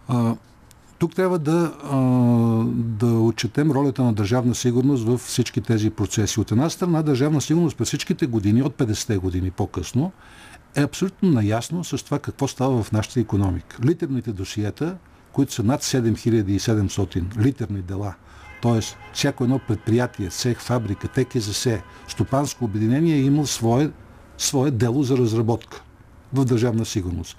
А, 0.08 0.34
тук 0.98 1.14
трябва 1.14 1.38
да, 1.38 1.72
да 2.74 3.06
отчетем 3.06 3.70
ролята 3.70 4.02
на 4.02 4.12
държавна 4.12 4.54
сигурност 4.54 5.04
в 5.04 5.18
всички 5.18 5.60
тези 5.60 5.90
процеси. 5.90 6.40
От 6.40 6.52
една 6.52 6.70
страна, 6.70 7.02
държавна 7.02 7.40
сигурност 7.40 7.76
през 7.76 7.88
всичките 7.88 8.26
години, 8.26 8.62
от 8.62 8.76
50-те 8.76 9.16
години 9.16 9.50
по-късно, 9.50 10.12
е 10.76 10.82
абсолютно 10.82 11.30
наясно 11.30 11.84
с 11.84 12.04
това 12.04 12.18
какво 12.18 12.48
става 12.48 12.82
в 12.82 12.92
нашата 12.92 13.20
економика. 13.20 13.76
Литерните 13.84 14.32
досиета, 14.32 14.96
които 15.32 15.52
са 15.52 15.62
над 15.62 15.82
7700 15.82 17.38
литерни 17.38 17.82
дела, 17.82 18.14
т.е. 18.62 18.80
всяко 19.12 19.44
едно 19.44 19.60
предприятие, 19.68 20.28
цех, 20.28 20.60
фабрика, 20.60 21.08
ТКЗС, 21.08 21.66
стопанско 22.08 22.64
обединение 22.64 23.16
е 23.16 23.22
имал 23.22 23.46
свое, 23.46 23.90
свое 24.38 24.70
дело 24.70 25.02
за 25.02 25.16
разработка 25.16 25.82
в 26.32 26.44
държавна 26.44 26.84
сигурност. 26.84 27.36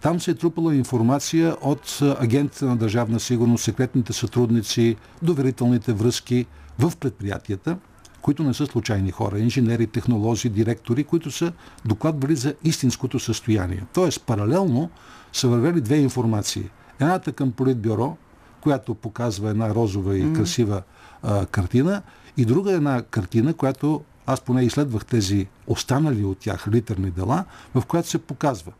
Там 0.00 0.20
се 0.20 0.30
е 0.30 0.34
трупала 0.34 0.74
информация 0.74 1.56
от 1.60 1.98
агентите 2.18 2.64
на 2.64 2.76
държавна 2.76 3.20
сигурност, 3.20 3.64
секретните 3.64 4.12
сътрудници, 4.12 4.96
доверителните 5.22 5.92
връзки 5.92 6.46
в 6.78 6.92
предприятията, 7.00 7.76
които 8.22 8.42
не 8.42 8.54
са 8.54 8.66
случайни 8.66 9.10
хора, 9.10 9.38
инженери, 9.38 9.86
технолози, 9.86 10.48
директори, 10.48 11.04
които 11.04 11.30
са 11.30 11.52
докладвали 11.84 12.36
за 12.36 12.54
истинското 12.64 13.18
състояние. 13.18 13.84
Тоест, 13.94 14.22
паралелно 14.22 14.90
са 15.32 15.48
вървели 15.48 15.80
две 15.80 15.96
информации. 15.96 16.70
Едната 17.00 17.32
към 17.32 17.52
Политбюро, 17.52 18.16
която 18.60 18.94
показва 18.94 19.50
една 19.50 19.74
розова 19.74 20.16
и 20.18 20.32
красива 20.32 20.82
а, 21.22 21.46
картина, 21.46 22.02
и 22.36 22.44
друга 22.44 22.72
една 22.72 23.02
картина, 23.02 23.54
която 23.54 24.02
аз 24.26 24.40
поне 24.40 24.62
изследвах 24.62 25.04
тези 25.04 25.46
останали 25.66 26.24
от 26.24 26.38
тях 26.38 26.68
литерни 26.68 27.10
дела, 27.10 27.44
в 27.74 27.86
която 27.86 28.08
се 28.08 28.18
показва 28.18 28.72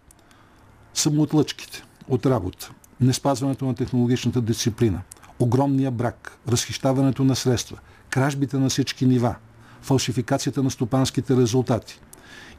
самоотлъчките 0.94 1.84
от 2.08 2.26
работа, 2.26 2.70
неспазването 3.00 3.64
на 3.64 3.74
технологичната 3.74 4.40
дисциплина, 4.40 5.00
огромния 5.38 5.90
брак, 5.90 6.38
разхищаването 6.48 7.24
на 7.24 7.36
средства, 7.36 7.78
кражбите 8.10 8.58
на 8.58 8.68
всички 8.68 9.06
нива, 9.06 9.34
фалшификацията 9.82 10.62
на 10.62 10.70
стопанските 10.70 11.36
резултати. 11.36 12.00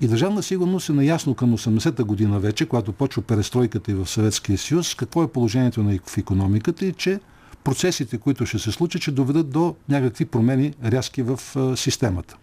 И 0.01 0.07
държавна 0.07 0.43
сигурност 0.43 0.89
е 0.89 0.93
наясно 0.93 1.35
към 1.35 1.57
80-та 1.57 2.03
година 2.03 2.39
вече, 2.39 2.65
когато 2.65 2.91
почва 2.91 3.21
перестройката 3.21 3.91
и 3.91 3.93
в 3.93 4.07
Съветския 4.07 4.57
съюз, 4.57 4.95
какво 4.95 5.23
е 5.23 5.27
положението 5.27 5.83
на 5.83 5.99
в 6.05 6.17
економиката 6.17 6.85
и 6.85 6.93
че 6.93 7.19
процесите, 7.63 8.17
които 8.17 8.45
ще 8.45 8.59
се 8.59 8.71
случат, 8.71 9.01
ще 9.01 9.11
доведат 9.11 9.49
до 9.49 9.75
някакви 9.89 10.25
промени 10.25 10.73
рязки 10.85 11.21
в 11.21 11.39
системата. 11.75 12.37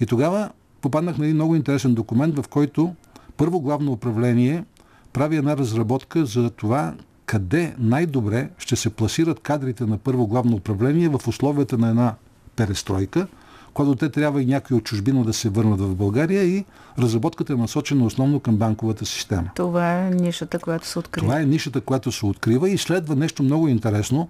И 0.00 0.06
тогава 0.06 0.50
попаднах 0.80 1.18
на 1.18 1.24
един 1.24 1.36
много 1.36 1.56
интересен 1.56 1.94
документ, 1.94 2.36
в 2.36 2.48
който 2.48 2.94
първо 3.36 3.60
главно 3.60 3.92
управление 3.92 4.64
прави 5.12 5.36
една 5.36 5.56
разработка 5.56 6.26
за 6.26 6.50
това 6.50 6.94
къде 7.26 7.74
най-добре 7.78 8.50
ще 8.58 8.76
се 8.76 8.90
пласират 8.90 9.40
кадрите 9.40 9.86
на 9.86 9.98
първо 9.98 10.26
главно 10.26 10.56
управление 10.56 11.08
в 11.08 11.20
условията 11.28 11.78
на 11.78 11.88
една 11.88 12.14
перестройка, 12.56 13.26
когато 13.74 13.94
те 13.94 14.08
трябва 14.08 14.42
и 14.42 14.46
някои 14.46 14.76
от 14.76 14.84
чужбина 14.84 15.24
да 15.24 15.32
се 15.32 15.48
върнат 15.48 15.80
в 15.80 15.94
България 15.94 16.44
и 16.44 16.64
разработката 16.98 17.52
е 17.52 17.56
насочена 17.56 18.04
основно 18.04 18.40
към 18.40 18.56
банковата 18.56 19.06
система. 19.06 19.50
Това 19.54 19.98
е 19.98 20.10
нишата, 20.10 20.58
която 20.58 20.86
се 20.86 20.98
открива. 20.98 21.26
Това 21.26 21.40
е 21.40 21.46
нишата, 21.46 21.80
която 21.80 22.12
се 22.12 22.26
открива 22.26 22.70
и 22.70 22.78
следва 22.78 23.16
нещо 23.16 23.42
много 23.42 23.68
интересно 23.68 24.28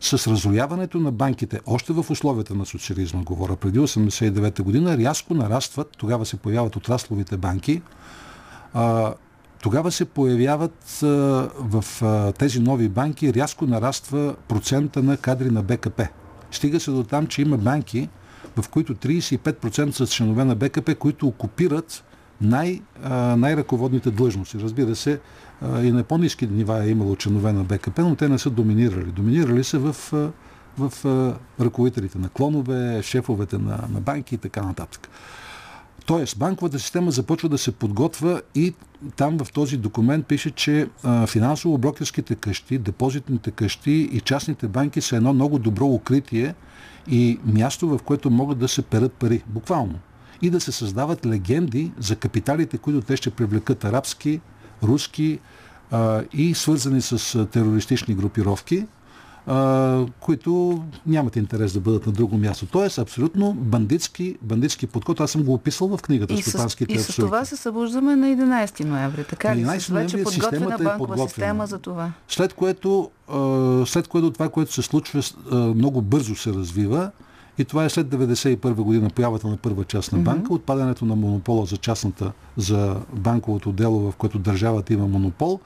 с 0.00 0.26
разрояването 0.26 0.98
на 0.98 1.12
банките, 1.12 1.60
още 1.66 1.92
в 1.92 2.10
условията 2.10 2.54
на 2.54 2.66
социализма, 2.66 3.22
говоря, 3.22 3.56
преди 3.56 3.78
89 3.78 4.62
година, 4.62 4.98
рязко 4.98 5.34
нарастват, 5.34 5.90
тогава 5.98 6.26
се 6.26 6.36
появяват 6.36 6.76
отрасловите 6.76 7.36
банки, 7.36 7.82
а, 8.74 9.14
тогава 9.62 9.92
се 9.92 10.04
появяват 10.04 11.02
а, 11.02 11.06
в 11.58 11.84
а, 12.02 12.32
тези 12.32 12.60
нови 12.60 12.88
банки, 12.88 13.34
рязко 13.34 13.66
нараства 13.66 14.34
процента 14.48 15.02
на 15.02 15.16
кадри 15.16 15.50
на 15.50 15.62
БКП. 15.62 16.08
Стига 16.52 16.80
се 16.80 16.90
до 16.90 17.04
там, 17.04 17.26
че 17.26 17.42
има 17.42 17.56
банки, 17.56 18.08
в 18.56 18.68
които 18.68 18.94
35% 18.94 19.90
са 19.90 20.06
членове 20.06 20.44
на 20.44 20.54
БКП, 20.54 20.94
които 20.94 21.26
окупират 21.26 22.04
най, 22.40 22.80
най-ръководните 23.36 24.10
длъжности. 24.10 24.58
Разбира 24.60 24.96
се, 24.96 25.20
и 25.62 25.92
на 25.92 26.04
по-низки 26.04 26.46
нива 26.46 26.84
е 26.84 26.90
имало 26.90 27.16
членове 27.16 27.52
на 27.52 27.64
БКП, 27.64 28.02
но 28.02 28.16
те 28.16 28.28
не 28.28 28.38
са 28.38 28.50
доминирали. 28.50 29.04
Доминирали 29.04 29.64
са 29.64 29.78
в, 29.78 29.96
в 30.78 30.92
ръководителите 31.60 32.18
на 32.18 32.28
клонове, 32.28 33.02
шефовете 33.02 33.58
на, 33.58 33.78
на 33.92 34.00
банки 34.00 34.34
и 34.34 34.38
така 34.38 34.62
нататък. 34.62 35.08
Тоест, 36.06 36.38
банковата 36.38 36.78
система 36.78 37.10
започва 37.10 37.48
да 37.48 37.58
се 37.58 37.72
подготвя 37.72 38.42
и 38.54 38.74
там 39.16 39.38
в 39.38 39.52
този 39.52 39.76
документ 39.76 40.26
пише, 40.26 40.50
че 40.50 40.88
финансово-брокерските 41.26 42.34
къщи, 42.34 42.78
депозитните 42.78 43.50
къщи 43.50 44.08
и 44.12 44.20
частните 44.20 44.68
банки 44.68 45.00
са 45.00 45.16
едно 45.16 45.34
много 45.34 45.58
добро 45.58 45.86
укритие 45.86 46.54
и 47.10 47.38
място, 47.44 47.88
в 47.88 48.00
което 48.04 48.30
могат 48.30 48.58
да 48.58 48.68
се 48.68 48.82
перат 48.82 49.12
пари, 49.12 49.42
буквално. 49.46 49.98
И 50.42 50.50
да 50.50 50.60
се 50.60 50.72
създават 50.72 51.26
легенди 51.26 51.92
за 51.98 52.16
капиталите, 52.16 52.78
които 52.78 53.00
те 53.00 53.16
ще 53.16 53.30
привлекат 53.30 53.84
арабски, 53.84 54.40
руски 54.82 55.38
а, 55.90 56.22
и 56.32 56.54
свързани 56.54 57.00
с 57.00 57.46
терористични 57.46 58.14
групировки, 58.14 58.86
а, 59.46 60.06
които 60.20 60.82
нямат 61.06 61.36
интерес 61.36 61.72
да 61.72 61.80
бъдат 61.80 62.06
на 62.06 62.12
друго 62.12 62.38
място. 62.38 62.66
Тоест, 62.66 62.98
абсолютно 62.98 63.54
бандитски, 63.54 64.36
бандитски 64.42 64.86
подход. 64.86 65.20
Аз 65.20 65.30
съм 65.30 65.42
го 65.42 65.54
описал 65.54 65.88
в 65.88 66.02
книгата 66.02 66.34
и 66.34 66.42
Стопанските 66.42 66.94
И 66.94 66.98
с 66.98 67.16
това 67.16 67.44
се 67.44 67.56
събуждаме 67.56 68.16
на 68.16 68.26
11 68.26 68.84
ноември. 68.84 69.24
Така 69.24 69.56
ли? 69.56 69.64
11 69.64 69.78
с 69.78 69.88
вече 69.88 70.22
подготвена 70.22 70.76
е 70.80 70.84
банкова 70.84 71.28
система 71.28 71.66
за 71.66 71.78
това. 71.78 72.12
След 72.28 72.54
което, 72.54 73.10
след 73.86 74.08
което 74.08 74.30
това, 74.30 74.48
което 74.48 74.72
се 74.72 74.82
случва, 74.82 75.22
много 75.52 76.02
бързо 76.02 76.34
се 76.34 76.52
развива. 76.52 77.10
И 77.58 77.64
това 77.64 77.84
е 77.84 77.88
след 77.88 78.06
1991 78.06 78.72
година, 78.74 79.10
появата 79.10 79.48
на 79.48 79.56
първа 79.56 79.84
частна 79.84 80.18
банка, 80.18 80.48
mm-hmm. 80.48 80.54
отпадането 80.54 81.04
на 81.04 81.16
монопола 81.16 81.66
за 81.66 81.76
частната, 81.76 82.32
за 82.56 82.96
банковото 83.12 83.72
дело, 83.72 84.10
в 84.10 84.16
което 84.16 84.38
държавата 84.38 84.92
има 84.92 85.08
монопол 85.08 85.60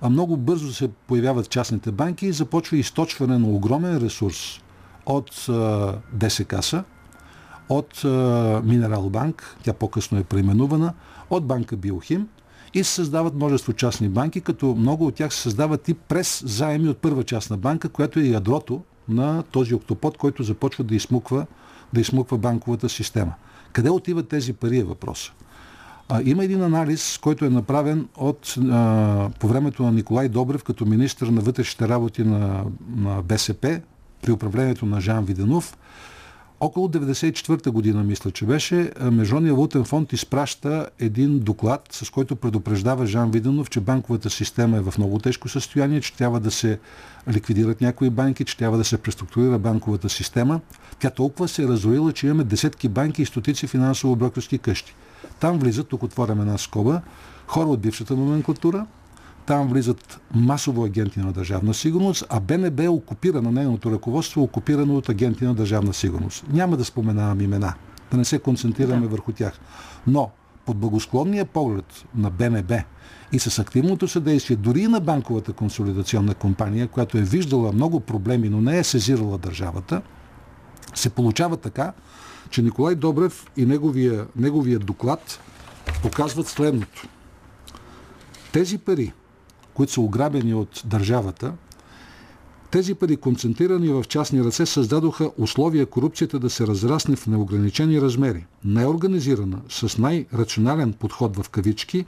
а 0.00 0.10
много 0.10 0.36
бързо 0.36 0.72
се 0.72 0.88
появяват 0.88 1.50
частните 1.50 1.92
банки 1.92 2.26
и 2.26 2.32
започва 2.32 2.76
източване 2.76 3.38
на 3.38 3.48
огромен 3.48 3.96
ресурс 3.96 4.60
от 5.06 5.48
а, 5.48 5.94
ДСКАСа, 6.12 6.84
от 7.68 8.04
а, 8.04 8.08
Минерал 8.64 9.10
Банк, 9.10 9.56
тя 9.62 9.72
по-късно 9.72 10.18
е 10.18 10.24
преименувана, 10.24 10.94
от 11.30 11.46
банка 11.46 11.76
Биохим 11.76 12.28
и 12.74 12.84
се 12.84 12.94
създават 12.94 13.34
множество 13.34 13.72
частни 13.72 14.08
банки, 14.08 14.40
като 14.40 14.74
много 14.78 15.06
от 15.06 15.14
тях 15.14 15.34
се 15.34 15.40
създават 15.40 15.88
и 15.88 15.94
през 15.94 16.42
заеми 16.46 16.88
от 16.88 16.98
първа 16.98 17.24
частна 17.24 17.56
банка, 17.56 17.88
която 17.88 18.20
е 18.20 18.22
ядрото 18.22 18.82
на 19.08 19.42
този 19.42 19.74
октопод, 19.74 20.18
който 20.18 20.42
започва 20.42 20.84
да 20.84 20.94
измуква, 20.94 21.46
да 21.92 22.00
измуква 22.00 22.38
банковата 22.38 22.88
система. 22.88 23.34
Къде 23.72 23.90
отиват 23.90 24.28
тези 24.28 24.52
пари 24.52 24.78
е 24.78 24.84
въпроса. 24.84 25.32
А, 26.12 26.22
има 26.24 26.44
един 26.44 26.62
анализ, 26.62 27.18
който 27.18 27.44
е 27.44 27.50
направен 27.50 28.08
от, 28.16 28.54
а, 28.70 29.30
по 29.40 29.48
времето 29.48 29.82
на 29.82 29.92
Николай 29.92 30.28
Добрев 30.28 30.64
като 30.64 30.86
министр 30.86 31.30
на 31.30 31.40
вътрешните 31.40 31.88
работи 31.88 32.24
на, 32.24 32.64
на 32.96 33.22
БСП 33.22 33.80
при 34.22 34.32
управлението 34.32 34.86
на 34.86 35.00
Жан 35.00 35.24
Виденов. 35.24 35.76
Около 36.62 36.88
1994 36.88 37.70
година, 37.70 38.04
мисля, 38.04 38.30
че 38.30 38.46
беше, 38.46 38.90
Международният 39.00 39.56
валутен 39.56 39.84
фонд 39.84 40.12
изпраща 40.12 40.88
един 40.98 41.38
доклад, 41.38 41.88
с 41.92 42.10
който 42.10 42.36
предупреждава 42.36 43.06
Жан 43.06 43.30
Виденов, 43.30 43.70
че 43.70 43.80
банковата 43.80 44.30
система 44.30 44.76
е 44.76 44.80
в 44.80 44.94
много 44.98 45.18
тежко 45.18 45.48
състояние, 45.48 46.00
че 46.00 46.16
трябва 46.16 46.40
да 46.40 46.50
се 46.50 46.78
ликвидират 47.28 47.80
някои 47.80 48.10
банки, 48.10 48.44
че 48.44 48.56
трябва 48.56 48.78
да 48.78 48.84
се 48.84 48.98
преструктурира 48.98 49.58
банковата 49.58 50.08
система. 50.08 50.60
Тя 50.98 51.10
толкова 51.10 51.48
се 51.48 51.62
е 51.62 51.68
разорила, 51.68 52.12
че 52.12 52.26
имаме 52.26 52.44
десетки 52.44 52.88
банки 52.88 53.22
и 53.22 53.26
стотици 53.26 53.66
финансово-брокерски 53.66 54.58
къщи. 54.58 54.94
Там 55.40 55.58
влизат, 55.58 55.88
тук 55.88 56.02
отворям 56.02 56.40
една 56.40 56.58
скоба, 56.58 57.00
хора 57.46 57.68
от 57.68 57.80
бившата 57.80 58.16
номенклатура, 58.16 58.86
там 59.46 59.68
влизат 59.68 60.20
масово 60.34 60.84
агенти 60.84 61.20
на 61.20 61.32
държавна 61.32 61.74
сигурност, 61.74 62.24
а 62.28 62.40
БНБ 62.40 62.82
е 62.82 62.88
окупирана, 62.88 63.52
нейното 63.52 63.90
ръководство 63.90 64.40
е 64.40 64.44
окупирано 64.44 64.96
от 64.96 65.08
агенти 65.08 65.44
на 65.44 65.54
държавна 65.54 65.94
сигурност. 65.94 66.44
Няма 66.52 66.76
да 66.76 66.84
споменавам 66.84 67.40
имена, 67.40 67.74
да 68.10 68.16
не 68.16 68.24
се 68.24 68.38
концентрираме 68.38 69.00
да. 69.00 69.08
върху 69.08 69.32
тях. 69.32 69.60
Но 70.06 70.30
под 70.66 70.76
благосклонния 70.76 71.44
поглед 71.44 72.04
на 72.14 72.30
БНБ 72.30 72.82
и 73.32 73.38
с 73.38 73.58
активното 73.58 74.08
съдействие 74.08 74.56
дори 74.56 74.80
и 74.80 74.88
на 74.88 75.00
банковата 75.00 75.52
консолидационна 75.52 76.34
компания, 76.34 76.88
която 76.88 77.18
е 77.18 77.22
виждала 77.22 77.72
много 77.72 78.00
проблеми, 78.00 78.48
но 78.48 78.60
не 78.60 78.78
е 78.78 78.84
сезирала 78.84 79.38
държавата, 79.38 80.02
се 80.94 81.10
получава 81.10 81.56
така, 81.56 81.92
че 82.50 82.62
Николай 82.62 82.94
Добрев 82.94 83.46
и 83.56 83.66
неговия, 83.66 84.26
неговия 84.36 84.78
доклад 84.78 85.40
показват 86.02 86.48
следното. 86.48 87.08
Тези 88.52 88.78
пари, 88.78 89.12
които 89.74 89.92
са 89.92 90.00
ограбени 90.00 90.54
от 90.54 90.82
държавата, 90.84 91.52
тези 92.70 92.94
пари, 92.94 93.16
концентрирани 93.16 93.88
в 93.88 94.04
частни 94.08 94.44
ръце, 94.44 94.66
създадоха 94.66 95.30
условия 95.38 95.86
корупцията 95.86 96.38
да 96.38 96.50
се 96.50 96.66
разрасне 96.66 97.16
в 97.16 97.26
неограничени 97.26 98.00
размери. 98.00 98.46
Най-организирана, 98.64 99.60
с 99.68 99.98
най-рационален 99.98 100.92
подход 100.92 101.36
в 101.36 101.48
кавички, 101.48 102.04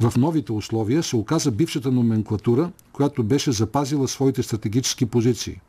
в 0.00 0.12
новите 0.16 0.52
условия 0.52 1.02
се 1.02 1.16
оказа 1.16 1.50
бившата 1.50 1.90
номенклатура, 1.90 2.70
която 2.92 3.24
беше 3.24 3.52
запазила 3.52 4.08
своите 4.08 4.42
стратегически 4.42 5.06
позиции. 5.06 5.60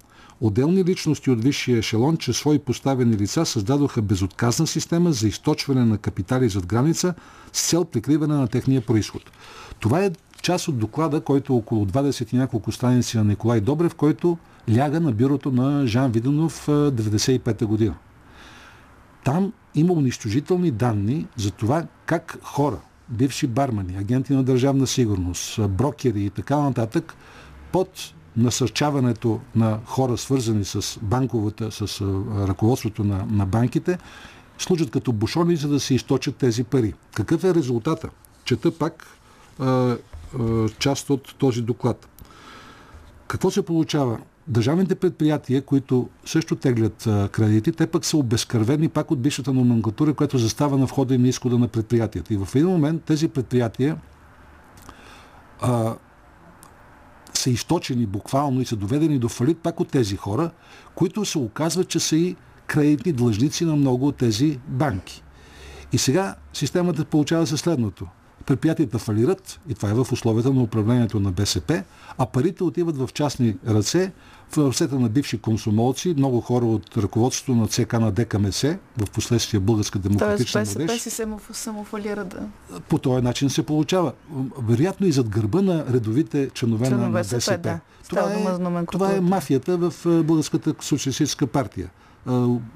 Отделни 0.42 0.84
личности 0.84 1.32
от 1.32 1.44
висшия 1.44 1.78
ешелон, 1.78 2.18
чрез 2.18 2.38
свои 2.38 2.60
поставени 2.60 3.18
лица, 3.18 3.46
създадоха 3.46 4.02
безотказна 4.02 4.68
система 4.68 5.12
за 5.12 5.28
източване 5.28 5.86
на 5.86 5.98
капитали 5.98 6.50
зад 6.50 6.66
граница 6.66 7.14
с 7.54 7.70
цел 7.70 7.86
прикриване 7.86 8.36
на 8.36 8.48
техния 8.48 8.82
происход. 8.82 9.22
Това 9.80 10.04
е 10.04 10.12
част 10.42 10.68
от 10.68 10.78
доклада, 10.78 11.22
който 11.22 11.54
е 11.54 11.56
около 11.56 11.86
20 11.86 12.34
и 12.34 12.38
няколко 12.38 12.72
страници 12.72 13.18
на 13.18 13.24
Николай 13.24 13.62
Добрев, 13.62 13.96
който 13.96 14.38
ляга 14.76 15.00
на 15.00 15.12
бюрото 15.12 15.52
на 15.52 15.88
Жан 15.88 16.12
Виденов 16.12 16.68
1995 16.68 17.66
година. 17.66 17.96
Там 19.24 19.54
има 19.76 19.94
унищожителни 19.94 20.72
данни 20.72 21.28
за 21.38 21.52
това 21.52 21.84
как 22.06 22.38
хора, 22.44 22.78
бивши 23.10 23.48
бармани, 23.48 23.96
агенти 23.98 24.34
на 24.34 24.44
държавна 24.44 24.88
сигурност, 24.88 25.68
брокери 25.70 26.24
и 26.24 26.30
така 26.30 26.58
нататък, 26.58 27.16
под 27.72 28.14
насърчаването 28.38 29.39
на 29.55 29.80
хора, 29.86 30.17
свързани 30.17 30.65
с 30.65 30.99
банковата, 31.01 31.71
с 31.71 32.01
ръководството 32.47 33.03
на, 33.03 33.25
на 33.32 33.45
банките, 33.45 33.97
служат 34.57 34.91
като 34.91 35.11
бушони, 35.11 35.55
за 35.55 35.67
да 35.67 35.80
се 35.80 35.95
източат 35.95 36.36
тези 36.36 36.63
пари. 36.63 36.93
Какъв 37.13 37.43
е 37.43 37.53
резултата? 37.53 38.09
Чета 38.43 38.71
пак 38.71 39.07
а, 39.59 39.65
а, 39.65 39.97
част 40.80 41.09
от 41.09 41.36
този 41.38 41.61
доклад. 41.61 42.07
Какво 43.27 43.51
се 43.51 43.61
получава? 43.61 44.19
Държавните 44.47 44.95
предприятия, 44.95 45.61
които 45.61 46.09
също 46.25 46.55
теглят 46.55 47.07
а, 47.07 47.30
кредити, 47.32 47.71
те 47.71 47.88
пък 47.88 48.05
са 48.05 48.17
обезкървени 48.17 48.89
пак 48.89 49.11
от 49.11 49.21
бившата 49.21 49.53
номенклатура, 49.53 50.13
която 50.13 50.38
застава 50.38 50.77
на 50.77 50.86
входа 50.86 51.15
и 51.15 51.17
на 51.17 51.27
изхода 51.27 51.57
на 51.57 51.67
предприятията. 51.67 52.34
И 52.34 52.38
в 52.38 52.55
един 52.55 52.67
момент 52.67 53.03
тези 53.03 53.27
предприятия 53.27 53.97
а, 55.61 55.95
са 57.40 57.50
източени 57.50 58.06
буквално 58.06 58.62
и 58.62 58.66
са 58.66 58.76
доведени 58.76 59.20
до 59.20 59.30
фалит 59.30 59.58
пак 59.58 59.80
от 59.80 59.90
тези 59.90 60.16
хора, 60.16 60.52
които 60.96 61.26
се 61.26 61.38
оказват, 61.38 61.88
че 61.88 62.00
са 62.00 62.16
и 62.16 62.36
кредитни 62.68 63.14
длъжници 63.14 63.66
на 63.66 63.76
много 63.76 64.08
от 64.08 64.16
тези 64.16 64.60
банки. 64.68 65.24
И 65.94 65.98
сега 65.98 66.36
системата 66.54 67.06
получава 67.06 67.48
се 67.48 67.58
следното. 67.58 68.08
Предприятията 68.50 69.00
фалират, 69.00 69.60
и 69.70 69.74
това 69.74 69.89
е 69.89 69.93
в 69.93 70.08
условията 70.12 70.54
на 70.54 70.62
управлението 70.62 71.20
на 71.20 71.32
БСП, 71.32 71.84
а 72.18 72.26
парите 72.26 72.64
отиват 72.64 72.97
в 72.97 73.10
частни 73.14 73.56
ръце, 73.68 74.12
в 74.52 74.58
ръцете 74.58 74.95
на 74.95 75.10
бивши 75.10 75.38
консумолци, 75.38 76.14
много 76.18 76.41
хора 76.41 76.66
от 76.66 76.97
ръководството 76.97 77.56
на 77.56 77.68
ЦК 77.68 77.93
на 77.93 78.12
ДКМС, 78.12 78.62
в 78.97 79.10
последствие 79.14 79.60
Българска 79.60 80.00
демократична 80.00 80.64
Тоест, 80.64 80.78
младеж. 80.78 81.02
Се 81.02 81.28
самофалира 81.54 82.26
да. 82.26 82.39
По 82.89 82.97
този 82.97 83.22
начин 83.22 83.50
се 83.50 83.64
получава. 83.64 84.14
Вероятно 84.62 85.08
и 85.08 85.12
зад 85.12 85.30
гърба 85.30 85.62
на 85.62 85.86
редовите 85.93 86.50
членове, 86.54 86.88
Членове 86.88 87.04
на, 87.04 87.10
на 87.10 87.18
БСП, 87.18 87.36
БСП. 87.36 87.58
да. 87.58 87.80
Това, 88.10 88.34
е, 88.34 88.86
това 88.91 89.16
е 89.16 89.22
мафията 89.22 89.78
в 89.78 89.93
е, 90.06 90.24
Българската 90.24 90.74
социалистическа 90.80 91.47
партия. 91.47 91.89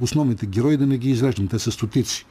Основните 0.01 0.45
герои 0.45 0.77
да 0.77 0.85
не 0.85 0.97
ги 0.97 1.09
изреждам, 1.09 1.47
те 1.47 1.59
са 1.59 1.71
стотици. 1.71 2.25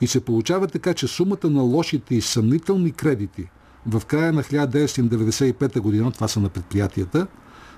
И 0.00 0.06
се 0.06 0.20
получава 0.20 0.66
така, 0.66 0.94
че 0.94 1.08
сумата 1.08 1.50
на 1.50 1.62
лошите 1.62 2.14
и 2.14 2.20
съмнителни 2.20 2.92
кредити 2.92 3.48
в 3.86 4.02
края 4.06 4.32
на 4.32 4.42
1995 4.42 5.80
година, 5.80 6.12
това 6.12 6.28
са 6.28 6.40
на 6.40 6.48
предприятията, 6.48 7.26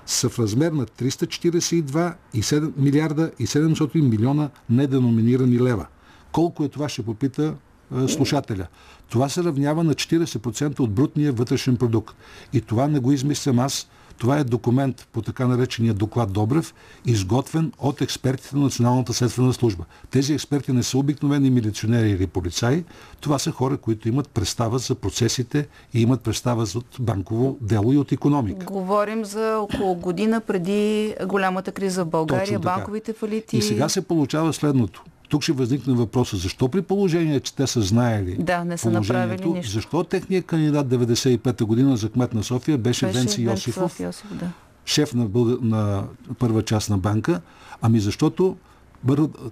са 0.05 0.29
в 0.29 0.39
размер 0.39 0.71
на 0.71 0.85
342 0.85 2.13
и 2.33 2.43
7 2.43 2.71
милиарда 2.77 3.31
и 3.39 3.47
700 3.47 4.01
милиона 4.01 4.49
неденоминирани 4.69 5.59
лева. 5.59 5.85
Колко 6.31 6.63
е 6.63 6.69
това, 6.69 6.89
ще 6.89 7.03
попита 7.03 7.55
е, 7.95 8.07
слушателя. 8.07 8.67
Това 9.09 9.29
се 9.29 9.43
равнява 9.43 9.83
на 9.83 9.93
40% 9.93 10.79
от 10.79 10.93
брутния 10.93 11.33
вътрешен 11.33 11.77
продукт. 11.77 12.15
И 12.53 12.61
това 12.61 12.87
не 12.87 12.99
го 12.99 13.11
измислям 13.11 13.59
аз. 13.59 13.89
Това 14.19 14.37
е 14.37 14.43
документ 14.43 15.07
по 15.11 15.21
така 15.21 15.47
наречения 15.47 15.93
доклад 15.93 16.31
Добрев, 16.31 16.73
изготвен 17.05 17.71
от 17.79 18.01
експертите 18.01 18.55
на 18.55 18.61
Националната 18.61 19.13
следствена 19.13 19.53
служба. 19.53 19.85
Тези 20.11 20.33
експерти 20.33 20.71
не 20.71 20.83
са 20.83 20.97
обикновени 20.97 21.49
милиционери 21.49 22.09
или 22.09 22.27
полицаи. 22.27 22.83
Това 23.21 23.39
са 23.39 23.51
хора, 23.51 23.77
които 23.77 24.09
имат 24.09 24.29
представа 24.29 24.77
за 24.77 24.95
процесите 24.95 25.67
и 25.93 26.01
имат 26.01 26.21
представа 26.21 26.65
за 26.65 26.81
банково 26.99 27.57
дело 27.61 27.93
и 27.93 27.97
от 27.97 28.11
економика. 28.11 28.65
Говорим 28.65 29.25
за 29.25 29.57
около 29.57 29.95
година 29.95 30.41
преди 30.41 31.15
голямата 31.25 31.71
криза 31.71 32.03
в 32.03 32.09
България, 32.09 32.59
банковите 32.59 33.13
фалити. 33.13 33.57
И 33.57 33.61
сега 33.61 33.89
се 33.89 34.01
получава 34.01 34.53
следното. 34.53 35.03
Тук 35.29 35.43
ще 35.43 35.51
възникне 35.51 35.93
въпроса, 35.93 36.37
защо 36.37 36.67
при 36.69 36.81
положение, 36.81 37.39
че 37.39 37.55
те 37.55 37.67
са 37.67 37.81
знаели 37.81 38.35
Да, 38.39 38.63
не 38.63 38.77
са 38.77 38.91
направили 38.91 39.49
нищо. 39.49 39.71
защо 39.71 40.03
техният 40.03 40.45
кандидат 40.45 40.87
95-та 40.87 41.65
година 41.65 41.97
за 41.97 42.09
кмет 42.09 42.33
на 42.33 42.43
София 42.43 42.77
беше, 42.77 43.05
Беше 43.05 43.19
Венци 43.19 43.41
Йосифов, 43.41 43.99
Йосиф, 43.99 44.37
да. 44.39 44.51
шеф 44.85 45.13
на, 45.13 45.25
бълга... 45.25 45.57
на 45.61 46.03
първа 46.39 46.63
част 46.63 46.89
на 46.89 46.97
банка? 46.97 47.41
Ами 47.81 47.99
защото 47.99 48.57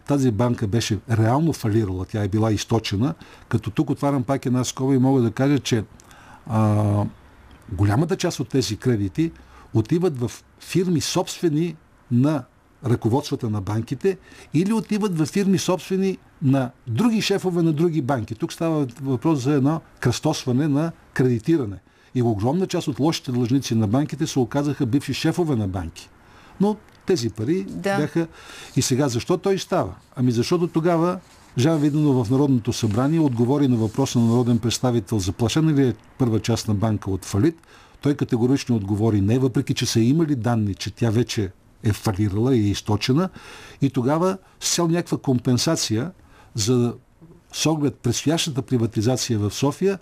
тази 0.07 0.31
банка 0.31 0.67
беше 0.67 0.99
реално 1.11 1.53
фалирала, 1.53 2.05
тя 2.05 2.23
е 2.23 2.27
била 2.27 2.51
източена, 2.51 3.13
като 3.49 3.71
тук 3.71 3.89
отварям 3.89 4.23
пак 4.23 4.45
една 4.45 4.63
скоба 4.63 4.95
и 4.95 4.97
мога 4.97 5.21
да 5.21 5.31
кажа, 5.31 5.59
че 5.59 5.83
а, 6.47 7.03
голямата 7.71 8.15
част 8.15 8.39
от 8.39 8.49
тези 8.49 8.77
кредити 8.77 9.31
отиват 9.73 10.19
в 10.19 10.31
фирми 10.59 11.01
собствени 11.01 11.75
на 12.11 12.43
ръководствата 12.89 13.49
на 13.49 13.61
банките 13.61 14.17
или 14.53 14.73
отиват 14.73 15.17
в 15.17 15.25
фирми 15.25 15.57
собствени 15.57 16.17
на 16.41 16.71
други 16.87 17.21
шефове 17.21 17.61
на 17.61 17.73
други 17.73 18.01
банки. 18.01 18.35
Тук 18.35 18.53
става 18.53 18.87
въпрос 19.01 19.39
за 19.39 19.53
едно 19.53 19.81
кръстосване 19.99 20.67
на 20.67 20.91
кредитиране. 21.13 21.77
И 22.15 22.21
огромна 22.21 22.67
част 22.67 22.87
от 22.87 22.99
лошите 22.99 23.31
длъжници 23.31 23.75
на 23.75 23.87
банките 23.87 24.27
се 24.27 24.39
оказаха 24.39 24.85
бивши 24.85 25.13
шефове 25.13 25.55
на 25.55 25.67
банки. 25.67 26.09
Но 26.61 26.75
тези 27.05 27.29
пари 27.29 27.65
Да. 27.69 27.97
бяха... 27.97 28.27
И 28.75 28.81
сега 28.81 29.09
защо 29.09 29.37
той 29.37 29.57
става? 29.57 29.93
Ами 30.15 30.31
защото 30.31 30.67
тогава 30.67 31.19
Жан 31.57 31.79
Виденов 31.79 32.27
в 32.27 32.31
Народното 32.31 32.73
събрание 32.73 33.19
отговори 33.19 33.67
на 33.67 33.75
въпроса 33.75 34.19
на 34.19 34.25
народен 34.25 34.59
представител 34.59 35.19
заплашена 35.19 35.73
ли 35.73 35.87
е 35.87 35.93
първа 36.17 36.39
част 36.39 36.67
на 36.67 36.73
банка 36.73 37.11
от 37.11 37.25
фалит. 37.25 37.57
Той 38.01 38.15
категорично 38.15 38.75
отговори 38.75 39.21
не, 39.21 39.39
въпреки 39.39 39.73
че 39.73 39.85
са 39.85 39.99
имали 39.99 40.35
данни, 40.35 40.75
че 40.75 40.91
тя 40.91 41.09
вече 41.09 41.51
е 41.83 41.93
фалирала 41.93 42.55
и 42.55 42.59
е 42.59 42.69
източена. 42.69 43.29
И 43.81 43.89
тогава 43.89 44.37
с 44.59 44.75
цел 44.75 44.87
някаква 44.87 45.17
компенсация 45.17 46.11
за 46.55 46.93
с 47.53 47.65
оглед 47.65 47.95
предстоящата 47.95 48.61
приватизация 48.61 49.39
в 49.39 49.51
София, 49.51 49.99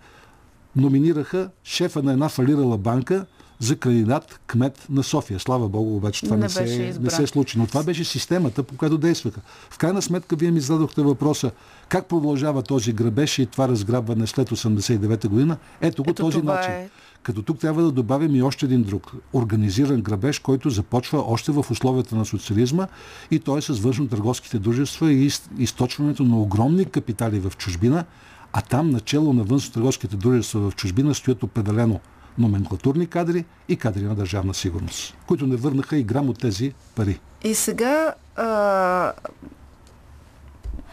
номинираха 0.76 1.49
шефа 1.63 2.03
на 2.03 2.13
една 2.13 2.30
фалирала 2.30 2.78
банка 2.78 3.26
за 3.60 3.76
кандидат 3.76 4.39
кмет 4.47 4.86
на 4.89 5.03
София. 5.03 5.39
Слава 5.39 5.70
Богу, 5.70 5.95
обаче 5.95 6.26
това 6.26 6.36
Не 6.36 6.41
не, 6.41 6.49
се, 6.49 6.97
не 7.01 7.10
се 7.10 7.28
случи. 7.28 7.58
Но 7.58 7.68
това 7.68 7.84
беше 7.84 8.03
системата, 8.03 8.64
по 8.64 8.78
която 8.78 8.97
действаха. 8.97 9.41
В 9.70 9.78
крайна 9.78 10.01
сметка, 10.01 10.36
вие 10.36 10.51
ми 10.51 10.60
зададохте 10.60 11.01
въпроса 11.01 11.51
как 11.89 12.06
продължава 12.06 12.64
този 12.64 12.93
грабеж 12.93 13.39
и 13.39 13.45
това 13.45 13.68
разграбване 13.68 14.28
след 14.28 14.49
89-та 14.49 15.28
година. 15.28 15.58
Ето 15.82 16.03
го 16.03 16.10
Ето 16.10 16.24
този 16.24 16.41
начин. 16.41 16.72
е. 16.72 16.89
Като 17.24 17.41
тук 17.41 17.60
трябва 17.60 17.84
да 17.84 17.91
добавим 17.91 18.36
и 18.36 18.41
още 18.41 18.66
един 18.66 18.84
друг 18.84 19.12
организиран 19.34 20.01
грабеж, 20.01 20.39
който 20.39 20.70
започва 20.70 21.24
още 21.28 21.51
в 21.51 21.66
условията 21.72 22.16
на 22.16 22.26
социализма 22.26 22.88
и 23.32 23.39
той 23.39 23.60
е 23.60 23.62
с 23.62 23.74
външно-търговските 23.74 24.60
дружества 24.60 25.12
и 25.12 25.26
из- 25.26 25.49
източването 25.58 26.24
на 26.24 26.39
огромни 26.41 26.86
капитали 26.86 27.39
в 27.39 27.58
чужбина, 27.58 28.06
а 28.53 28.62
там 28.62 28.89
начало 28.89 29.34
на 29.34 29.45
външно-търговските 29.45 30.16
дружества 30.16 30.60
в 30.70 30.76
чужбина 30.76 31.16
стоят 31.16 31.43
определено 31.43 31.99
номенклатурни 32.38 33.07
кадри 33.07 33.45
и 33.69 33.77
кадри 33.77 34.03
на 34.03 34.15
държавна 34.15 34.53
сигурност, 34.53 35.17
които 35.27 35.47
не 35.47 35.55
върнаха 35.55 35.97
и 35.97 36.03
грам 36.03 36.29
от 36.29 36.39
тези 36.39 36.73
пари. 36.95 37.19
И 37.43 37.55
сега 37.55 38.13
а, 38.36 39.13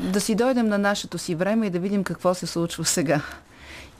да 0.01 0.21
си 0.21 0.35
дойдем 0.35 0.69
на 0.69 0.79
нашето 0.79 1.19
си 1.19 1.35
време 1.35 1.67
и 1.67 1.71
да 1.71 1.79
видим 1.79 2.05
какво 2.05 2.35
се 2.35 2.47
случва 2.47 2.85
сега. 2.85 3.23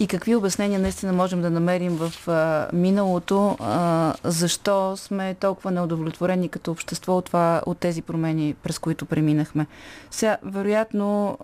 И 0.01 0.07
какви 0.07 0.35
обяснения 0.35 0.81
наистина 0.81 1.13
можем 1.13 1.43
да 1.43 1.51
намерим 1.51 1.97
в 1.97 2.29
а, 2.29 2.69
миналото, 2.73 3.57
а, 3.61 4.15
защо 4.25 4.97
сме 4.97 5.35
толкова 5.35 5.71
неудовлетворени 5.71 6.49
като 6.49 6.71
общество 6.71 7.17
от, 7.17 7.25
това, 7.25 7.63
от 7.67 7.79
тези 7.79 8.03
промени, 8.03 8.55
през 8.63 8.79
които 8.79 9.07
преминахме. 9.07 9.67
Сега, 10.11 10.37
вероятно, 10.43 11.39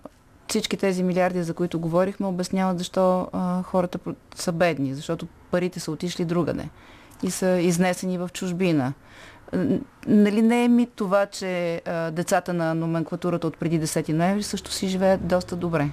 всички 0.48 0.76
тези 0.76 1.02
милиарди, 1.02 1.42
за 1.42 1.54
които 1.54 1.78
говорихме, 1.78 2.26
обясняват 2.26 2.78
защо 2.78 3.28
а, 3.32 3.62
хората 3.62 3.98
са 4.34 4.52
бедни, 4.52 4.94
защото 4.94 5.26
парите 5.50 5.80
са 5.80 5.90
отишли 5.90 6.24
другаде 6.24 6.68
и 7.22 7.30
са 7.30 7.46
изнесени 7.48 8.18
в 8.18 8.30
чужбина. 8.32 8.92
Нали 10.06 10.42
не 10.42 10.64
е 10.64 10.68
мит 10.68 10.90
това, 10.96 11.26
че 11.26 11.82
а, 11.86 12.10
децата 12.10 12.52
на 12.52 12.74
номенклатурата 12.74 13.46
от 13.46 13.56
преди 13.56 13.80
10 13.80 14.12
ноември 14.12 14.42
също 14.42 14.72
си 14.72 14.88
живеят 14.88 15.28
доста 15.28 15.56
добре. 15.56 15.90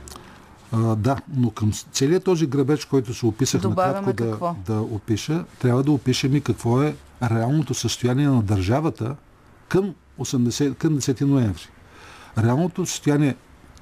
А, 0.72 0.95
да, 0.95 1.18
но 1.36 1.49
към 1.49 1.72
целият 1.91 2.24
този 2.24 2.47
грабеж, 2.47 2.86
който 2.86 3.14
се 3.14 3.26
описах 3.26 3.62
Добавяме 3.62 4.08
накратко 4.08 4.56
да, 4.66 4.74
да 4.74 4.82
опиша, 4.82 5.45
трябва 5.60 5.84
да 5.84 5.91
опишем 5.91 6.36
и 6.36 6.41
какво 6.41 6.84
е 6.84 6.95
реалното 7.24 7.74
състояние 7.74 8.28
на 8.28 8.41
държавата 8.41 9.16
към, 9.68 9.95
80, 10.20 10.76
към 10.76 10.99
10 10.99 11.22
ноември. 11.22 11.70
Реалното 12.38 12.86
състояние 12.86 13.36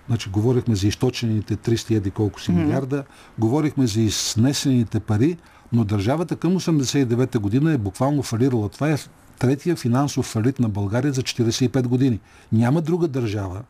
Значи, 0.08 0.30
говорихме 0.30 0.76
за 0.76 0.88
източените 0.88 1.56
300 1.56 1.96
еди 1.96 2.12
колко 2.12 2.42
си 2.42 2.52
милиарда, 2.52 3.04
говорихме 3.40 3.88
за 3.88 4.02
изнесените 4.02 5.00
пари, 5.00 5.38
но 5.74 5.84
държавата 5.84 6.36
към 6.36 6.60
89-та 6.60 7.40
година 7.40 7.72
е 7.72 7.78
буквално 7.78 8.24
фалирала. 8.24 8.70
Това 8.70 8.92
е 8.92 8.98
третия 9.40 9.76
финансов 9.76 10.26
фалит 10.26 10.60
на 10.60 10.70
България 10.70 11.14
за 11.14 11.22
45 11.22 11.88
години. 11.88 12.20
Няма 12.52 12.82
друга 12.82 13.08
държава 13.08 13.62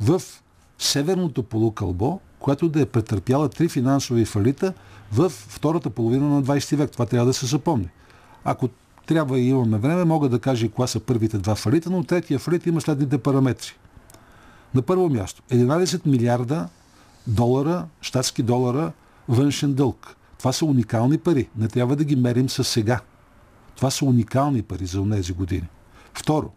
в 0.00 0.22
северното 0.78 1.42
полукълбо, 1.42 2.20
която 2.38 2.68
да 2.68 2.80
е 2.80 2.86
претърпяла 2.86 3.48
три 3.48 3.68
финансови 3.68 4.24
фалита 4.24 4.72
в 5.12 5.30
втората 5.30 5.90
половина 5.90 6.28
на 6.28 6.42
20 6.42 6.76
век. 6.76 6.90
Това 6.90 7.06
трябва 7.06 7.26
да 7.26 7.32
се 7.32 7.46
запомни. 7.46 7.88
Ако 8.44 8.68
трябва 9.06 9.38
и 9.38 9.48
имаме 9.48 9.78
време, 9.78 10.04
мога 10.04 10.28
да 10.28 10.38
кажа 10.38 10.66
и 10.66 10.68
кои 10.68 10.88
са 10.88 11.00
първите 11.00 11.38
два 11.38 11.54
фалита, 11.54 11.90
но 11.90 12.04
третия 12.04 12.38
фалит 12.38 12.66
има 12.66 12.80
следните 12.80 13.18
параметри. 13.18 13.76
На 14.74 14.82
първо 14.82 15.08
място, 15.08 15.42
11 15.50 16.06
милиарда 16.06 16.68
долара, 17.26 17.86
щатски 18.00 18.42
долара, 18.42 18.92
външен 19.28 19.74
дълг. 19.74 20.16
Това 20.38 20.52
са 20.52 20.64
уникални 20.64 21.18
пари. 21.18 21.48
Не 21.56 21.68
трябва 21.68 21.96
да 21.96 22.04
ги 22.04 22.16
мерим 22.16 22.48
с 22.48 22.64
сега. 22.64 23.00
Това 23.76 23.90
са 23.90 24.04
уникални 24.04 24.62
пари 24.62 24.86
за 24.86 25.10
тези 25.10 25.32
години. 25.32 25.68
Второ, 26.14 26.50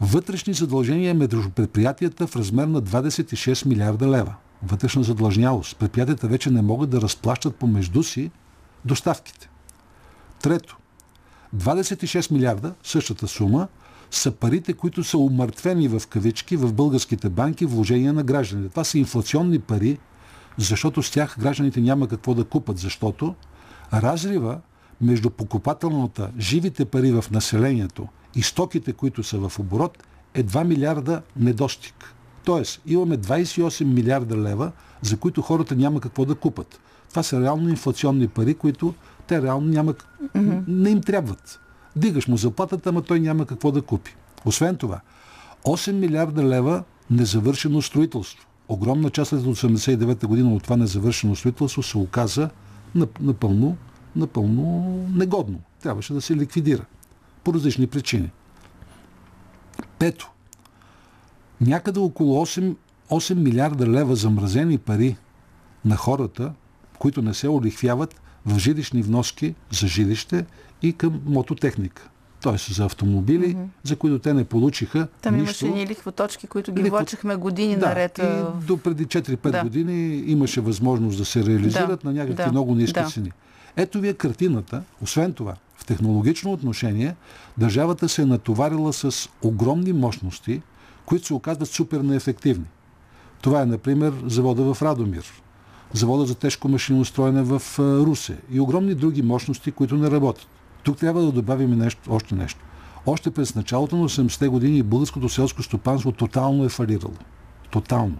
вътрешни 0.00 0.54
задължения 0.54 1.14
между 1.14 1.50
предприятията 1.50 2.26
в 2.26 2.36
размер 2.36 2.66
на 2.66 2.82
26 2.82 3.66
милиарда 3.66 4.08
лева. 4.08 4.34
Вътрешна 4.62 5.02
задлъжнялост. 5.02 5.76
Предприятията 5.76 6.28
вече 6.28 6.50
не 6.50 6.62
могат 6.62 6.90
да 6.90 7.00
разплащат 7.00 7.56
помежду 7.56 8.02
си 8.02 8.30
доставките. 8.84 9.50
Трето, 10.42 10.78
26 11.56 12.30
милиарда, 12.30 12.74
същата 12.82 13.28
сума, 13.28 13.68
са 14.10 14.30
парите, 14.30 14.72
които 14.72 15.04
са 15.04 15.18
умъртвени 15.18 15.88
в 15.88 16.02
кавички 16.08 16.56
в 16.56 16.72
българските 16.72 17.28
банки 17.28 17.66
вложения 17.66 18.12
на 18.12 18.22
гражданите. 18.22 18.68
Това 18.68 18.84
са 18.84 18.98
инфлационни 18.98 19.58
пари, 19.58 19.98
защото 20.58 21.02
с 21.02 21.10
тях 21.10 21.36
гражданите 21.38 21.80
няма 21.80 22.08
какво 22.08 22.34
да 22.34 22.44
купат, 22.44 22.78
защото 22.78 23.34
разрива 23.92 24.60
между 25.00 25.30
покупателната, 25.30 26.30
живите 26.38 26.84
пари 26.84 27.12
в 27.12 27.24
населението 27.30 28.08
и 28.34 28.42
стоките, 28.42 28.92
които 28.92 29.22
са 29.22 29.48
в 29.48 29.58
оборот, 29.58 29.98
е 30.34 30.44
2 30.44 30.64
милиарда 30.64 31.22
недостиг. 31.36 32.14
Тоест, 32.44 32.82
имаме 32.86 33.18
28 33.18 33.84
милиарда 33.84 34.36
лева, 34.36 34.72
за 35.02 35.16
които 35.16 35.42
хората 35.42 35.76
няма 35.76 36.00
какво 36.00 36.24
да 36.24 36.34
купат. 36.34 36.80
Това 37.10 37.22
са 37.22 37.40
реално 37.40 37.68
инфлационни 37.68 38.28
пари, 38.28 38.54
които 38.54 38.94
те 39.26 39.42
реално 39.42 39.66
няма, 39.66 39.94
mm-hmm. 39.94 40.62
не 40.68 40.90
им 40.90 41.00
трябват. 41.00 41.60
Дигаш 41.96 42.28
му 42.28 42.36
заплатата, 42.36 42.88
ама 42.88 43.02
той 43.02 43.20
няма 43.20 43.46
какво 43.46 43.72
да 43.72 43.82
купи. 43.82 44.16
Освен 44.44 44.76
това, 44.76 45.00
8 45.64 45.92
милиарда 45.92 46.44
лева 46.44 46.84
незавършено 47.10 47.82
строителство. 47.82 48.46
Огромна 48.68 49.10
част 49.10 49.32
от 49.32 49.42
89-та 49.42 50.26
година 50.26 50.54
от 50.54 50.62
това 50.62 50.76
незавършено 50.76 51.36
строителство 51.36 51.82
се 51.82 51.98
оказа 51.98 52.50
напълно, 53.20 53.76
напълно 54.16 54.84
негодно. 55.14 55.60
Трябваше 55.82 56.12
да 56.12 56.20
се 56.20 56.36
ликвидира. 56.36 56.84
По 57.44 57.54
различни 57.54 57.86
причини. 57.86 58.30
Пето. 59.98 60.30
Някъде 61.60 62.00
около 62.00 62.46
8, 62.46 62.76
8 63.10 63.34
милиарда 63.34 63.86
лева 63.86 64.16
замразени 64.16 64.78
пари 64.78 65.16
на 65.84 65.96
хората, 65.96 66.52
които 66.98 67.22
не 67.22 67.34
се 67.34 67.48
олихвяват 67.48 68.20
в 68.46 68.58
жилищни 68.58 69.02
вноски 69.02 69.54
за 69.70 69.86
жилище 69.86 70.46
и 70.82 70.92
към 70.92 71.20
мототехника. 71.26 72.08
Т.е. 72.42 72.72
за 72.72 72.84
автомобили, 72.84 73.54
mm-hmm. 73.54 73.66
за 73.82 73.96
които 73.96 74.18
те 74.18 74.34
не 74.34 74.44
получиха 74.44 75.08
Там 75.22 75.34
нищо. 75.34 75.66
имаше 75.66 75.78
ни 75.78 75.86
лихвоточки, 75.86 76.46
които 76.46 76.72
ги 76.72 76.82
Лихво... 76.82 77.38
години 77.38 77.76
да, 77.76 77.86
наред. 77.86 78.18
И 78.18 78.66
до 78.66 78.76
преди 78.76 79.06
4-5 79.06 79.50
да. 79.50 79.62
години 79.62 80.24
имаше 80.26 80.60
възможност 80.60 81.18
да 81.18 81.24
се 81.24 81.44
реализират 81.44 82.00
да. 82.02 82.08
на 82.08 82.12
някакви 82.14 82.44
да. 82.44 82.50
много 82.50 82.74
ниски 82.74 83.00
да. 83.00 83.06
цени. 83.06 83.32
Ето 83.76 84.00
ви 84.00 84.08
е 84.08 84.14
картината. 84.14 84.82
Освен 85.02 85.32
това, 85.32 85.54
в 85.76 85.84
технологично 85.84 86.52
отношение, 86.52 87.14
държавата 87.58 88.08
се 88.08 88.22
е 88.22 88.26
натоварила 88.26 88.92
с 88.92 89.28
огромни 89.42 89.92
мощности, 89.92 90.62
които 91.06 91.26
се 91.26 91.34
оказват 91.34 91.68
супер 91.68 92.00
неефективни. 92.00 92.66
Това 93.42 93.62
е, 93.62 93.66
например, 93.66 94.12
завода 94.26 94.74
в 94.74 94.82
Радомир, 94.82 95.42
завода 95.92 96.26
за 96.26 96.34
тежко 96.34 96.68
машиностроене 96.68 97.42
в 97.42 97.62
Русе 97.78 98.36
и 98.52 98.60
огромни 98.60 98.94
други 98.94 99.22
мощности, 99.22 99.72
които 99.72 99.96
не 99.96 100.10
работят. 100.10 100.46
Тук 100.82 100.98
трябва 100.98 101.22
да 101.22 101.32
добавим 101.32 101.78
нещо, 101.78 102.00
още 102.08 102.34
нещо. 102.34 102.60
Още 103.06 103.30
през 103.30 103.54
началото 103.54 103.96
на 103.96 104.08
80-те 104.08 104.48
години 104.48 104.82
българското 104.82 105.28
селско 105.28 105.62
стопанство 105.62 106.12
тотално 106.12 106.64
е 106.64 106.68
фалирало. 106.68 107.14
Тотално. 107.70 108.16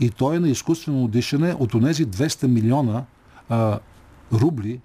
И 0.00 0.10
то 0.10 0.32
е 0.32 0.38
на 0.38 0.48
изкуствено 0.48 1.08
дишане 1.08 1.54
от 1.58 1.70
тези 1.70 2.06
200 2.06 2.46
милиона 2.46 3.04
а, 3.48 3.78
рубли, 4.32 4.80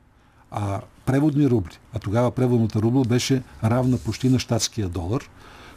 а, 0.51 0.81
преводни 1.05 1.49
рубли. 1.49 1.79
А 1.93 1.99
тогава 1.99 2.31
преводната 2.31 2.81
рубла 2.81 3.03
беше 3.03 3.43
равна 3.63 3.97
почти 3.97 4.29
на 4.29 4.39
щатския 4.39 4.89
долар– 4.89 5.21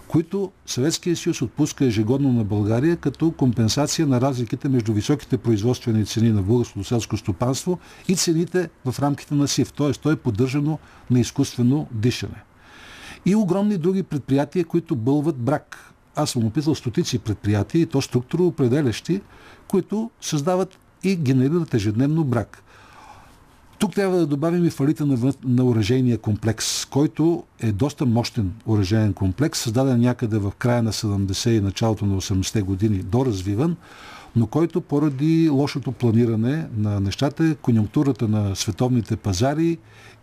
които 0.08 0.52
Съветския 0.66 1.16
съюз 1.16 1.42
отпуска 1.42 1.84
ежегодно 1.84 2.32
на 2.32 2.44
България 2.44 2.96
като 2.96 3.30
компенсация 3.30 4.06
на 4.06 4.20
разликите 4.20 4.68
между 4.68 4.92
високите 4.92 5.38
производствени 5.38 6.06
цени 6.06 6.30
на 6.30 6.42
българското 6.42 6.84
селско 6.84 7.16
стопанство 7.16 7.78
и 8.08 8.16
цените 8.16 8.68
в 8.84 8.98
рамките 8.98 9.34
на 9.34 9.48
СИВ. 9.48 9.72
Т.е. 9.72 9.92
то 9.92 10.10
е 10.10 10.16
поддържано 10.16 10.78
на 11.10 11.20
изкуствено 11.20 11.86
дишане. 11.92 12.42
И 13.26 13.34
огромни 13.34 13.76
други 13.78 14.02
предприятия, 14.02 14.64
които 14.64 14.96
бълват 14.96 15.36
брак. 15.36 15.92
Аз 16.16 16.30
съм 16.30 16.44
описал 16.44 16.74
стотици 16.74 17.18
предприятия 17.18 17.82
и 17.82 17.86
то 17.86 18.02
структуроопределящи, 18.02 19.20
които 19.68 20.10
създават 20.20 20.78
и 21.02 21.16
генерират 21.16 21.74
ежедневно 21.74 22.24
брак. 22.24 22.62
Тук 23.78 23.94
трябва 23.94 24.18
да 24.18 24.26
добавим 24.26 24.64
и 24.64 24.70
фалита 24.70 25.06
на, 25.06 25.32
на 25.44 25.64
оръжейния 25.64 26.18
комплекс, 26.18 26.84
който 26.84 27.44
е 27.60 27.72
доста 27.72 28.06
мощен 28.06 28.52
оръжейен 28.66 29.12
комплекс, 29.12 29.58
създаден 29.58 30.00
някъде 30.00 30.38
в 30.38 30.52
края 30.58 30.82
на 30.82 30.92
70 30.92 31.50
и 31.50 31.60
началото 31.60 32.06
на 32.06 32.20
80-те 32.20 32.62
години, 32.62 32.98
доразвиван, 32.98 33.76
но 34.36 34.46
който 34.46 34.80
поради 34.80 35.48
лошото 35.48 35.92
планиране 35.92 36.66
на 36.76 37.00
нещата, 37.00 37.56
конъюнктурата 37.62 38.28
на 38.28 38.56
световните 38.56 39.16
пазари 39.16 39.78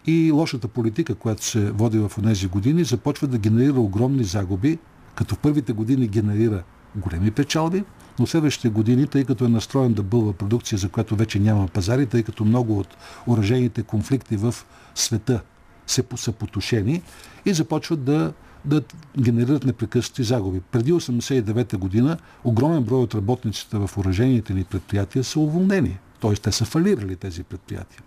и 0.05 0.31
лошата 0.31 0.67
политика, 0.67 1.15
която 1.15 1.45
се 1.45 1.71
води 1.71 1.97
в 1.97 2.11
тези 2.23 2.47
години, 2.47 2.83
започва 2.83 3.27
да 3.27 3.37
генерира 3.37 3.79
огромни 3.79 4.23
загуби, 4.23 4.79
като 5.15 5.35
в 5.35 5.39
първите 5.39 5.73
години 5.73 6.07
генерира 6.07 6.63
големи 6.95 7.31
печалби, 7.31 7.83
но 8.19 8.27
следващите 8.27 8.69
години, 8.69 9.07
тъй 9.07 9.25
като 9.25 9.45
е 9.45 9.49
настроен 9.49 9.93
да 9.93 10.03
бълва 10.03 10.33
продукция, 10.33 10.77
за 10.77 10.89
която 10.89 11.15
вече 11.15 11.39
няма 11.39 11.67
пазари, 11.67 12.05
тъй 12.05 12.23
като 12.23 12.45
много 12.45 12.79
от 12.79 12.97
уражените 13.27 13.83
конфликти 13.83 14.37
в 14.37 14.55
света 14.95 15.41
се 15.87 16.03
са 16.15 16.31
потушени 16.31 17.01
и 17.45 17.53
започват 17.53 18.03
да, 18.03 18.33
да 18.65 18.81
генерират 19.19 19.63
непрекъснати 19.63 20.23
загуби. 20.23 20.61
Преди 20.71 20.93
1989 20.93 21.77
година 21.77 22.17
огромен 22.43 22.83
брой 22.83 22.99
от 22.99 23.15
работниците 23.15 23.77
в 23.77 23.89
уражените 23.97 24.53
ни 24.53 24.63
предприятия 24.63 25.23
са 25.23 25.39
уволнени. 25.39 25.97
Т.е. 26.21 26.33
те 26.33 26.51
са 26.51 26.65
фалирали 26.65 27.15
тези 27.15 27.43
предприятия. 27.43 28.01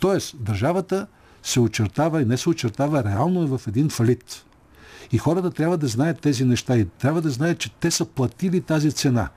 Тоест, 0.00 0.36
държавата 0.40 1.06
се 1.42 1.60
очертава 1.60 2.22
и 2.22 2.24
не 2.24 2.36
се 2.36 2.48
очертава 2.48 3.04
реално 3.04 3.42
е 3.42 3.46
в 3.46 3.60
един 3.68 3.88
фалит. 3.88 4.45
И 5.12 5.18
хората 5.18 5.50
трябва 5.50 5.76
да 5.76 5.86
знаят 5.86 6.20
тези 6.20 6.44
неща 6.44 6.76
и 6.76 6.84
трябва 6.84 7.22
да 7.22 7.30
знаят, 7.30 7.58
че 7.58 7.70
те 7.70 7.90
са 7.90 8.04
платили 8.04 8.60
тази 8.60 8.92
цена. 8.92 9.28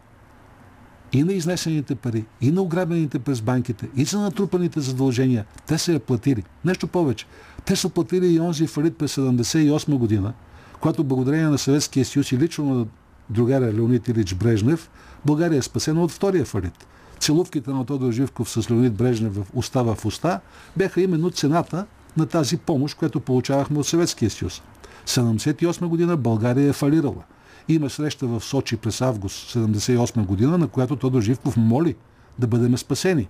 И 1.14 1.24
на 1.24 1.34
изнесените 1.34 1.96
пари, 1.96 2.26
и 2.42 2.52
на 2.52 2.62
ограбените 2.62 3.20
през 3.20 3.42
банките, 3.42 3.90
и 3.96 4.06
за 4.06 4.20
натрупаните 4.20 4.80
задължения. 4.80 5.46
Те 5.68 5.78
са 5.78 5.94
я 5.94 6.00
платили. 6.00 6.44
Нещо 6.66 6.88
повече. 6.88 7.26
Те 7.66 7.76
са 7.76 7.90
платили 7.90 8.28
и 8.28 8.40
онзи 8.40 8.68
фалит 8.68 8.98
през 8.98 9.16
1978 9.16 9.98
година, 9.98 10.34
когато 10.82 11.04
благодарение 11.04 11.48
на 11.48 11.58
Съветския 11.58 12.06
съюз 12.06 12.32
и 12.32 12.38
лично 12.38 12.76
на 12.76 12.86
другаря 13.30 13.74
Леонид 13.74 14.08
Илич 14.08 14.34
Брежнев, 14.34 14.90
България 15.26 15.58
е 15.58 15.62
спасена 15.62 16.04
от 16.04 16.12
втория 16.12 16.46
фалит. 16.46 16.88
Целувките 17.20 17.72
на 17.72 17.86
Тодор 17.86 18.12
Живков 18.12 18.50
с 18.50 18.72
Леонид 18.72 18.94
Брежнев 18.94 19.36
в 19.36 19.46
уста 19.54 19.84
в 19.84 20.06
уста 20.06 20.40
бяха 20.78 21.02
именно 21.02 21.32
цената 21.32 21.86
на 22.18 22.26
тази 22.26 22.58
помощ, 22.58 22.98
която 22.98 23.20
получавахме 23.20 23.80
от 23.80 23.88
Съветския 23.88 24.30
съюз. 24.30 24.62
78 25.10 25.88
година 25.88 26.18
България 26.18 26.70
е 26.70 26.74
фалирала. 26.74 27.24
Има 27.68 27.90
среща 27.90 28.28
в 28.28 28.42
Сочи 28.42 28.78
през 28.78 29.02
август 29.02 29.54
78 29.56 30.26
година, 30.26 30.58
на 30.58 30.68
която 30.68 30.96
Тодор 30.96 31.22
Живков 31.22 31.58
моли 31.58 31.96
да 32.40 32.48
бъдем 32.48 32.78
спасени. 32.78 33.28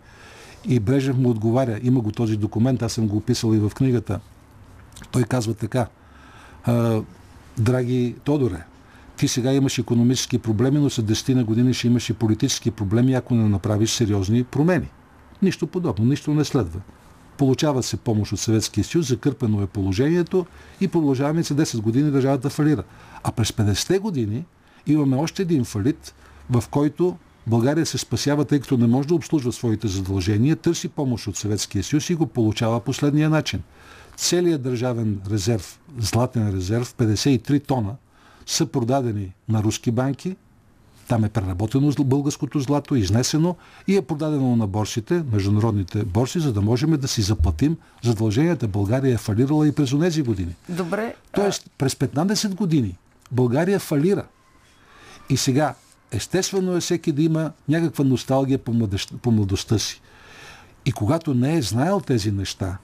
И 0.65 0.79
Брежев 0.79 1.17
му 1.17 1.29
отговаря, 1.29 1.79
има 1.83 2.01
го 2.01 2.11
този 2.11 2.37
документ, 2.37 2.81
аз 2.81 2.93
съм 2.93 3.07
го 3.07 3.17
описал 3.17 3.53
и 3.53 3.59
в 3.59 3.71
книгата. 3.75 4.19
Той 5.11 5.23
казва 5.23 5.53
така, 5.53 5.87
драги 7.57 8.15
Тодоре, 8.23 8.63
ти 9.17 9.27
сега 9.27 9.53
имаш 9.53 9.77
економически 9.77 10.37
проблеми, 10.37 10.79
но 10.79 10.89
след 10.89 11.05
10 11.05 11.33
на 11.33 11.43
години 11.43 11.73
ще 11.73 11.87
имаш 11.87 12.09
и 12.09 12.13
политически 12.13 12.71
проблеми, 12.71 13.13
ако 13.13 13.35
не 13.35 13.49
направиш 13.49 13.91
сериозни 13.91 14.43
промени. 14.43 14.89
Нищо 15.41 15.67
подобно, 15.67 16.05
нищо 16.05 16.33
не 16.33 16.45
следва. 16.45 16.79
Получава 17.39 17.83
се 17.83 17.97
помощ 17.97 18.31
от 18.31 18.39
Съветския 18.39 18.83
съюз, 18.83 19.07
закърпено 19.07 19.61
е 19.61 19.67
положението 19.67 20.45
и 20.81 20.87
продължаваме 20.87 21.43
се 21.43 21.53
10 21.53 21.81
години 21.81 22.11
държавата 22.11 22.49
фалира. 22.49 22.83
А 23.23 23.31
през 23.31 23.51
50-те 23.51 23.99
години 23.99 24.45
имаме 24.87 25.17
още 25.17 25.41
един 25.41 25.65
фалит, 25.65 26.15
в 26.49 26.63
който 26.71 27.17
България 27.47 27.85
се 27.85 27.97
спасява, 27.97 28.45
тъй 28.45 28.59
като 28.59 28.77
не 28.77 28.87
може 28.87 29.07
да 29.07 29.15
обслужва 29.15 29.51
своите 29.51 29.87
задължения, 29.87 30.55
търси 30.55 30.87
помощ 30.87 31.27
от 31.27 31.37
Съветския 31.37 31.83
съюз 31.83 32.09
и 32.09 32.15
го 32.15 32.27
получава 32.27 32.79
последния 32.79 33.29
начин. 33.29 33.61
Целият 34.17 34.61
държавен 34.61 35.21
резерв, 35.31 35.79
златен 35.97 36.55
резерв, 36.55 36.93
53 36.97 37.67
тона, 37.67 37.95
са 38.45 38.65
продадени 38.65 39.33
на 39.49 39.63
руски 39.63 39.91
банки, 39.91 40.35
там 41.09 41.25
е 41.25 41.29
преработено 41.29 41.91
българското 41.91 42.59
злато, 42.59 42.95
изнесено 42.95 43.55
и 43.87 43.97
е 43.97 44.01
продадено 44.01 44.55
на 44.55 44.67
борсите, 44.67 45.23
международните 45.31 46.03
борси, 46.03 46.39
за 46.39 46.53
да 46.53 46.61
можем 46.61 46.91
да 46.91 47.07
си 47.07 47.21
заплатим 47.21 47.77
задълженията. 48.03 48.67
България 48.67 49.13
е 49.13 49.17
фалирала 49.17 49.67
и 49.67 49.71
през 49.71 49.99
тези 49.99 50.21
години. 50.21 50.55
Добре. 50.69 51.15
Тоест, 51.31 51.69
през 51.77 51.95
15 51.95 52.55
години 52.55 52.97
България 53.31 53.79
фалира. 53.79 54.25
И 55.29 55.37
сега, 55.37 55.75
естествено 56.11 56.75
е 56.75 56.79
всеки 56.79 57.11
да 57.11 57.21
има 57.21 57.51
някаква 57.69 58.03
носталгия 58.03 58.57
по, 58.57 58.73
младещ, 58.73 59.13
по 59.21 59.31
младостта 59.31 59.79
си. 59.79 60.01
И 60.85 60.91
когато 60.91 61.33
не 61.33 61.55
е 61.55 61.61
знаел 61.61 61.99
тези 61.99 62.31
неща, 62.31 62.77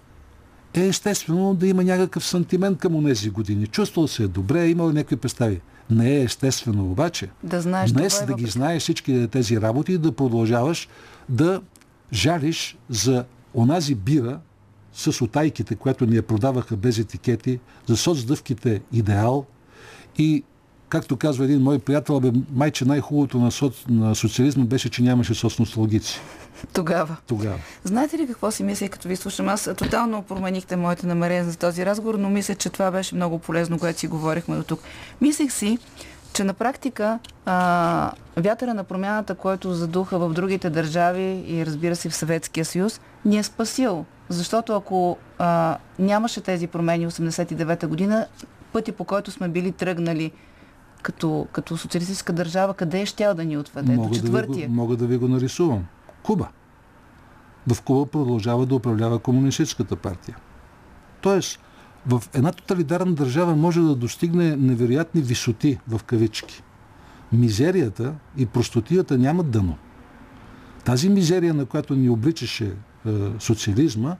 е 0.74 0.88
естествено 0.88 1.56
да 1.56 1.68
има 1.68 1.84
някакъв 1.84 2.26
сантимент 2.26 2.78
към 2.78 3.06
тези 3.06 3.30
години. 3.30 3.68
Чувствал 3.68 4.08
се 4.08 4.24
е 4.24 4.28
добре, 4.28 4.68
имал 4.68 4.92
някакви 4.92 5.16
представи. 5.16 5.62
Не 5.90 6.16
е 6.16 6.24
естествено 6.24 6.92
обаче. 6.92 7.30
Да 7.44 7.62
знаеш 7.62 7.92
Днес 7.92 8.22
е 8.22 8.26
да 8.26 8.34
ги 8.34 8.46
знаеш 8.46 8.82
всички 8.82 9.28
тези 9.32 9.62
работи 9.62 9.94
и 9.94 9.98
да 9.98 10.12
продължаваш 10.12 10.88
да 11.30 11.62
жалиш 12.14 12.78
за 12.90 13.26
онази 13.54 13.96
бира 13.96 14.40
с 14.94 15.22
отайките, 15.22 15.76
която 15.76 16.06
ни 16.06 16.16
я 16.16 16.24
продаваха 16.24 16.78
без 16.78 16.98
етикети, 16.98 17.60
за 17.88 17.98
соцдъвките 17.98 18.82
идеал 18.94 19.46
и 20.18 20.44
както 20.90 21.18
казва 21.18 21.46
един 21.46 21.62
мой 21.62 21.80
приятел, 21.80 22.20
бе, 22.20 22.32
майче 22.54 22.86
най-хубавото 22.86 23.40
на, 23.40 23.52
соц... 23.52 23.74
на 23.90 24.16
социализма 24.16 24.66
беше, 24.66 24.90
че 24.90 25.04
нямаше 25.04 25.34
соцносталгици. 25.34 26.20
Тогава. 26.74 27.18
Тогава. 27.28 27.60
Знаете 27.84 28.18
ли 28.18 28.28
какво 28.28 28.52
си 28.52 28.64
мисля, 28.64 28.90
като 28.90 29.08
ви 29.08 29.16
слушам? 29.16 29.50
Аз 29.50 29.70
тотално 29.78 30.22
променихте 30.22 30.76
моите 30.76 31.08
намерения 31.08 31.46
за 31.46 31.58
този 31.58 31.86
разговор, 31.86 32.16
но 32.16 32.30
мисля, 32.30 32.56
че 32.56 32.70
това 32.70 32.92
беше 32.92 33.16
много 33.16 33.40
полезно, 33.40 33.80
което 33.80 34.00
си 34.00 34.08
говорихме 34.08 34.56
до 34.56 34.64
тук. 34.64 34.80
Мислех 35.22 35.52
си, 35.52 35.78
че 36.34 36.44
на 36.44 36.54
практика 36.54 37.20
а, 37.46 38.12
вятъра 38.38 38.74
на 38.74 38.84
промяната, 38.84 39.36
който 39.36 39.74
задуха 39.74 40.20
в 40.20 40.34
другите 40.34 40.70
държави 40.70 41.44
и 41.48 41.66
разбира 41.66 41.96
се 41.96 42.10
в 42.10 42.16
Съветския 42.16 42.66
съюз, 42.66 43.02
ни 43.26 43.38
е 43.38 43.44
спасил. 43.44 44.06
Защото 44.30 44.76
ако 44.76 45.18
а, 45.38 45.78
нямаше 46.00 46.42
тези 46.42 46.68
промени 46.68 47.08
89-та 47.08 47.88
година, 47.88 48.28
пътя 48.74 48.92
по 48.92 49.04
който 49.04 49.32
сме 49.32 49.48
били 49.48 49.72
тръгнали 49.72 50.32
като, 51.02 51.48
като 51.52 51.78
социалистическа 51.78 52.34
държава, 52.34 52.74
къде 52.74 53.02
е 53.02 53.06
щял 53.06 53.34
да 53.34 53.46
ни 53.46 53.58
отведе? 53.58 53.96
Мога 53.96 54.10
До 54.10 54.16
четвъртия. 54.16 54.68
Да 54.68 54.68
ви, 54.68 54.68
мога 54.68 54.96
да 54.98 55.08
ви 55.08 55.18
го 55.18 55.28
нарисувам. 55.28 55.86
Куба. 56.26 56.48
В 57.68 57.82
Куба 57.82 58.06
продължава 58.06 58.66
да 58.66 58.76
управлява 58.76 59.20
комунистическата 59.20 59.96
партия. 59.96 60.38
Тоест, 61.22 61.60
в 62.08 62.24
една 62.34 62.52
тоталитарна 62.52 63.14
държава 63.14 63.56
може 63.56 63.82
да 63.82 63.96
достигне 63.96 64.56
невероятни 64.56 65.22
висоти 65.22 65.80
в 65.88 66.04
кавички. 66.04 66.64
Мизерията 67.32 68.14
и 68.38 68.46
простотията 68.46 69.18
нямат 69.18 69.52
дъно. 69.52 69.78
Тази 70.86 71.10
мизерия, 71.10 71.54
на 71.54 71.66
която 71.66 71.96
ни 71.96 72.10
обличаше 72.10 72.66
е, 72.66 73.12
социализма, 73.40 74.16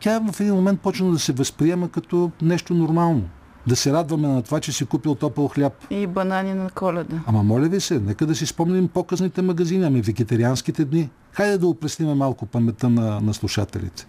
тя 0.00 0.20
в 0.32 0.40
един 0.40 0.54
момент 0.54 0.80
почна 0.80 1.10
да 1.10 1.18
се 1.18 1.32
възприема 1.32 1.88
като 1.88 2.30
нещо 2.42 2.74
нормално. 2.74 3.28
Да 3.66 3.76
се 3.76 3.92
радваме 3.92 4.28
на 4.28 4.42
това, 4.42 4.60
че 4.60 4.72
си 4.72 4.86
купил 4.86 5.14
топъл 5.14 5.48
хляб. 5.48 5.72
И 5.90 6.06
банани 6.06 6.54
на 6.54 6.70
коледа. 6.70 7.20
Ама 7.26 7.42
моля 7.42 7.68
ви 7.68 7.80
се, 7.80 7.98
нека 8.00 8.26
да 8.26 8.34
си 8.34 8.46
спомним 8.46 8.88
по-късните 8.88 9.42
магазини, 9.42 9.84
ами 9.84 10.02
вегетарианските 10.02 10.84
дни. 10.84 11.10
Хайде 11.32 11.58
да 11.58 11.66
опресниме 11.66 12.14
малко 12.14 12.46
паметта 12.46 12.88
на, 12.88 13.20
на 13.20 13.34
слушателите. 13.34 14.06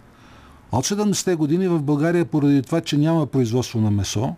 От 0.72 0.86
70-те 0.86 1.36
години 1.36 1.68
в 1.68 1.82
България, 1.82 2.26
поради 2.26 2.62
това, 2.62 2.82
че 2.82 2.98
няма 2.98 3.26
производство 3.26 3.82
на 3.82 3.92
месо 3.92 4.36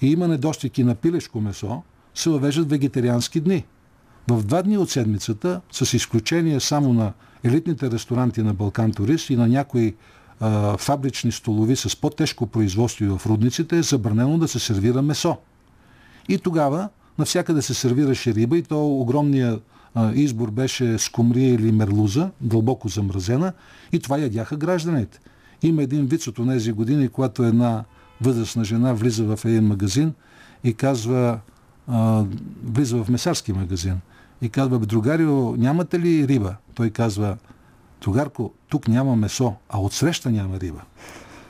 и 0.00 0.12
има 0.12 0.28
недостиг 0.28 0.78
и 0.78 0.84
на 0.84 0.94
пилешко 0.94 1.40
месо, 1.40 1.82
се 2.14 2.30
въвеждат 2.30 2.70
вегетариански 2.70 3.40
дни. 3.40 3.64
В 4.30 4.42
два 4.42 4.62
дни 4.62 4.78
от 4.78 4.90
седмицата, 4.90 5.60
с 5.72 5.94
изключение 5.94 6.60
само 6.60 6.92
на 6.92 7.12
елитните 7.44 7.90
ресторанти 7.90 8.42
на 8.42 8.54
Балкан 8.54 8.92
Турист 8.92 9.30
и 9.30 9.36
на 9.36 9.48
някои 9.48 9.94
фабрични 10.78 11.32
столови 11.32 11.76
с 11.76 12.00
по-тежко 12.00 12.46
производство 12.46 13.18
в 13.18 13.26
рудниците, 13.26 13.78
е 13.78 13.82
забранено 13.82 14.38
да 14.38 14.48
се 14.48 14.58
сервира 14.58 15.02
месо. 15.02 15.36
И 16.28 16.38
тогава 16.38 16.88
навсякъде 17.18 17.62
се 17.62 17.74
сервираше 17.74 18.34
риба 18.34 18.58
и 18.58 18.62
то 18.62 18.86
огромния 18.86 19.60
а, 19.94 20.12
избор 20.12 20.50
беше 20.50 20.98
скумрия 20.98 21.54
или 21.54 21.72
мерлуза, 21.72 22.30
дълбоко 22.40 22.88
замразена 22.88 23.52
и 23.92 23.98
това 23.98 24.18
ядяха 24.18 24.56
гражданите. 24.56 25.20
Има 25.62 25.82
един 25.82 26.06
вид 26.06 26.26
от 26.26 26.48
тези 26.48 26.72
години, 26.72 27.08
когато 27.08 27.44
една 27.44 27.84
възрастна 28.20 28.64
жена 28.64 28.92
влиза 28.92 29.36
в 29.36 29.44
един 29.44 29.64
магазин 29.64 30.14
и 30.64 30.74
казва, 30.74 31.38
влиза 32.64 33.04
в 33.04 33.08
месарски 33.08 33.52
магазин 33.52 34.00
и 34.42 34.48
казва, 34.48 34.78
другарио, 34.78 35.56
нямате 35.56 35.98
ли 36.00 36.28
риба? 36.28 36.54
Той 36.74 36.90
казва, 36.90 37.36
другарко, 38.02 38.52
тук 38.68 38.88
няма 38.88 39.16
месо, 39.16 39.54
а 39.68 39.80
отсреща 39.80 40.30
няма 40.30 40.60
риба. 40.60 40.80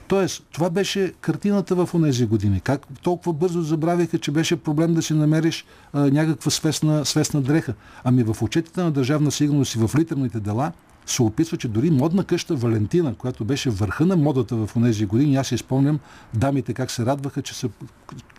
Тоест, 0.08 0.46
това 0.52 0.70
беше 0.70 1.12
картината 1.20 1.74
в 1.74 1.88
тези 2.02 2.26
години. 2.26 2.60
Как 2.60 2.86
толкова 3.02 3.32
бързо 3.32 3.62
забравиха, 3.62 4.18
че 4.18 4.30
беше 4.30 4.56
проблем 4.56 4.94
да 4.94 5.02
си 5.02 5.14
намериш 5.14 5.64
а, 5.92 6.00
някаква 6.00 6.50
свестна, 6.50 7.04
свестна 7.04 7.40
дреха. 7.40 7.74
Ами 8.04 8.22
в 8.22 8.36
отчетите 8.42 8.82
на 8.82 8.90
държавна 8.90 9.30
сигурност 9.30 9.74
и 9.74 9.78
в 9.78 9.90
литерните 9.98 10.40
дела 10.40 10.72
се 11.06 11.22
описва, 11.22 11.56
че 11.56 11.68
дори 11.68 11.90
модна 11.90 12.24
къща 12.24 12.54
Валентина, 12.54 13.14
която 13.14 13.44
беше 13.44 13.70
върха 13.70 14.06
на 14.06 14.16
модата 14.16 14.56
в 14.56 14.70
тези 14.82 15.06
години, 15.06 15.36
аз 15.36 15.46
си 15.46 15.58
спомням 15.58 15.98
дамите 16.34 16.74
как 16.74 16.90
се 16.90 17.06
радваха, 17.06 17.42
че 17.42 17.54
са 17.54 17.68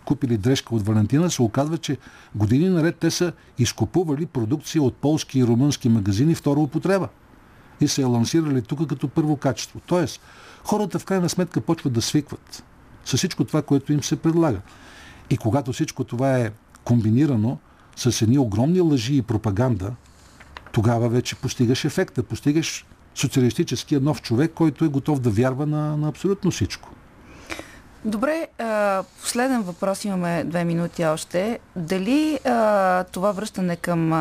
купили 0.04 0.36
дрежка 0.36 0.74
от 0.74 0.86
Валентина, 0.86 1.30
се 1.30 1.42
оказва, 1.42 1.78
че 1.78 1.96
години 2.34 2.68
наред 2.68 2.96
те 2.96 3.10
са 3.10 3.32
изкупували 3.58 4.26
продукция 4.26 4.82
от 4.82 4.94
полски 4.94 5.38
и 5.38 5.44
румънски 5.44 5.88
магазини 5.88 6.34
втора 6.34 6.60
употреба 6.60 7.08
и 7.80 7.88
се 7.88 8.02
е 8.02 8.04
лансирали 8.04 8.62
тук 8.62 8.88
като 8.88 9.08
първо 9.08 9.36
качество. 9.36 9.80
Тоест, 9.86 10.20
хората 10.64 10.98
в 10.98 11.04
крайна 11.04 11.28
сметка 11.28 11.60
почват 11.60 11.92
да 11.92 12.02
свикват 12.02 12.64
с 13.04 13.16
всичко 13.16 13.44
това, 13.44 13.62
което 13.62 13.92
им 13.92 14.02
се 14.02 14.16
предлага. 14.16 14.60
И 15.30 15.36
когато 15.36 15.72
всичко 15.72 16.04
това 16.04 16.38
е 16.38 16.50
комбинирано 16.84 17.58
с 17.96 18.22
едни 18.22 18.38
огромни 18.38 18.80
лъжи 18.80 19.16
и 19.16 19.22
пропаганда, 19.22 19.92
тогава 20.72 21.08
вече 21.08 21.36
постигаш 21.36 21.84
ефекта. 21.84 22.22
Постигаш 22.22 22.86
социалистическия 23.14 24.00
нов 24.00 24.22
човек, 24.22 24.52
който 24.54 24.84
е 24.84 24.88
готов 24.88 25.20
да 25.20 25.30
вярва 25.30 25.66
на, 25.66 25.96
на 25.96 26.08
абсолютно 26.08 26.50
всичко. 26.50 26.88
Добре, 28.04 28.46
последен 29.20 29.62
въпрос, 29.62 30.04
имаме 30.04 30.44
две 30.44 30.64
минути 30.64 31.04
още. 31.04 31.58
Дали 31.76 32.38
това 33.12 33.32
връщане 33.32 33.76
към 33.76 34.12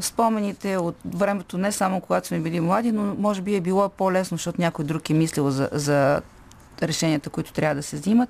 спомените 0.00 0.76
от 0.76 0.96
времето, 1.04 1.58
не 1.58 1.72
само 1.72 2.00
когато 2.00 2.26
сме 2.26 2.40
били 2.40 2.60
млади, 2.60 2.92
но 2.92 3.14
може 3.18 3.42
би 3.42 3.56
е 3.56 3.60
било 3.60 3.88
по-лесно, 3.88 4.36
защото 4.36 4.60
някой 4.60 4.84
друг 4.84 5.10
е 5.10 5.14
мислил 5.14 5.50
за, 5.50 5.68
за 5.72 6.20
решенията, 6.82 7.30
които 7.30 7.52
трябва 7.52 7.74
да 7.74 7.82
се 7.82 7.96
взимат, 7.96 8.28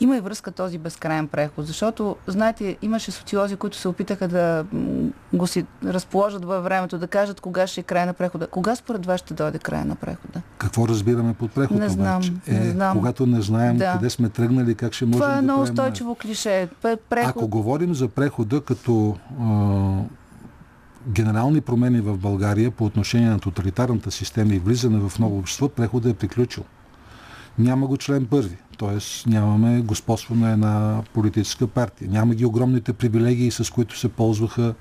има 0.00 0.16
и 0.16 0.20
връзка 0.20 0.50
този 0.50 0.78
безкрайен 0.78 1.28
преход, 1.28 1.66
защото, 1.66 2.16
знаете, 2.26 2.76
имаше 2.82 3.10
социолози, 3.10 3.56
които 3.56 3.76
се 3.76 3.88
опитаха 3.88 4.28
да 4.28 4.64
го 5.32 5.46
си 5.46 5.66
разположат 5.84 6.44
във 6.44 6.64
времето, 6.64 6.98
да 6.98 7.06
кажат 7.06 7.40
кога 7.40 7.66
ще 7.66 7.80
е 7.80 7.84
край 7.84 8.06
на 8.06 8.12
прехода. 8.12 8.46
Кога 8.46 8.76
според 8.76 9.06
вас 9.06 9.20
ще 9.20 9.34
дойде 9.34 9.58
край 9.58 9.84
на 9.84 9.94
прехода? 9.94 10.42
Какво 10.58 10.88
разбираме 10.88 11.34
под 11.34 11.52
преход? 11.52 11.78
Не 11.78 11.88
знам. 11.88 12.16
Обаче? 12.16 12.32
Е, 12.46 12.52
не 12.52 12.70
знам. 12.70 12.96
Когато 12.96 13.26
не 13.26 13.42
знаем 13.42 13.76
да. 13.76 13.92
къде 13.92 14.10
сме 14.10 14.28
тръгнали, 14.28 14.74
как 14.74 14.92
ще 14.92 15.04
можем 15.04 15.20
Това 15.20 15.32
е 15.32 15.36
да 15.36 15.42
много 15.42 15.60
правим... 15.60 15.72
устойчиво 15.72 16.14
клише. 16.14 16.68
Преход... 16.82 17.30
Ако 17.30 17.48
говорим 17.48 17.94
за 17.94 18.08
прехода 18.08 18.60
като 18.60 19.16
генерални 21.08 21.60
промени 21.60 22.00
в 22.00 22.16
България 22.16 22.70
по 22.70 22.84
отношение 22.84 23.28
на 23.28 23.38
тоталитарната 23.38 24.10
система 24.10 24.54
и 24.54 24.58
влизане 24.58 25.08
в 25.08 25.18
ново 25.18 25.38
общество, 25.38 25.68
преходът 25.68 26.12
е 26.12 26.16
приключил. 26.16 26.64
Няма 27.58 27.86
го 27.86 27.96
член 27.96 28.26
първи. 28.26 28.56
Т.е. 28.78 29.28
нямаме 29.30 29.80
господство 29.80 30.34
на 30.34 30.52
една 30.52 31.02
политическа 31.14 31.66
партия. 31.66 32.10
Няма 32.10 32.34
ги 32.34 32.44
огромните 32.44 32.92
привилегии, 32.92 33.50
с 33.50 33.72
които 33.72 33.98
се 33.98 34.08
ползваха 34.08 34.74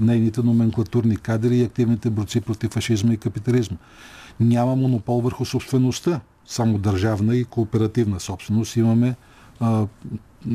нейните 0.00 0.42
номенклатурни 0.42 1.16
кадри 1.16 1.56
и 1.56 1.64
активните 1.64 2.10
борци 2.10 2.40
против 2.40 2.70
фашизма 2.70 3.12
и 3.12 3.16
капитализма. 3.16 3.76
Няма 4.40 4.76
монопол 4.76 5.20
върху 5.20 5.44
собствеността, 5.44 6.20
само 6.46 6.78
държавна 6.78 7.36
и 7.36 7.44
кооперативна 7.44 8.20
собственост. 8.20 8.76
Имаме, 8.76 9.14
а, 9.60 9.86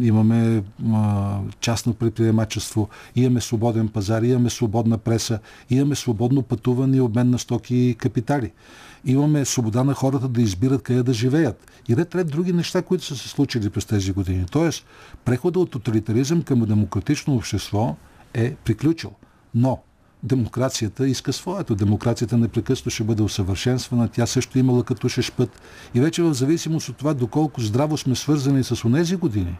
имаме 0.01 0.63
а, 0.93 1.39
частно 1.59 1.93
предприемачество, 1.93 2.89
имаме 3.15 3.41
свободен 3.41 3.87
пазар, 3.87 4.21
имаме 4.21 4.49
свободна 4.49 4.97
преса, 4.97 5.39
имаме 5.69 5.95
свободно 5.95 6.41
пътуване 6.41 6.97
и 6.97 7.01
обмен 7.01 7.29
на 7.29 7.39
стоки 7.39 7.75
и 7.75 7.95
капитали 7.95 8.51
имаме 9.05 9.45
свобода 9.45 9.83
на 9.83 9.93
хората 9.93 10.27
да 10.27 10.41
избират 10.41 10.83
къде 10.83 11.03
да 11.03 11.13
живеят. 11.13 11.71
И 11.89 11.95
ред 11.95 12.15
ред 12.15 12.27
други 12.27 12.53
неща, 12.53 12.81
които 12.81 13.05
са 13.05 13.15
се 13.15 13.29
случили 13.29 13.69
през 13.69 13.85
тези 13.85 14.11
години. 14.11 14.45
Тоест, 14.51 14.85
преходът 15.25 15.63
от 15.63 15.71
тоталитаризъм 15.71 16.41
към 16.41 16.59
демократично 16.59 17.35
общество 17.35 17.95
е 18.33 18.55
приключил. 18.55 19.11
Но 19.55 19.79
демокрацията 20.23 21.07
иска 21.07 21.33
своето. 21.33 21.75
Демокрацията 21.75 22.37
непрекъснато 22.37 22.89
ще 22.89 23.03
бъде 23.03 23.23
усъвършенствана, 23.23 24.07
тя 24.07 24.25
също 24.25 24.59
имала 24.59 24.83
като 24.83 25.09
шешпът. 25.09 25.61
И 25.95 25.99
вече 26.01 26.23
в 26.23 26.33
зависимост 26.33 26.89
от 26.89 26.97
това 26.97 27.13
доколко 27.13 27.61
здраво 27.61 27.97
сме 27.97 28.15
свързани 28.15 28.63
с 28.63 28.85
онези 28.85 29.15
години, 29.15 29.57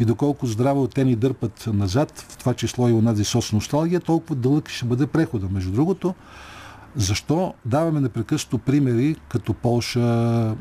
и 0.00 0.04
доколко 0.04 0.46
здраво 0.46 0.88
те 0.88 1.04
ни 1.04 1.16
дърпат 1.16 1.68
назад, 1.72 2.26
в 2.28 2.36
това 2.36 2.54
число 2.54 2.88
и 2.88 2.92
онази 2.92 3.24
соц 3.24 3.52
носталгия, 3.52 4.00
толкова 4.00 4.34
дълъг 4.34 4.68
ще 4.68 4.86
бъде 4.86 5.06
прехода. 5.06 5.48
Между 5.50 5.72
другото, 5.72 6.14
защо 6.96 7.54
даваме 7.64 8.00
непрекъснато 8.00 8.58
примери 8.58 9.16
като 9.28 9.54
Полша, 9.54 10.54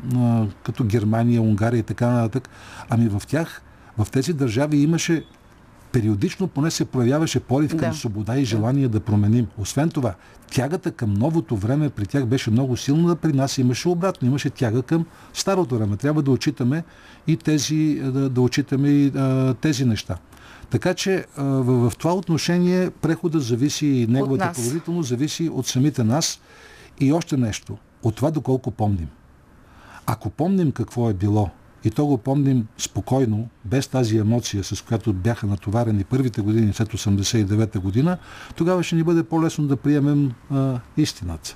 като 0.63 0.83
Германия, 0.83 1.41
Унгария 1.41 1.79
и 1.79 1.83
така 1.83 2.07
нататък? 2.07 2.49
Ами 2.89 3.09
в 3.09 3.21
тях, 3.27 3.61
в 3.97 4.07
тези 4.11 4.33
държави 4.33 4.77
имаше 4.77 5.25
периодично 5.95 6.47
поне 6.47 6.71
се 6.71 6.85
проявяваше 6.85 7.39
порив 7.39 7.77
към 7.77 7.89
да. 7.89 7.93
свобода 7.93 8.37
и 8.37 8.45
желание 8.45 8.87
да 8.87 8.99
променим. 8.99 9.47
Освен 9.57 9.89
това, 9.89 10.13
тягата 10.51 10.91
към 10.91 11.13
новото 11.13 11.55
време 11.55 11.89
при 11.89 12.05
тях 12.05 12.25
беше 12.25 12.51
много 12.51 12.77
силна, 12.77 13.07
да 13.07 13.15
при 13.15 13.33
нас 13.33 13.57
имаше 13.57 13.89
обратно, 13.89 14.27
имаше 14.27 14.49
тяга 14.49 14.81
към 14.81 15.05
старото 15.33 15.75
време. 15.75 15.97
Трябва 15.97 16.21
да 16.21 16.31
отчитаме 16.31 16.83
и 17.27 17.37
тези, 17.37 18.01
да, 18.03 18.29
да 18.29 18.41
отчитаме 18.41 18.89
и 18.89 19.11
а, 19.15 19.53
тези 19.53 19.85
неща. 19.85 20.17
Така 20.69 20.93
че 20.93 21.25
в, 21.37 21.89
в 21.89 21.97
това 21.97 22.13
отношение 22.13 22.89
прехода 22.89 23.39
зависи 23.39 23.87
и 23.87 24.07
неговата 24.07 24.51
положителност 24.55 25.09
зависи 25.09 25.49
от 25.49 25.67
самите 25.67 26.03
нас 26.03 26.39
и 26.99 27.13
още 27.13 27.37
нещо, 27.37 27.77
от 28.03 28.15
това 28.15 28.31
доколко 28.31 28.71
помним. 28.71 29.07
Ако 30.05 30.29
помним 30.29 30.71
какво 30.71 31.09
е 31.09 31.13
било 31.13 31.49
и 31.85 31.91
то 31.91 32.05
го 32.05 32.17
помним 32.17 32.67
спокойно, 32.77 33.49
без 33.65 33.87
тази 33.87 34.17
емоция, 34.17 34.63
с 34.63 34.81
която 34.81 35.13
бяха 35.13 35.47
натоварени 35.47 36.03
първите 36.03 36.41
години 36.41 36.73
след 36.73 36.87
89-та 36.87 37.79
година, 37.79 38.17
тогава 38.55 38.83
ще 38.83 38.95
ни 38.95 39.03
бъде 39.03 39.23
по-лесно 39.23 39.67
да 39.67 39.75
приемем 39.75 40.31
а, 40.51 40.79
истината. 40.97 41.55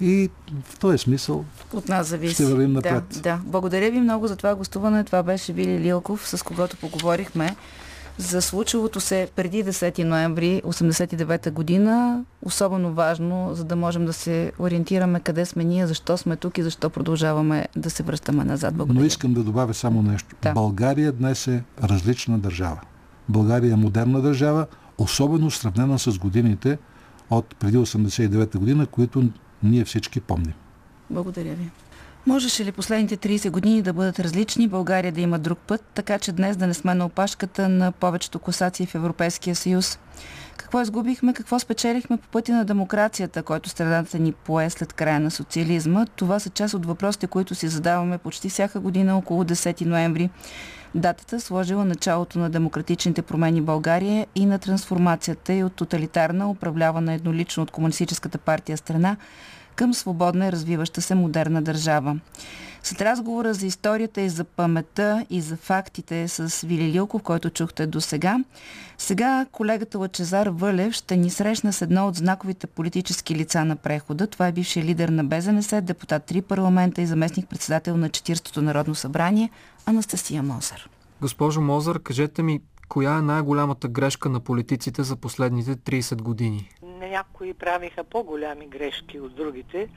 И 0.00 0.30
в 0.64 0.78
този 0.78 0.98
смисъл 0.98 1.44
от 1.72 1.88
нас 1.88 2.06
зависи. 2.06 2.34
ще 2.34 2.44
вървим 2.44 2.72
напред. 2.72 3.04
Да, 3.12 3.20
да. 3.20 3.40
Благодаря 3.44 3.90
ви 3.90 4.00
много 4.00 4.26
за 4.26 4.36
това 4.36 4.54
гостуване. 4.54 5.04
Това 5.04 5.22
беше 5.22 5.52
Вили 5.52 5.80
Лилков, 5.80 6.28
с 6.28 6.42
когото 6.42 6.76
поговорихме 6.76 7.56
за 8.18 8.42
случилото 8.42 9.00
се 9.00 9.28
преди 9.36 9.64
10 9.64 10.04
ноември 10.04 10.62
89 10.64 11.50
година, 11.50 12.24
особено 12.42 12.92
важно, 12.92 13.50
за 13.52 13.64
да 13.64 13.76
можем 13.76 14.06
да 14.06 14.12
се 14.12 14.52
ориентираме 14.58 15.20
къде 15.20 15.46
сме 15.46 15.64
ние, 15.64 15.86
защо 15.86 16.16
сме 16.16 16.36
тук 16.36 16.58
и 16.58 16.62
защо 16.62 16.90
продължаваме 16.90 17.68
да 17.76 17.90
се 17.90 18.02
връщаме 18.02 18.44
назад. 18.44 18.74
Благодаря. 18.74 19.00
Но 19.00 19.06
искам 19.06 19.34
да 19.34 19.42
добавя 19.42 19.74
само 19.74 20.02
нещо. 20.02 20.36
Да. 20.42 20.52
България 20.52 21.12
днес 21.12 21.46
е 21.46 21.64
различна 21.82 22.38
държава. 22.38 22.80
България 23.28 23.72
е 23.72 23.76
модерна 23.76 24.20
държава, 24.20 24.66
особено 24.98 25.50
сравнена 25.50 25.98
с 25.98 26.18
годините 26.18 26.78
от 27.30 27.56
преди 27.56 27.76
89 27.76 28.58
година, 28.58 28.86
които 28.86 29.24
ние 29.62 29.84
всички 29.84 30.20
помним. 30.20 30.54
Благодаря 31.10 31.54
ви. 31.54 31.70
Можеше 32.26 32.64
ли 32.64 32.72
последните 32.72 33.16
30 33.16 33.50
години 33.50 33.82
да 33.82 33.92
бъдат 33.92 34.20
различни, 34.20 34.68
България 34.68 35.12
да 35.12 35.20
има 35.20 35.38
друг 35.38 35.58
път, 35.58 35.84
така 35.94 36.18
че 36.18 36.32
днес 36.32 36.56
да 36.56 36.66
не 36.66 36.74
сме 36.74 36.94
на 36.94 37.06
опашката 37.06 37.68
на 37.68 37.92
повечето 37.92 38.38
класации 38.38 38.86
в 38.86 38.94
Европейския 38.94 39.56
съюз? 39.56 39.98
Какво 40.56 40.80
изгубихме, 40.80 41.32
какво 41.34 41.58
спечелихме 41.58 42.16
по 42.16 42.28
пътя 42.28 42.52
на 42.52 42.64
демокрацията, 42.64 43.42
който 43.42 43.68
страната 43.68 44.18
ни 44.18 44.32
пое 44.32 44.70
след 44.70 44.92
края 44.92 45.20
на 45.20 45.30
социализма? 45.30 46.06
Това 46.16 46.38
са 46.38 46.50
част 46.50 46.74
от 46.74 46.86
въпросите, 46.86 47.26
които 47.26 47.54
си 47.54 47.68
задаваме 47.68 48.18
почти 48.18 48.48
всяка 48.48 48.80
година 48.80 49.18
около 49.18 49.44
10 49.44 49.86
ноември. 49.86 50.30
Датата 50.94 51.40
сложила 51.40 51.84
началото 51.84 52.38
на 52.38 52.50
демократичните 52.50 53.22
промени 53.22 53.60
в 53.60 53.64
България 53.64 54.26
и 54.34 54.46
на 54.46 54.58
трансформацията 54.58 55.52
и 55.52 55.64
от 55.64 55.72
тоталитарна, 55.72 56.50
управлявана 56.50 57.12
еднолично 57.12 57.62
от 57.62 57.70
Комунистическата 57.70 58.38
партия 58.38 58.76
страна, 58.76 59.16
към 59.76 59.94
свободна 59.94 60.46
и 60.46 60.52
развиваща 60.52 61.02
се 61.02 61.14
модерна 61.14 61.62
държава. 61.62 62.16
След 62.82 63.02
разговора 63.02 63.54
за 63.54 63.66
историята 63.66 64.20
и 64.20 64.28
за 64.28 64.44
паметта 64.44 65.26
и 65.30 65.40
за 65.40 65.56
фактите 65.56 66.28
с 66.28 66.66
Вили 66.66 66.92
Лилков, 66.92 67.22
който 67.22 67.50
чухте 67.50 67.86
до 67.86 68.00
сега, 68.00 68.38
сега 68.98 69.46
колегата 69.52 69.98
Лачезар 69.98 70.46
Вълев 70.46 70.92
ще 70.92 71.16
ни 71.16 71.30
срещна 71.30 71.72
с 71.72 71.82
едно 71.82 72.08
от 72.08 72.16
знаковите 72.16 72.66
политически 72.66 73.34
лица 73.34 73.64
на 73.64 73.76
прехода. 73.76 74.26
Това 74.26 74.46
е 74.46 74.52
бившия 74.52 74.84
лидер 74.84 75.08
на 75.08 75.24
БЗНС, 75.24 75.82
депутат 75.82 76.24
три 76.24 76.42
парламента 76.42 77.02
и 77.02 77.06
заместник 77.06 77.48
председател 77.48 77.96
на 77.96 78.10
40-то 78.10 78.62
Народно 78.62 78.94
събрание 78.94 79.50
Анастасия 79.86 80.42
Мозър. 80.42 80.88
Госпожо 81.20 81.60
Мозър, 81.60 82.02
кажете 82.02 82.42
ми, 82.42 82.60
коя 82.88 83.18
е 83.18 83.22
най-голямата 83.22 83.88
грешка 83.88 84.28
на 84.28 84.40
политиците 84.40 85.02
за 85.02 85.16
последните 85.16 85.76
30 85.76 86.22
години? 86.22 86.70
Някои 87.08 87.54
правиха 87.54 88.04
по-голями 88.04 88.66
грешки 88.66 89.20
от 89.20 89.34
другите, 89.34 89.88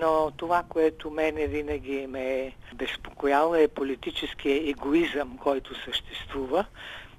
но 0.00 0.30
това, 0.36 0.62
което 0.68 1.10
мене 1.10 1.46
винаги 1.46 2.06
ме 2.06 2.40
е 2.40 2.52
безпокояло 2.74 3.54
е 3.54 3.68
политическия 3.68 4.70
егоизъм, 4.70 5.38
който 5.38 5.84
съществува 5.84 6.64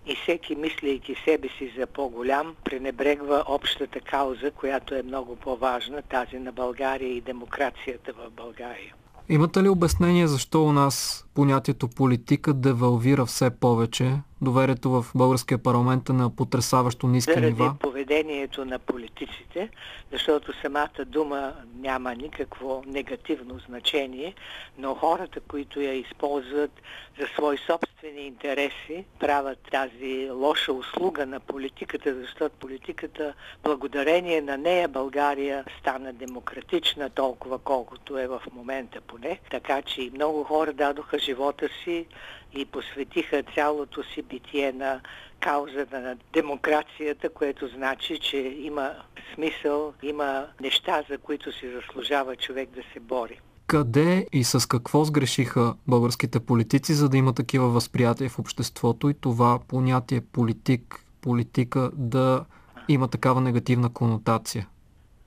и 0.05 0.15
всеки, 0.15 0.55
мислейки 0.55 1.15
себе 1.25 1.47
си 1.49 1.73
за 1.77 1.88
по-голям, 1.88 2.55
пренебрегва 2.63 3.43
общата 3.47 3.99
кауза, 3.99 4.51
която 4.51 4.95
е 4.95 5.03
много 5.03 5.35
по-важна, 5.35 6.01
тази 6.01 6.39
на 6.39 6.51
България 6.51 7.09
и 7.09 7.21
демокрацията 7.21 8.13
в 8.13 8.31
България. 8.31 8.93
Имате 9.29 9.63
ли 9.63 9.69
обяснение 9.69 10.27
защо 10.27 10.65
у 10.65 10.71
нас 10.71 11.26
понятието 11.38 11.88
политика 11.88 12.53
девалвира 12.53 13.25
все 13.25 13.49
повече? 13.49 14.13
Доверието 14.41 14.89
в 14.89 15.05
българския 15.15 15.57
парламент 15.57 16.09
е 16.09 16.13
на 16.13 16.35
потрясаващо 16.35 17.07
ниски 17.07 17.33
Заради 17.33 17.45
нива? 17.45 17.75
поведението 17.79 18.65
на 18.65 18.79
политиците, 18.79 19.69
защото 20.11 20.53
самата 20.61 21.05
дума 21.05 21.53
няма 21.79 22.15
никакво 22.15 22.83
негативно 22.88 23.59
значение, 23.67 24.33
но 24.77 24.95
хората, 24.95 25.39
които 25.39 25.81
я 25.81 25.93
използват 25.93 26.71
за 27.19 27.27
свои 27.35 27.57
собствени 27.57 28.21
интереси, 28.21 29.05
правят 29.19 29.59
тази 29.71 30.29
лоша 30.31 30.73
услуга 30.73 31.25
на 31.25 31.39
политиката, 31.39 32.15
защото 32.15 32.55
политиката, 32.59 33.33
благодарение 33.63 34.41
на 34.41 34.57
нея 34.57 34.88
България 34.88 35.63
стана 35.79 36.13
демократична 36.13 37.09
толкова 37.09 37.59
колкото 37.59 38.17
е 38.17 38.27
в 38.27 38.41
момента 38.53 39.01
поне. 39.01 39.39
Така 39.51 39.81
че 39.81 40.01
и 40.01 40.11
много 40.11 40.43
хора 40.43 40.73
дадоха 40.73 41.19
живота 41.28 41.69
си 41.84 42.05
и 42.53 42.65
посветиха 42.65 43.43
цялото 43.55 44.03
си 44.03 44.21
битие 44.21 44.71
на 44.71 45.01
каузата 45.39 45.99
на 45.99 46.17
демокрацията, 46.34 47.30
което 47.30 47.67
значи, 47.67 48.19
че 48.19 48.38
има 48.38 48.91
смисъл, 49.34 49.93
има 50.03 50.45
неща, 50.61 51.03
за 51.09 51.17
които 51.17 51.51
си 51.51 51.71
заслужава 51.71 52.36
човек 52.36 52.69
да 52.69 52.82
се 52.93 52.99
бори. 52.99 53.39
Къде 53.67 54.28
и 54.34 54.43
с 54.43 54.67
какво 54.67 55.05
сгрешиха 55.05 55.75
българските 55.88 56.39
политици, 56.39 56.93
за 56.93 57.09
да 57.09 57.17
има 57.17 57.34
такива 57.34 57.67
възприятия 57.67 58.30
в 58.30 58.39
обществото 58.39 59.09
и 59.09 59.13
това 59.13 59.59
понятие 59.67 60.21
политик, 60.21 61.05
политика 61.21 61.91
да 61.93 62.45
има 62.88 63.07
такава 63.07 63.41
негативна 63.41 63.93
конотация? 63.93 64.67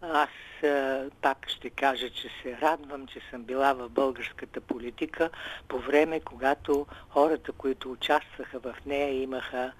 Аз 0.03 0.28
пак 1.22 1.48
ще 1.48 1.70
кажа, 1.70 2.11
че 2.11 2.28
се 2.42 2.58
радвам, 2.62 3.06
че 3.06 3.20
съм 3.30 3.42
била 3.42 3.72
в 3.72 3.88
българската 3.88 4.61
политика 4.61 5.30
по 5.68 5.78
време, 5.78 6.20
когато 6.20 6.86
хората, 7.08 7.52
които 7.52 7.92
участваха 7.92 8.58
в 8.58 8.74
нея, 8.86 9.22
имаха 9.22 9.72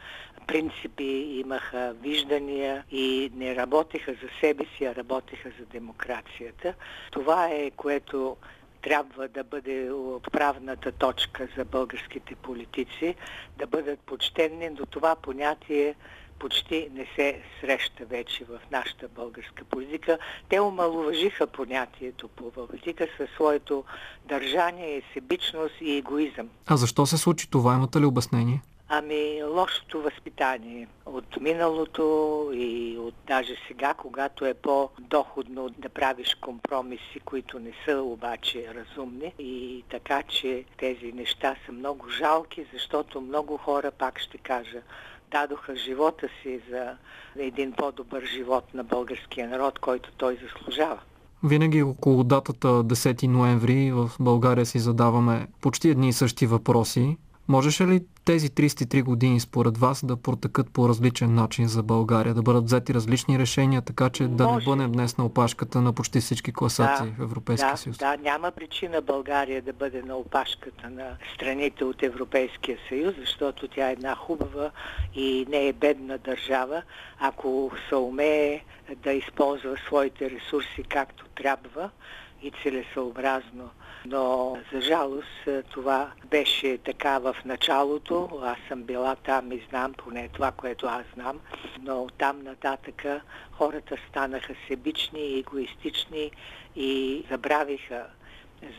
принципи, 0.47 1.05
имаха 1.45 1.95
виждания 2.01 2.85
и 2.91 3.31
не 3.35 3.57
работеха 3.57 4.13
за 4.13 4.29
себе 4.41 4.65
си, 4.77 4.85
а 4.85 4.95
работеха 4.95 5.51
за 5.59 5.67
демокрацията. 5.67 6.75
Това 7.11 7.49
е 7.49 7.71
което 7.71 8.37
трябва 8.83 9.29
да 9.29 9.45
бъде 9.45 9.91
отправната 9.91 10.93
точка 10.93 11.49
за 11.57 11.65
българските 11.65 12.35
политици, 12.35 13.15
да 13.59 13.67
бъдат 13.67 14.01
почтенни, 14.01 14.71
до 14.71 14.87
това 14.87 15.17
понятие 15.17 15.95
почти 16.41 16.89
не 16.93 17.07
се 17.17 17.43
среща 17.61 18.05
вече 18.05 18.45
в 18.45 18.61
нашата 18.71 19.09
българска 19.09 19.65
политика. 19.65 20.19
Те 20.49 20.61
омалуважиха 20.61 21.47
понятието 21.47 22.29
по 22.29 22.51
политика 22.51 23.07
със 23.17 23.31
своето 23.31 23.85
държание, 24.25 25.03
себичност 25.15 25.75
и 25.81 25.97
егоизъм. 25.97 26.49
А 26.67 26.77
защо 26.77 27.07
се 27.07 27.19
случи 27.19 27.51
това? 27.51 27.75
Имате 27.75 28.01
ли 28.01 28.05
обяснение? 28.05 28.63
Ами 28.93 29.43
лошото 29.43 30.03
възпитание 30.03 30.89
от 31.07 31.41
миналото 31.41 32.05
и 32.55 32.99
от 32.99 33.15
даже 33.27 33.55
сега, 33.69 33.95
когато 33.95 34.47
е 34.47 34.55
по-доходно 34.55 35.69
да 35.69 35.89
правиш 35.89 36.37
компромиси, 36.41 37.21
които 37.25 37.59
не 37.59 37.73
са 37.85 38.03
обаче 38.03 38.75
разумни. 38.75 39.33
И 39.39 39.85
така, 39.91 40.23
че 40.23 40.65
тези 40.79 41.13
неща 41.13 41.57
са 41.67 41.73
много 41.73 42.09
жалки, 42.09 42.67
защото 42.73 43.21
много 43.21 43.57
хора, 43.57 43.91
пак 43.91 44.21
ще 44.21 44.39
кажа, 44.39 44.83
дадоха 45.31 45.77
живота 45.77 46.29
си 46.43 46.61
за 46.71 46.97
един 47.39 47.73
по-добър 47.73 48.23
живот 48.37 48.75
на 48.75 48.85
българския 48.85 49.49
народ, 49.49 49.79
който 49.79 50.11
той 50.17 50.39
заслужава. 50.43 50.99
Винаги 51.45 51.83
около 51.83 52.25
датата 52.25 52.69
10 52.69 53.27
ноември 53.27 53.93
в 53.93 54.11
България 54.21 54.67
си 54.67 54.79
задаваме 54.79 55.47
почти 55.61 55.89
едни 55.89 56.09
и 56.09 56.13
същи 56.13 56.47
въпроси. 56.47 57.17
Можеше 57.51 57.87
ли 57.87 58.01
тези 58.25 58.49
33 58.49 59.03
години 59.03 59.41
според 59.41 59.79
вас 59.79 60.05
да 60.05 60.17
протекат 60.17 60.73
по 60.73 60.89
различен 60.89 61.35
начин 61.35 61.69
за 61.69 61.83
България, 61.83 62.35
да 62.35 62.43
бъдат 62.43 62.65
взети 62.65 62.95
различни 62.95 63.39
решения, 63.39 63.83
така 63.83 64.11
че 64.11 64.29
да 64.29 64.53
не 64.53 64.65
бъдем 64.65 64.93
днес 64.93 65.19
на 65.19 65.25
опашката 65.25 65.81
на 65.81 65.93
почти 65.93 66.21
всички 66.21 66.53
класации 66.53 67.07
да, 67.07 67.13
в 67.13 67.21
Европейския 67.21 67.71
да, 67.71 67.77
съюз? 67.77 67.99
Да, 67.99 68.17
няма 68.17 68.51
причина 68.51 69.03
България 69.03 69.63
да 69.63 69.73
бъде 69.73 70.03
на 70.03 70.17
опашката 70.17 70.91
на 70.91 71.17
страните 71.35 71.85
от 71.85 72.03
Европейския 72.03 72.79
съюз, 72.89 73.15
защото 73.19 73.69
тя 73.69 73.89
е 73.89 73.93
една 73.93 74.15
хубава 74.15 74.71
и 75.15 75.47
не 75.49 75.69
е 75.69 75.73
бедна 75.73 76.19
държава, 76.19 76.83
ако 77.19 77.71
се 77.89 77.97
умее 77.97 78.61
да 79.03 79.13
използва 79.13 79.77
своите 79.87 80.31
ресурси 80.31 80.83
както 80.89 81.25
трябва 81.29 81.91
и 82.43 82.53
целесъобразно. 82.63 83.71
Но 84.07 84.57
за 84.73 84.81
жалост 84.81 85.49
това 85.71 86.13
беше 86.31 86.79
така 86.79 87.19
в 87.19 87.37
началото. 87.45 88.29
Аз 88.43 88.59
съм 88.69 88.83
била 88.83 89.17
там 89.17 89.53
и 89.53 89.63
знам 89.71 89.93
поне 89.93 90.29
това, 90.33 90.53
което 90.53 90.87
аз 90.87 91.03
знам. 91.15 91.41
Но 91.83 92.07
там 92.19 92.43
нататъка 92.43 93.21
хората 93.53 93.97
станаха 94.09 94.55
себични 94.69 95.21
и 95.21 95.39
егоистични 95.39 96.31
и 96.77 97.23
забравиха 97.31 98.07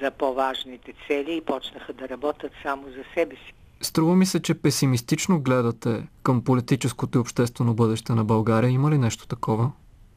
за 0.01 0.11
по-важните 0.11 0.93
цели 1.07 1.35
и 1.35 1.41
почнаха 1.41 1.93
да 1.93 2.09
работят 2.09 2.51
само 2.63 2.87
за 2.87 3.03
себе 3.13 3.35
си. 3.35 3.53
Струва 3.81 4.15
ми 4.15 4.25
се, 4.25 4.41
че 4.41 4.61
песимистично 4.61 5.41
гледате 5.41 6.07
към 6.23 6.43
политическото 6.43 7.17
и 7.17 7.21
обществено 7.21 7.73
бъдеще 7.73 8.13
на 8.13 8.23
България. 8.23 8.69
Има 8.69 8.91
ли 8.91 8.97
нещо 8.97 9.27
такова? 9.27 9.71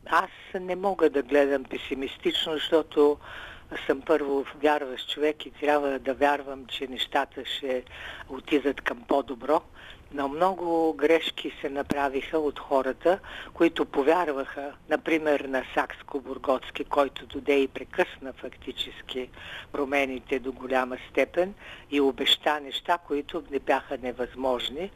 Аз 0.07 0.31
не 0.61 0.77
мога 0.77 1.11
да 1.11 1.23
гледам 1.23 1.65
песимистично, 1.65 2.53
защото 2.53 3.17
съм 3.87 4.01
първо 4.01 4.45
вярващ 4.63 5.09
човек 5.09 5.47
и 5.47 5.51
трябва 5.51 5.99
да 5.99 6.15
вярвам, 6.15 6.67
че 6.67 6.87
нещата 6.87 7.45
ще 7.45 7.83
отидат 8.29 8.81
към 8.81 9.03
по-добро. 9.09 9.61
Но 10.13 10.29
много 10.29 10.93
грешки 10.93 11.53
се 11.61 11.69
направиха 11.69 12.39
от 12.39 12.59
хората, 12.59 13.19
които 13.55 13.85
повярваха, 13.85 14.73
например 14.89 15.41
на 15.41 15.65
Сакско-Бургоцки, 15.75 16.85
който 16.85 17.27
доде 17.27 17.59
и 17.59 17.69
прекъсна 17.69 18.33
фактически 18.33 19.29
промените 19.73 20.39
до 20.39 20.53
голяма 20.53 20.97
степен 21.11 21.55
и 21.91 22.01
обеща 22.01 22.61
неща, 22.61 22.99
които 22.99 23.43
не 23.51 23.59
бяха 23.59 23.99
невъзможни 23.99 24.91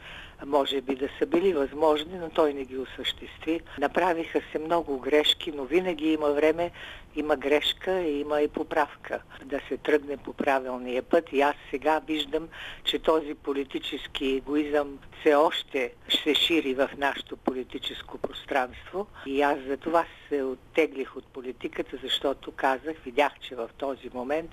може 0.46 0.80
би 0.80 0.94
да 0.94 1.08
са 1.18 1.26
били 1.26 1.52
възможни, 1.52 2.18
но 2.18 2.30
той 2.30 2.54
не 2.54 2.64
ги 2.64 2.78
осъществи. 2.78 3.60
Направиха 3.78 4.40
се 4.52 4.58
много 4.58 4.98
грешки, 4.98 5.52
но 5.52 5.64
винаги 5.64 6.12
има 6.12 6.30
време, 6.30 6.70
има 7.16 7.36
грешка 7.36 8.00
и 8.00 8.20
има 8.20 8.42
и 8.42 8.48
поправка 8.48 9.22
да 9.44 9.60
се 9.68 9.76
тръгне 9.76 10.16
по 10.16 10.32
правилния 10.32 11.02
път. 11.02 11.32
И 11.32 11.40
аз 11.40 11.54
сега 11.70 12.00
виждам, 12.06 12.48
че 12.84 12.98
този 12.98 13.34
политически 13.34 14.26
егоизъм 14.26 14.98
все 15.20 15.34
още 15.34 15.92
се 16.24 16.34
шири 16.34 16.74
в 16.74 16.90
нашето 16.98 17.36
политическо 17.36 18.18
пространство. 18.18 19.06
И 19.26 19.42
аз 19.42 19.58
за 19.68 19.76
това 19.76 20.04
се 20.28 20.42
оттеглих 20.42 21.16
от 21.16 21.26
политиката, 21.26 21.96
защото 22.02 22.52
казах, 22.52 22.96
видях, 23.04 23.32
че 23.40 23.54
в 23.54 23.70
този 23.78 24.10
момент 24.14 24.50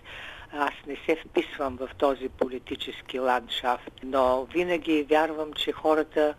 аз 0.53 0.73
не 0.87 0.95
се 1.05 1.21
вписвам 1.25 1.77
в 1.77 1.89
този 1.97 2.29
политически 2.29 3.19
ландшафт, 3.19 3.91
но 4.03 4.45
винаги 4.53 5.05
вярвам, 5.09 5.53
че 5.53 5.71
хората 5.71 6.33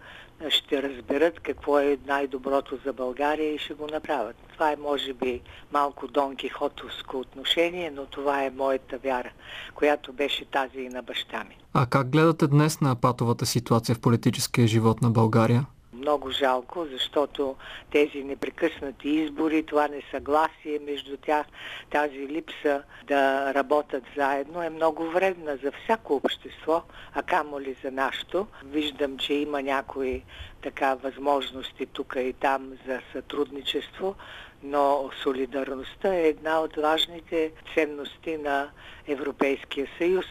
ще 0.49 0.83
разберат 0.83 1.41
какво 1.41 1.79
е 1.79 1.99
най-доброто 2.07 2.79
за 2.85 2.93
България 2.93 3.55
и 3.55 3.59
ще 3.59 3.75
го 3.75 3.87
направят. 3.87 4.37
Това 4.53 4.73
е, 4.73 4.77
може 4.77 5.13
би, 5.13 5.41
малко 5.73 6.09
Дон 6.09 6.37
Кихотовско 6.37 7.19
отношение, 7.19 7.91
но 7.91 8.07
това 8.07 8.45
е 8.45 8.51
моята 8.51 8.99
вяра, 8.99 9.31
която 9.75 10.13
беше 10.13 10.45
тази 10.45 10.81
и 10.81 10.89
на 10.89 11.03
баща 11.03 11.45
ми. 11.45 11.59
А 11.73 11.87
как 11.87 12.11
гледате 12.11 12.47
днес 12.47 12.81
на 12.81 12.97
патовата 12.97 13.47
ситуация 13.47 13.95
в 13.95 14.01
политическия 14.01 14.67
живот 14.67 15.03
на 15.03 15.11
България? 15.11 15.67
Много 16.07 16.31
жалко, 16.31 16.87
защото 16.93 17.57
тези 17.93 18.25
непрекъснати 18.25 19.09
избори, 19.09 19.63
това 19.63 19.89
несъгласие 19.89 20.79
между 20.87 21.17
тях, 21.17 21.47
тази 21.91 22.29
липса 22.29 22.83
да 23.07 23.55
работят 23.55 24.05
заедно 24.17 24.63
е 24.63 24.71
много 24.71 25.11
вредна 25.11 25.57
за 25.57 25.73
всяко 25.73 26.15
общество, 26.15 26.83
а 27.15 27.23
камо 27.23 27.61
ли 27.61 27.77
за 27.85 27.91
нашето. 27.91 28.47
Виждам, 28.65 29.19
че 29.19 29.35
има 29.35 29.63
някои 29.63 30.23
така 30.63 30.95
възможности 30.95 31.87
тук 31.87 32.17
и 32.19 32.33
там 32.33 32.73
за 32.87 33.01
сътрудничество, 33.13 34.15
но 34.63 35.11
солидарността 35.23 36.15
е 36.15 36.29
една 36.29 36.61
от 36.61 36.77
важните 36.77 37.53
ценности 37.75 38.37
на 38.37 38.69
Европейския 39.09 39.87
съюз 39.99 40.27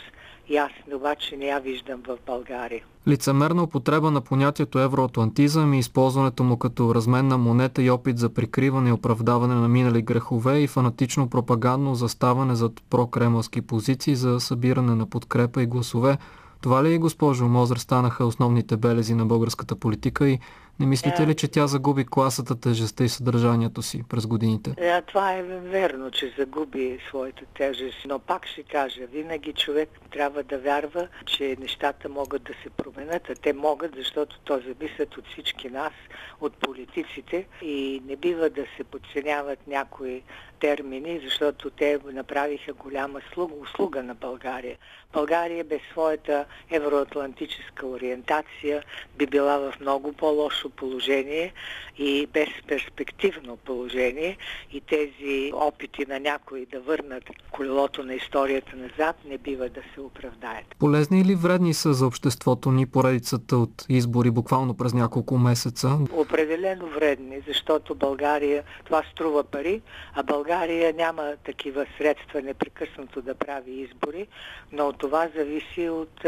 и 0.50 0.58
аз 0.58 0.72
обаче 0.94 1.38
не 1.38 1.46
я 1.46 1.60
виждам 1.60 2.02
в 2.08 2.18
България. 2.26 2.84
Лицемерна 3.08 3.64
употреба 3.64 4.12
на 4.12 4.22
понятието 4.22 4.80
евроатлантизъм 4.80 5.74
и 5.74 5.80
използването 5.80 6.44
му 6.44 6.58
като 6.58 6.96
разменна 6.96 7.38
монета 7.38 7.82
и 7.82 7.90
опит 7.90 8.18
за 8.18 8.30
прикриване 8.30 8.90
и 8.90 8.94
оправдаване 8.94 9.56
на 9.56 9.68
минали 9.68 10.02
грехове 10.02 10.60
и 10.60 10.68
фанатично 10.68 11.30
пропагандно 11.30 11.96
заставане 11.96 12.56
зад 12.56 12.72
прокремълски 12.90 13.62
позиции 13.62 14.16
за 14.16 14.40
събиране 14.40 14.96
на 14.96 15.06
подкрепа 15.06 15.64
и 15.64 15.66
гласове. 15.66 16.18
Това 16.62 16.84
ли, 16.84 16.98
госпожо 16.98 17.46
Мозър, 17.46 17.78
станаха 17.78 18.26
основните 18.26 18.78
белези 18.78 19.16
на 19.16 19.26
българската 19.26 19.76
политика 19.76 20.30
и 20.30 20.40
не 20.80 20.86
мислите 20.86 21.28
ли, 21.28 21.36
че 21.36 21.48
тя 21.48 21.68
загуби 21.68 22.06
класата, 22.06 22.60
тежестта 22.60 23.04
и 23.04 23.10
съдържанието 23.10 23.82
си 23.82 24.04
през 24.10 24.28
годините? 24.28 24.74
Е, 24.78 25.02
това 25.02 25.34
е 25.34 25.44
верно, 25.44 26.12
че 26.12 26.34
загуби 26.38 27.00
своята 27.08 27.46
тежест, 27.58 27.98
но 28.06 28.20
пак 28.20 28.48
ще 28.48 28.64
кажа, 28.64 29.02
винаги 29.12 29.54
човек 29.54 29.90
трябва 30.12 30.44
да 30.44 30.58
вярва, 30.58 31.08
че 31.26 31.58
нещата 31.60 32.10
могат 32.10 32.44
да 32.44 32.54
се 32.64 32.70
променят, 32.70 33.30
а 33.30 33.36
те 33.36 33.54
могат, 33.54 33.96
защото 33.96 34.40
то 34.44 34.62
зависят 34.68 35.18
от 35.18 35.28
всички 35.28 35.70
нас, 35.70 35.94
от 36.42 36.54
политиците 36.54 37.48
и 37.62 38.02
не 38.08 38.16
бива 38.16 38.50
да 38.50 38.66
се 38.78 38.84
подценяват 38.84 39.68
някои 39.68 40.24
термини, 40.66 41.22
защото 41.24 41.70
те 41.70 42.00
направиха 42.14 42.74
голяма 42.74 43.20
услуга 43.62 44.04
на 44.04 44.16
България. 44.16 44.78
България 45.14 45.64
без 45.64 45.82
своята 45.92 46.46
евроатлантическа 46.72 47.88
ориентация 47.88 48.84
би 49.18 49.26
била 49.26 49.58
в 49.58 49.74
много 49.82 50.14
по-лошо 50.14 50.70
положение 50.70 51.54
и 51.98 52.28
безперспективно 52.34 53.58
положение 53.58 54.38
и 54.72 54.82
тези 54.82 55.52
опити 55.54 56.06
на 56.06 56.20
някои 56.20 56.66
да 56.66 56.80
върнат 56.80 57.24
колелото 57.52 58.04
на 58.04 58.14
историята 58.14 58.76
назад 58.76 59.16
не 59.26 59.38
бива 59.38 59.70
да 59.70 59.82
се 59.94 60.02
оправдаят. 60.02 60.66
Полезни 60.80 61.22
или 61.22 61.36
вредни 61.36 61.74
са 61.74 61.94
за 61.94 62.08
обществото 62.08 62.72
ни 62.72 62.86
поредицата 62.86 63.58
от 63.58 63.86
избори 63.90 64.32
буквално 64.32 64.78
през 64.78 64.94
няколко 64.94 65.38
месеца? 65.38 65.98
Определено 66.14 66.88
вредни, 66.88 67.42
защото 67.48 67.96
България 67.96 68.64
това 68.86 69.04
струва 69.12 69.44
пари, 69.44 69.82
а 70.14 70.24
България 70.24 70.55
няма 70.96 71.34
такива 71.46 71.86
средства 71.98 72.42
непрекъснато 72.42 73.22
да 73.22 73.36
прави 73.36 73.72
избори, 73.72 74.28
но 74.72 74.94
това 74.94 75.30
зависи 75.36 75.90
от 75.90 76.26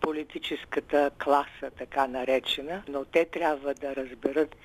политическата 0.00 1.10
класа, 1.24 1.70
така 1.78 2.06
наречена, 2.06 2.82
но 2.88 3.04
те 3.04 3.24
трябва 3.24 3.74
да 3.74 3.96
разберат 3.96 4.56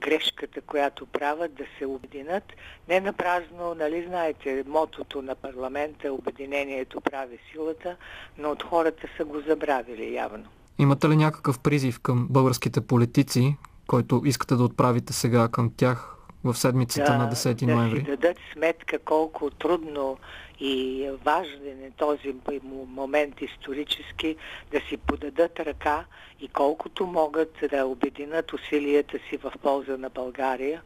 грешката, 0.00 0.60
която 0.60 1.06
правят, 1.06 1.54
да 1.54 1.64
се 1.78 1.86
обединят. 1.86 2.44
Не 2.88 3.00
на 3.00 3.12
празно, 3.12 3.74
нали 3.74 4.06
знаете, 4.08 4.64
мотото 4.66 5.22
на 5.22 5.34
парламента, 5.34 6.12
обединението 6.12 7.00
прави 7.00 7.38
силата, 7.52 7.96
но 8.38 8.50
от 8.50 8.62
хората 8.62 9.08
са 9.16 9.24
го 9.24 9.40
забравили 9.40 10.14
явно. 10.14 10.44
Имате 10.78 11.08
ли 11.08 11.16
някакъв 11.16 11.58
призив 11.58 12.00
към 12.00 12.26
българските 12.30 12.80
политици, 12.80 13.56
който 13.86 14.22
искате 14.24 14.54
да 14.54 14.64
отправите 14.64 15.12
сега 15.12 15.48
към 15.48 15.72
тях 15.76 16.16
в 16.44 16.54
седмицата 16.54 17.12
да, 17.12 17.18
на 17.18 17.30
10 17.30 17.62
ноември? 17.62 18.00
Да 18.00 18.04
си 18.04 18.16
дадат 18.16 18.36
сметка 18.52 18.98
колко 18.98 19.50
трудно 19.50 20.18
и 20.60 21.08
важен 21.24 21.84
е 21.84 21.90
този 21.96 22.34
момент 22.62 23.40
исторически 23.40 24.36
да 24.72 24.80
си 24.88 24.96
подадат 24.96 25.60
ръка 25.60 26.04
и 26.40 26.48
колкото 26.48 27.06
могат 27.06 27.52
да 27.70 27.86
обединят 27.86 28.52
усилията 28.52 29.18
си 29.28 29.36
в 29.36 29.52
полза 29.62 29.96
на 29.96 30.10
България, 30.10 30.82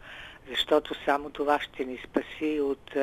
защото 0.51 0.95
само 1.05 1.31
това 1.31 1.61
ще 1.61 1.85
ни 1.85 1.99
спаси 2.05 2.61
от 2.61 2.97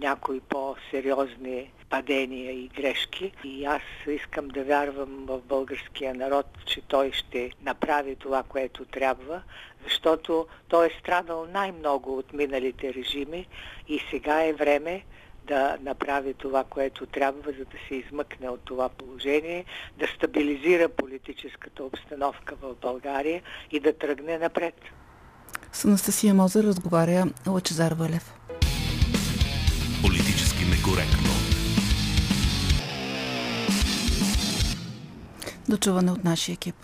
някои 0.00 0.40
по-сериозни 0.40 1.70
падения 1.90 2.52
и 2.52 2.68
грешки. 2.68 3.32
И 3.44 3.64
аз 3.64 3.82
искам 4.08 4.48
да 4.48 4.64
вярвам 4.64 5.26
в 5.26 5.40
българския 5.40 6.14
народ, 6.14 6.46
че 6.66 6.80
той 6.80 7.12
ще 7.12 7.50
направи 7.62 8.16
това, 8.16 8.42
което 8.42 8.84
трябва, 8.84 9.42
защото 9.84 10.46
той 10.68 10.86
е 10.86 10.96
страдал 11.00 11.46
най-много 11.52 12.18
от 12.18 12.32
миналите 12.32 12.94
режими 12.94 13.46
и 13.88 14.00
сега 14.10 14.44
е 14.44 14.52
време 14.52 15.04
да 15.46 15.78
направи 15.82 16.34
това, 16.34 16.64
което 16.64 17.06
трябва, 17.06 17.52
за 17.52 17.64
да 17.64 17.76
се 17.88 17.94
измъкне 17.94 18.48
от 18.48 18.60
това 18.64 18.88
положение, 18.88 19.64
да 19.98 20.06
стабилизира 20.06 20.88
политическата 20.88 21.84
обстановка 21.84 22.54
в 22.62 22.74
България 22.82 23.42
и 23.70 23.80
да 23.80 23.92
тръгне 23.92 24.38
напред. 24.38 24.74
С 25.72 25.84
Анастасия 25.84 26.34
Мозер 26.34 26.64
разговаря 26.64 27.24
Лачезар 27.46 27.92
Валев. 27.92 28.34
Политически 30.02 30.64
некоректно. 30.64 31.39
До 35.70 35.76
чуване 35.76 36.12
от 36.12 36.24
нашия 36.24 36.52
екип. 36.52 36.74